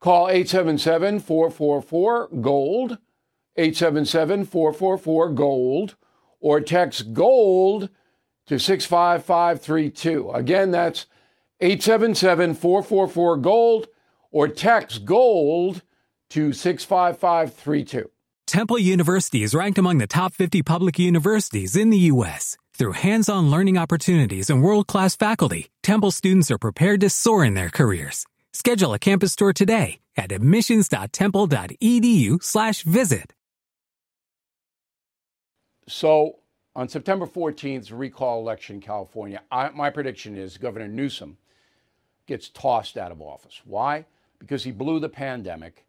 Call 0.00 0.28
877 0.28 1.20
444 1.20 2.28
GOLD 2.40 2.98
877 3.56 4.44
444 4.44 5.30
GOLD 5.30 5.96
or 6.40 6.60
text 6.60 7.12
GOLD 7.12 7.88
to 8.46 8.58
65532. 8.58 10.30
Again, 10.30 10.70
that's 10.70 11.06
877 11.60 12.54
444 12.54 13.36
GOLD 13.38 13.86
or 14.30 14.48
text 14.48 15.04
GOLD 15.04 15.82
to 16.30 16.52
65532. 16.52 18.10
Temple 18.46 18.78
University 18.78 19.42
is 19.42 19.54
ranked 19.54 19.78
among 19.78 19.98
the 19.98 20.06
top 20.06 20.32
50 20.32 20.62
public 20.62 20.98
universities 20.98 21.74
in 21.74 21.90
the 21.90 21.98
U.S. 22.14 22.56
Through 22.74 22.92
hands 22.92 23.28
on 23.28 23.50
learning 23.50 23.76
opportunities 23.76 24.50
and 24.50 24.62
world 24.62 24.86
class 24.86 25.16
faculty, 25.16 25.68
Temple 25.82 26.10
students 26.10 26.50
are 26.50 26.58
prepared 26.58 27.00
to 27.00 27.10
soar 27.10 27.44
in 27.44 27.54
their 27.54 27.70
careers. 27.70 28.26
Schedule 28.56 28.94
a 28.94 28.98
campus 28.98 29.36
tour 29.36 29.52
today 29.52 30.00
at 30.16 30.32
admissions.temple.edu/slash 30.32 32.82
visit. 32.84 33.34
So 35.86 36.38
on 36.74 36.88
September 36.88 37.26
14th, 37.26 37.90
recall 37.92 38.40
election 38.40 38.76
in 38.76 38.80
California, 38.80 39.42
I, 39.50 39.68
my 39.68 39.90
prediction 39.90 40.38
is 40.38 40.56
Governor 40.56 40.88
Newsom 40.88 41.36
gets 42.26 42.48
tossed 42.48 42.96
out 42.96 43.12
of 43.12 43.20
office. 43.20 43.60
Why? 43.66 44.06
Because 44.38 44.64
he 44.64 44.72
blew 44.72 45.00
the 45.00 45.10
pandemic. 45.10 45.84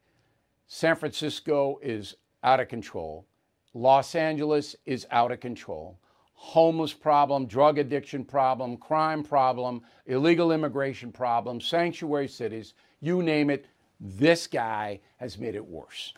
San 0.67 0.97
Francisco 0.97 1.79
is 1.81 2.17
out 2.43 2.59
of 2.59 2.67
control. 2.67 3.25
Los 3.73 4.13
Angeles 4.13 4.75
is 4.85 5.07
out 5.09 5.31
of 5.31 5.39
control. 5.39 5.97
Homeless 6.39 6.93
problem, 6.93 7.47
drug 7.47 7.79
addiction 7.79 8.23
problem, 8.23 8.77
crime 8.77 9.23
problem, 9.23 9.81
illegal 10.05 10.51
immigration 10.51 11.11
problem, 11.11 11.59
sanctuary 11.59 12.27
cities, 12.27 12.75
you 13.01 13.23
name 13.23 13.49
it, 13.49 13.65
this 13.99 14.45
guy 14.45 14.99
has 15.17 15.39
made 15.39 15.55
it 15.55 15.65
worse. 15.65 16.13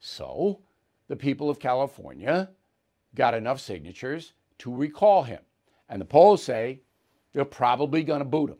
So, 0.00 0.60
the 1.06 1.14
people 1.14 1.48
of 1.48 1.60
California 1.60 2.50
got 3.14 3.32
enough 3.32 3.60
signatures 3.60 4.32
to 4.58 4.74
recall 4.74 5.22
him. 5.22 5.40
And 5.88 6.00
the 6.00 6.04
polls 6.04 6.42
say 6.42 6.80
they're 7.32 7.44
probably 7.44 8.02
going 8.02 8.18
to 8.18 8.24
boot 8.24 8.50
him. 8.50 8.58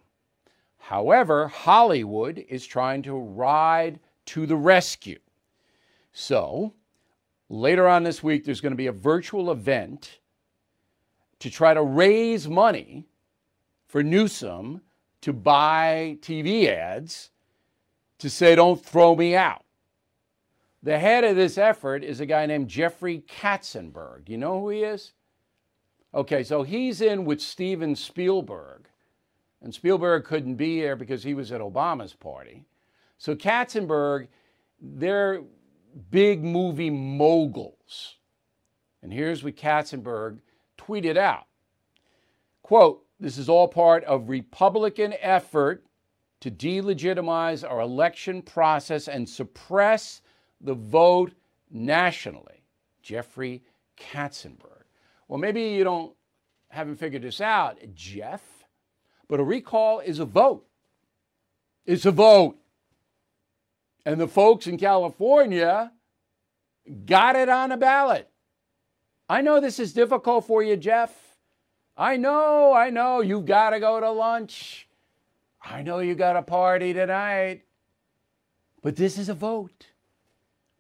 However, 0.79 1.49
Hollywood 1.49 2.39
is 2.49 2.65
trying 2.65 3.03
to 3.03 3.15
ride 3.15 3.99
to 4.27 4.47
the 4.47 4.57
rescue. 4.57 5.19
So, 6.13 6.75
later 7.49 7.89
on 7.89 8.05
this 8.05 8.23
week, 8.23 8.45
there's 8.45 8.61
going 8.61 8.73
to 8.73 8.77
be 8.77 8.87
a 8.87 8.93
virtual 8.93 9.51
event 9.51 10.21
to 11.43 11.51
try 11.51 11.75
to 11.75 11.83
raise 11.83 12.49
money 12.49 13.05
for 13.89 14.01
Newsom 14.01 14.81
to 15.23 15.33
buy 15.33 16.17
TV 16.21 16.69
ads 16.69 17.31
to 18.19 18.31
say, 18.31 18.55
don't 18.55 18.81
throw 18.81 19.17
me 19.17 19.35
out. 19.35 19.65
The 20.85 21.01
head 21.01 21.25
of 21.25 21.35
this 21.35 21.59
effort 21.59 22.05
is 22.05 22.21
a 22.21 22.27
guy 22.27 22.47
named 22.47 22.69
Jeffrey 22.69 23.25
Katzenberg. 23.27 24.29
You 24.29 24.39
know 24.39 24.61
who 24.61 24.69
he 24.69 24.85
is? 24.85 25.15
Okay, 26.15 26.45
so 26.45 26.63
he's 26.63 27.01
in 27.01 27.25
with 27.25 27.41
Steven 27.41 27.97
Spielberg, 27.97 28.87
and 29.63 29.75
Spielberg 29.75 30.25
couldn't 30.25 30.55
be 30.55 30.81
there 30.81 30.95
because 30.95 31.25
he 31.25 31.35
was 31.35 31.51
at 31.51 31.61
Obama's 31.61 32.15
party. 32.15 32.67
So 33.19 33.35
Katzenberg, 33.35 34.29
they're 34.81 35.43
big 36.13 36.45
movie 36.45 36.91
moguls. 36.91 38.19
And 39.03 39.13
here's 39.13 39.43
what 39.43 39.57
Katzenberg 39.57 40.39
tweeted 40.87 41.17
out. 41.17 41.47
Quote, 42.63 43.05
this 43.21 43.39
is 43.39 43.49
all 43.49 43.69
part 43.69 44.05
of 44.05 44.29
Republican 44.29 45.15
effort 45.21 45.85
to 46.41 46.51
delegitimize 46.51 47.69
our 47.69 47.81
election 47.81 48.43
process 48.43 49.09
and 49.09 49.29
suppress 49.29 50.23
the 50.61 50.75
vote 50.75 51.33
nationally. 51.71 52.65
Jeffrey 53.03 53.63
Katzenberg. 53.97 54.83
Well, 55.29 55.39
maybe 55.39 55.63
you 55.63 55.85
don't 55.85 56.15
haven't 56.69 56.97
figured 56.97 57.23
this 57.23 57.41
out, 57.41 57.79
Jeff, 57.95 58.43
but 59.29 59.39
a 59.39 59.45
recall 59.45 60.01
is 60.01 60.19
a 60.19 60.25
vote. 60.25 60.67
It's 61.85 62.07
a 62.07 62.11
vote. 62.11 62.59
And 64.07 64.21
the 64.21 64.27
folks 64.27 64.67
in 64.67 64.79
California 64.79 65.93
got 67.07 67.37
it 67.37 67.49
on 67.49 67.73
a 67.73 67.77
ballot. 67.77 68.32
I 69.33 69.41
know 69.41 69.61
this 69.61 69.79
is 69.79 69.95
difficult 69.95 70.47
for 70.47 70.63
you, 70.63 70.77
Jeff. 70.77 71.39
I 71.97 72.19
know, 72.19 72.75
I 72.75 72.91
know, 72.91 73.23
you've 73.23 73.47
got 73.47 73.71
to 73.71 73.81
go 73.81 73.99
to 73.99 74.11
lunch. 74.11 74.87
I 75.65 75.81
know 75.81 76.01
you 76.01 76.15
got 76.15 76.37
a 76.37 76.43
party 76.43 76.93
tonight. 76.93 77.63
But 78.83 78.95
this 78.95 79.17
is 79.17 79.31
a 79.31 79.35
vote 79.35 79.87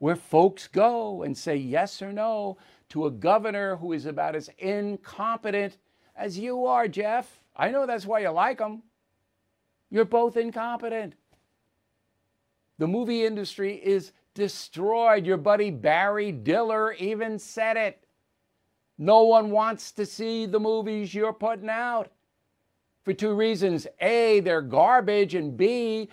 where 0.00 0.16
folks 0.16 0.68
go 0.68 1.22
and 1.22 1.34
say 1.34 1.56
yes 1.56 2.02
or 2.02 2.12
no 2.12 2.58
to 2.90 3.06
a 3.06 3.10
governor 3.10 3.76
who 3.76 3.94
is 3.94 4.04
about 4.04 4.36
as 4.36 4.50
incompetent 4.58 5.78
as 6.14 6.38
you 6.38 6.66
are, 6.66 6.88
Jeff. 6.88 7.40
I 7.56 7.70
know 7.70 7.86
that's 7.86 8.04
why 8.04 8.18
you 8.18 8.28
like 8.28 8.60
him. 8.60 8.82
You're 9.90 10.04
both 10.04 10.36
incompetent. 10.36 11.14
The 12.76 12.86
movie 12.86 13.24
industry 13.24 13.76
is 13.82 14.12
destroyed. 14.34 15.24
Your 15.24 15.38
buddy 15.38 15.70
Barry 15.70 16.32
Diller 16.32 16.92
even 16.92 17.38
said 17.38 17.78
it. 17.78 18.02
No 19.02 19.24
one 19.24 19.50
wants 19.50 19.90
to 19.92 20.06
see 20.06 20.46
the 20.46 20.60
movies 20.60 21.12
you're 21.12 21.32
putting 21.32 21.68
out 21.68 22.12
for 23.02 23.12
two 23.12 23.34
reasons. 23.34 23.88
A, 24.00 24.38
they're 24.38 24.62
garbage, 24.62 25.34
and 25.34 25.56
B, 25.56 26.08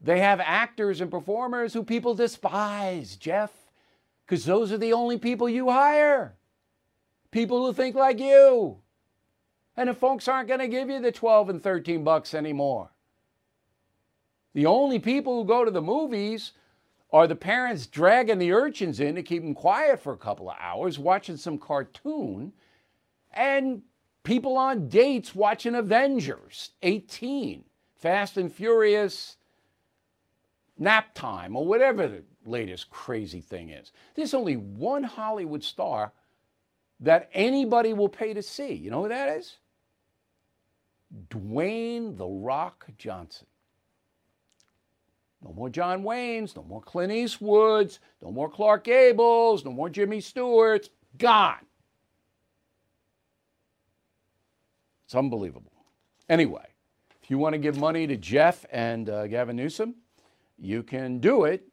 they 0.00 0.20
have 0.20 0.38
actors 0.38 1.00
and 1.00 1.10
performers 1.10 1.72
who 1.72 1.82
people 1.82 2.14
despise, 2.14 3.16
Jeff, 3.16 3.50
because 4.24 4.44
those 4.44 4.70
are 4.70 4.78
the 4.78 4.92
only 4.92 5.18
people 5.18 5.48
you 5.48 5.68
hire. 5.68 6.36
People 7.32 7.66
who 7.66 7.72
think 7.72 7.96
like 7.96 8.20
you. 8.20 8.76
And 9.76 9.88
the 9.88 9.94
folks 9.94 10.28
aren't 10.28 10.46
going 10.46 10.60
to 10.60 10.68
give 10.68 10.88
you 10.88 11.00
the 11.00 11.10
12 11.10 11.50
and 11.50 11.60
13 11.60 12.04
bucks 12.04 12.34
anymore. 12.34 12.88
The 14.54 14.66
only 14.66 15.00
people 15.00 15.42
who 15.42 15.44
go 15.44 15.64
to 15.64 15.72
the 15.72 15.82
movies 15.82 16.52
are 17.16 17.26
the 17.26 17.34
parents 17.34 17.86
dragging 17.86 18.38
the 18.38 18.52
urchins 18.52 19.00
in 19.00 19.14
to 19.14 19.22
keep 19.22 19.42
them 19.42 19.54
quiet 19.54 19.98
for 19.98 20.12
a 20.12 20.18
couple 20.18 20.50
of 20.50 20.56
hours, 20.60 20.98
watching 20.98 21.38
some 21.38 21.56
cartoon, 21.56 22.52
and 23.32 23.80
people 24.22 24.58
on 24.58 24.86
dates 24.88 25.34
watching 25.34 25.74
Avengers 25.74 26.72
18, 26.82 27.64
Fast 27.96 28.36
and 28.36 28.52
Furious 28.52 29.38
nap 30.78 31.14
time, 31.14 31.56
or 31.56 31.64
whatever 31.64 32.06
the 32.06 32.22
latest 32.44 32.90
crazy 32.90 33.40
thing 33.40 33.70
is. 33.70 33.92
There's 34.14 34.34
only 34.34 34.56
one 34.56 35.02
Hollywood 35.02 35.64
star 35.64 36.12
that 37.00 37.30
anybody 37.32 37.94
will 37.94 38.10
pay 38.10 38.34
to 38.34 38.42
see. 38.42 38.74
You 38.74 38.90
know 38.90 39.04
who 39.04 39.08
that 39.08 39.38
is? 39.38 39.56
Dwayne 41.30 42.18
The 42.18 42.26
Rock 42.26 42.86
Johnson. 42.98 43.46
No 45.44 45.52
more 45.52 45.68
John 45.68 46.02
Waynes, 46.02 46.56
no 46.56 46.62
more 46.64 46.80
Clint 46.80 47.12
Eastwoods, 47.12 47.98
no 48.22 48.30
more 48.32 48.48
Clark 48.50 48.84
Gables, 48.84 49.64
no 49.64 49.70
more 49.72 49.88
Jimmy 49.88 50.20
Stewart's. 50.20 50.90
Gone. 51.18 51.64
It's 55.06 55.14
unbelievable. 55.14 55.72
Anyway, 56.28 56.66
If 57.22 57.30
you 57.30 57.38
want 57.38 57.54
to 57.54 57.58
give 57.58 57.78
money 57.78 58.06
to 58.06 58.16
Jeff 58.16 58.66
and 58.70 59.08
uh, 59.08 59.26
Gavin 59.28 59.56
Newsom, 59.56 59.94
you 60.58 60.82
can 60.82 61.18
do 61.20 61.44
it 61.44 61.66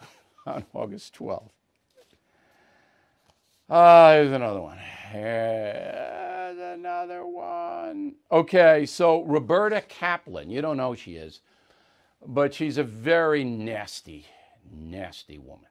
on 0.46 0.64
August 0.72 1.14
12th. 1.16 1.50
Uh, 3.68 4.12
here's 4.14 4.32
another 4.32 4.60
one. 4.60 4.78
Here's 5.10 6.58
another 6.58 7.26
one. 7.26 8.14
Okay, 8.30 8.86
so 8.86 9.22
Roberta 9.24 9.80
Kaplan, 9.80 10.50
you 10.50 10.60
don't 10.62 10.76
know 10.76 10.90
who 10.90 10.96
she 10.96 11.16
is, 11.16 11.40
but 12.26 12.54
she's 12.54 12.78
a 12.78 12.84
very 12.84 13.44
nasty, 13.44 14.26
nasty 14.70 15.38
woman. 15.38 15.68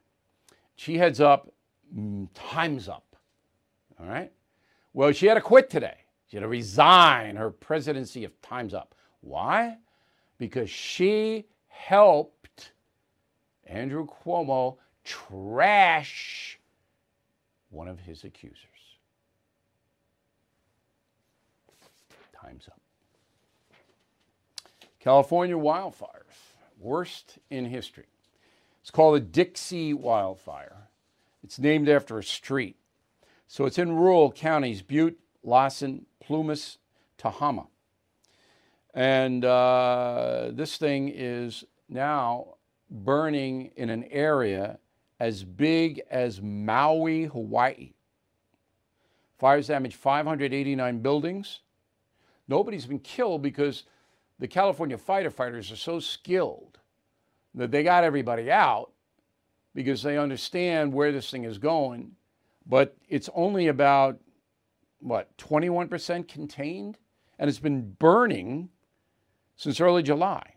She 0.74 0.98
heads 0.98 1.20
up 1.20 1.52
mm, 1.94 2.28
Time's 2.34 2.88
Up. 2.88 3.16
All 4.00 4.06
right? 4.06 4.32
Well, 4.92 5.12
she 5.12 5.26
had 5.26 5.34
to 5.34 5.40
quit 5.40 5.70
today. 5.70 5.96
She 6.28 6.36
had 6.36 6.42
to 6.42 6.48
resign 6.48 7.36
her 7.36 7.50
presidency 7.50 8.24
of 8.24 8.40
Time's 8.42 8.74
Up. 8.74 8.94
Why? 9.20 9.76
Because 10.38 10.70
she 10.70 11.46
helped 11.68 12.72
Andrew 13.66 14.06
Cuomo 14.06 14.76
trash 15.04 16.58
one 17.70 17.88
of 17.88 18.00
his 18.00 18.24
accusers. 18.24 18.56
Time's 22.32 22.68
up. 22.68 22.80
California 25.00 25.56
wildfires, 25.56 26.15
worst 26.78 27.38
in 27.50 27.66
history. 27.66 28.06
It's 28.80 28.90
called 28.90 29.16
the 29.16 29.20
Dixie 29.20 29.94
Wildfire. 29.94 30.88
It's 31.42 31.58
named 31.58 31.88
after 31.88 32.18
a 32.18 32.24
street. 32.24 32.76
So 33.48 33.64
it's 33.64 33.78
in 33.78 33.92
rural 33.92 34.32
counties 34.32 34.82
Butte, 34.82 35.18
Lassen, 35.42 36.06
Plumas, 36.20 36.78
Tehama. 37.18 37.66
And 38.94 39.44
uh, 39.44 40.50
this 40.52 40.76
thing 40.76 41.12
is 41.14 41.64
now 41.88 42.54
burning 42.90 43.72
in 43.76 43.90
an 43.90 44.04
area 44.04 44.78
as 45.20 45.44
big 45.44 46.02
as 46.10 46.40
Maui, 46.40 47.24
Hawaii. 47.24 47.92
Fires 49.38 49.66
damaged 49.68 49.96
589 49.96 51.00
buildings. 51.00 51.60
Nobody's 52.48 52.86
been 52.86 53.00
killed 53.00 53.42
because 53.42 53.84
the 54.38 54.48
California 54.48 54.98
fighter 54.98 55.30
fighters 55.30 55.72
are 55.72 55.76
so 55.76 55.98
skilled 55.98 56.78
that 57.54 57.70
they 57.70 57.82
got 57.82 58.04
everybody 58.04 58.50
out 58.50 58.92
because 59.74 60.02
they 60.02 60.18
understand 60.18 60.92
where 60.92 61.12
this 61.12 61.30
thing 61.30 61.44
is 61.44 61.58
going. 61.58 62.12
But 62.66 62.96
it's 63.08 63.30
only 63.34 63.68
about, 63.68 64.18
what, 65.00 65.36
21% 65.38 66.28
contained? 66.28 66.98
And 67.38 67.48
it's 67.48 67.58
been 67.58 67.92
burning 67.92 68.70
since 69.56 69.80
early 69.80 70.02
July. 70.02 70.54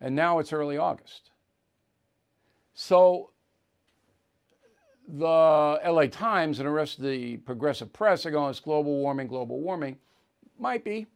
And 0.00 0.14
now 0.14 0.38
it's 0.38 0.52
early 0.52 0.76
August. 0.76 1.30
So 2.74 3.30
the 5.08 5.80
LA 5.86 6.06
Times 6.06 6.58
and 6.58 6.66
the 6.66 6.72
rest 6.72 6.98
of 6.98 7.04
the 7.04 7.36
progressive 7.38 7.92
press 7.92 8.26
are 8.26 8.30
going, 8.30 8.50
it's 8.50 8.60
global 8.60 8.98
warming, 8.98 9.28
global 9.28 9.60
warming. 9.60 9.98
Might 10.58 10.84
be. 10.84 11.06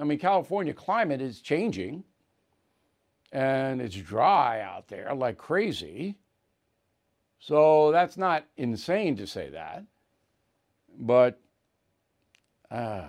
I 0.00 0.04
mean, 0.04 0.18
California 0.18 0.72
climate 0.72 1.20
is 1.20 1.40
changing 1.40 2.04
and 3.32 3.80
it's 3.80 3.94
dry 3.96 4.60
out 4.62 4.88
there 4.88 5.14
like 5.14 5.36
crazy. 5.36 6.16
So 7.38 7.92
that's 7.92 8.16
not 8.16 8.46
insane 8.56 9.16
to 9.16 9.26
say 9.26 9.50
that. 9.50 9.84
But 10.98 11.40
uh, 12.70 13.08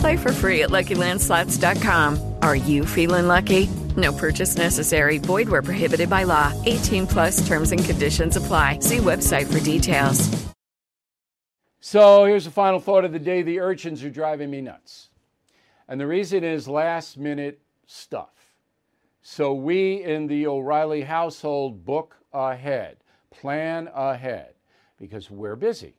Play 0.00 0.16
for 0.16 0.32
free 0.32 0.62
at 0.62 0.70
LuckyLandSlots.com. 0.70 2.34
Are 2.42 2.56
you 2.56 2.84
feeling 2.84 3.28
lucky? 3.28 3.68
No 3.96 4.12
purchase 4.12 4.56
necessary. 4.56 5.18
Void 5.18 5.48
where 5.48 5.62
prohibited 5.62 6.10
by 6.10 6.24
law. 6.24 6.52
18 6.66 7.06
plus 7.06 7.46
terms 7.46 7.72
and 7.72 7.84
conditions 7.84 8.36
apply. 8.36 8.80
See 8.80 8.98
website 8.98 9.50
for 9.50 9.60
details. 9.60 10.46
So 11.80 12.24
here's 12.24 12.44
the 12.44 12.50
final 12.50 12.80
thought 12.80 13.04
of 13.04 13.12
the 13.12 13.18
day 13.20 13.42
the 13.42 13.60
urchins 13.60 14.02
are 14.02 14.10
driving 14.10 14.50
me 14.50 14.60
nuts. 14.60 15.10
And 15.88 16.00
the 16.00 16.06
reason 16.06 16.42
is 16.42 16.66
last 16.66 17.16
minute 17.16 17.60
stuff. 17.86 18.34
So 19.22 19.54
we 19.54 20.02
in 20.02 20.26
the 20.26 20.46
O'Reilly 20.46 21.02
household 21.02 21.84
book 21.84 22.16
ahead, 22.32 22.96
plan 23.30 23.88
ahead, 23.94 24.54
because 24.98 25.30
we're 25.30 25.56
busy. 25.56 25.94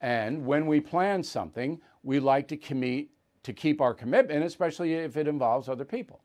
And 0.00 0.46
when 0.46 0.66
we 0.66 0.80
plan 0.80 1.22
something, 1.22 1.80
we 2.02 2.20
like 2.20 2.48
to 2.48 2.56
commit 2.56 3.08
to 3.42 3.52
keep 3.52 3.80
our 3.80 3.94
commitment, 3.94 4.44
especially 4.44 4.94
if 4.94 5.16
it 5.16 5.26
involves 5.26 5.68
other 5.68 5.84
people. 5.84 6.20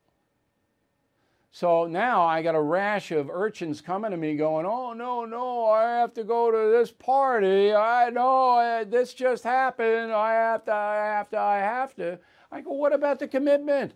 So 1.50 1.86
now 1.86 2.22
I 2.22 2.42
got 2.42 2.54
a 2.54 2.60
rash 2.60 3.12
of 3.12 3.30
urchins 3.30 3.80
coming 3.80 4.10
to 4.10 4.16
me 4.18 4.36
going, 4.36 4.66
oh, 4.66 4.92
no, 4.92 5.24
no, 5.24 5.66
I 5.66 5.84
have 6.00 6.12
to 6.14 6.24
go 6.24 6.50
to 6.50 6.70
this 6.70 6.90
party. 6.90 7.72
I 7.72 8.10
know 8.10 8.84
this 8.86 9.14
just 9.14 9.42
happened. 9.42 10.12
I 10.12 10.32
have 10.32 10.64
to, 10.66 10.72
I 10.72 10.96
have 10.96 11.30
to, 11.30 11.38
I 11.38 11.56
have 11.56 11.94
to. 11.96 12.18
I 12.52 12.60
go, 12.60 12.72
what 12.72 12.92
about 12.92 13.18
the 13.18 13.26
commitment? 13.26 13.92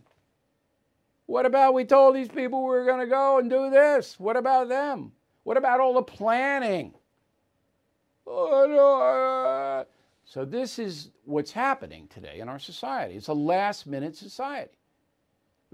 What 1.27 1.45
about 1.45 1.75
we 1.75 1.85
told 1.85 2.17
these 2.17 2.29
people 2.29 2.63
we 2.63 2.71
were 2.71 2.87
going 2.87 3.01
to 3.01 3.07
go 3.07 3.39
and 3.39 3.51
do 3.51 3.69
this? 3.69 4.19
What 4.19 4.37
about 4.37 4.71
them? 4.71 5.13
What 5.43 5.59
about 5.59 5.81
all 5.81 5.93
the 5.93 6.03
planning? 6.03 6.95
Oh, 8.27 8.67
no. 8.67 9.87
So, 10.31 10.45
this 10.45 10.79
is 10.79 11.11
what's 11.25 11.51
happening 11.51 12.07
today 12.07 12.39
in 12.39 12.49
our 12.49 12.61
society. 12.61 13.17
It's 13.17 13.27
a 13.27 13.35
last 13.35 13.85
minute 13.85 14.15
society. 14.15 14.79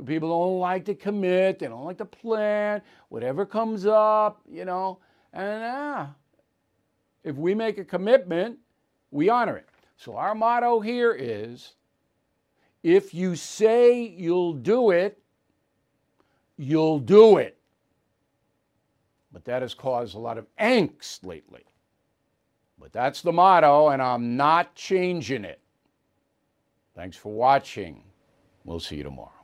People 0.07 0.31
don't 0.31 0.61
like 0.61 0.87
to 0.87 0.95
commit, 0.95 1.59
they 1.59 1.67
don't 1.69 1.85
like 1.85 1.99
to 1.99 2.07
plan, 2.07 2.81
whatever 3.11 3.45
comes 3.45 3.85
up, 3.85 4.41
you 4.51 4.65
know. 4.65 4.99
And 5.35 5.63
uh, 5.63 6.07
if 7.23 7.37
we 7.37 7.55
make 7.55 7.77
a 7.77 7.85
commitment, 7.85 8.57
we 9.11 9.29
honor 9.29 9.59
it. 9.59 9.69
So 9.99 10.17
our 10.17 10.35
motto 10.35 10.81
here 10.81 11.13
is 11.13 11.75
if 12.83 13.13
you 13.13 13.37
say 13.37 14.01
you'll 14.01 14.55
do 14.55 14.91
it, 14.91 15.23
you'll 16.57 17.01
do 17.01 17.37
it. 17.37 17.59
But 19.31 19.45
that 19.45 19.61
has 19.61 19.75
caused 19.75 20.15
a 20.15 20.19
lot 20.19 20.39
of 20.39 20.47
angst 20.59 21.27
lately. 21.27 21.67
But 22.87 22.93
that's 22.93 23.21
the 23.21 23.33
motto, 23.33 23.89
and 23.89 24.01
I'm 24.01 24.37
not 24.37 24.77
changing 24.77 25.45
it. 25.45 25.59
Thanks 26.95 27.17
for 27.17 27.33
watching. 27.33 28.05
We'll 28.63 28.79
see 28.79 28.99
you 28.99 29.03
tomorrow. 29.03 29.36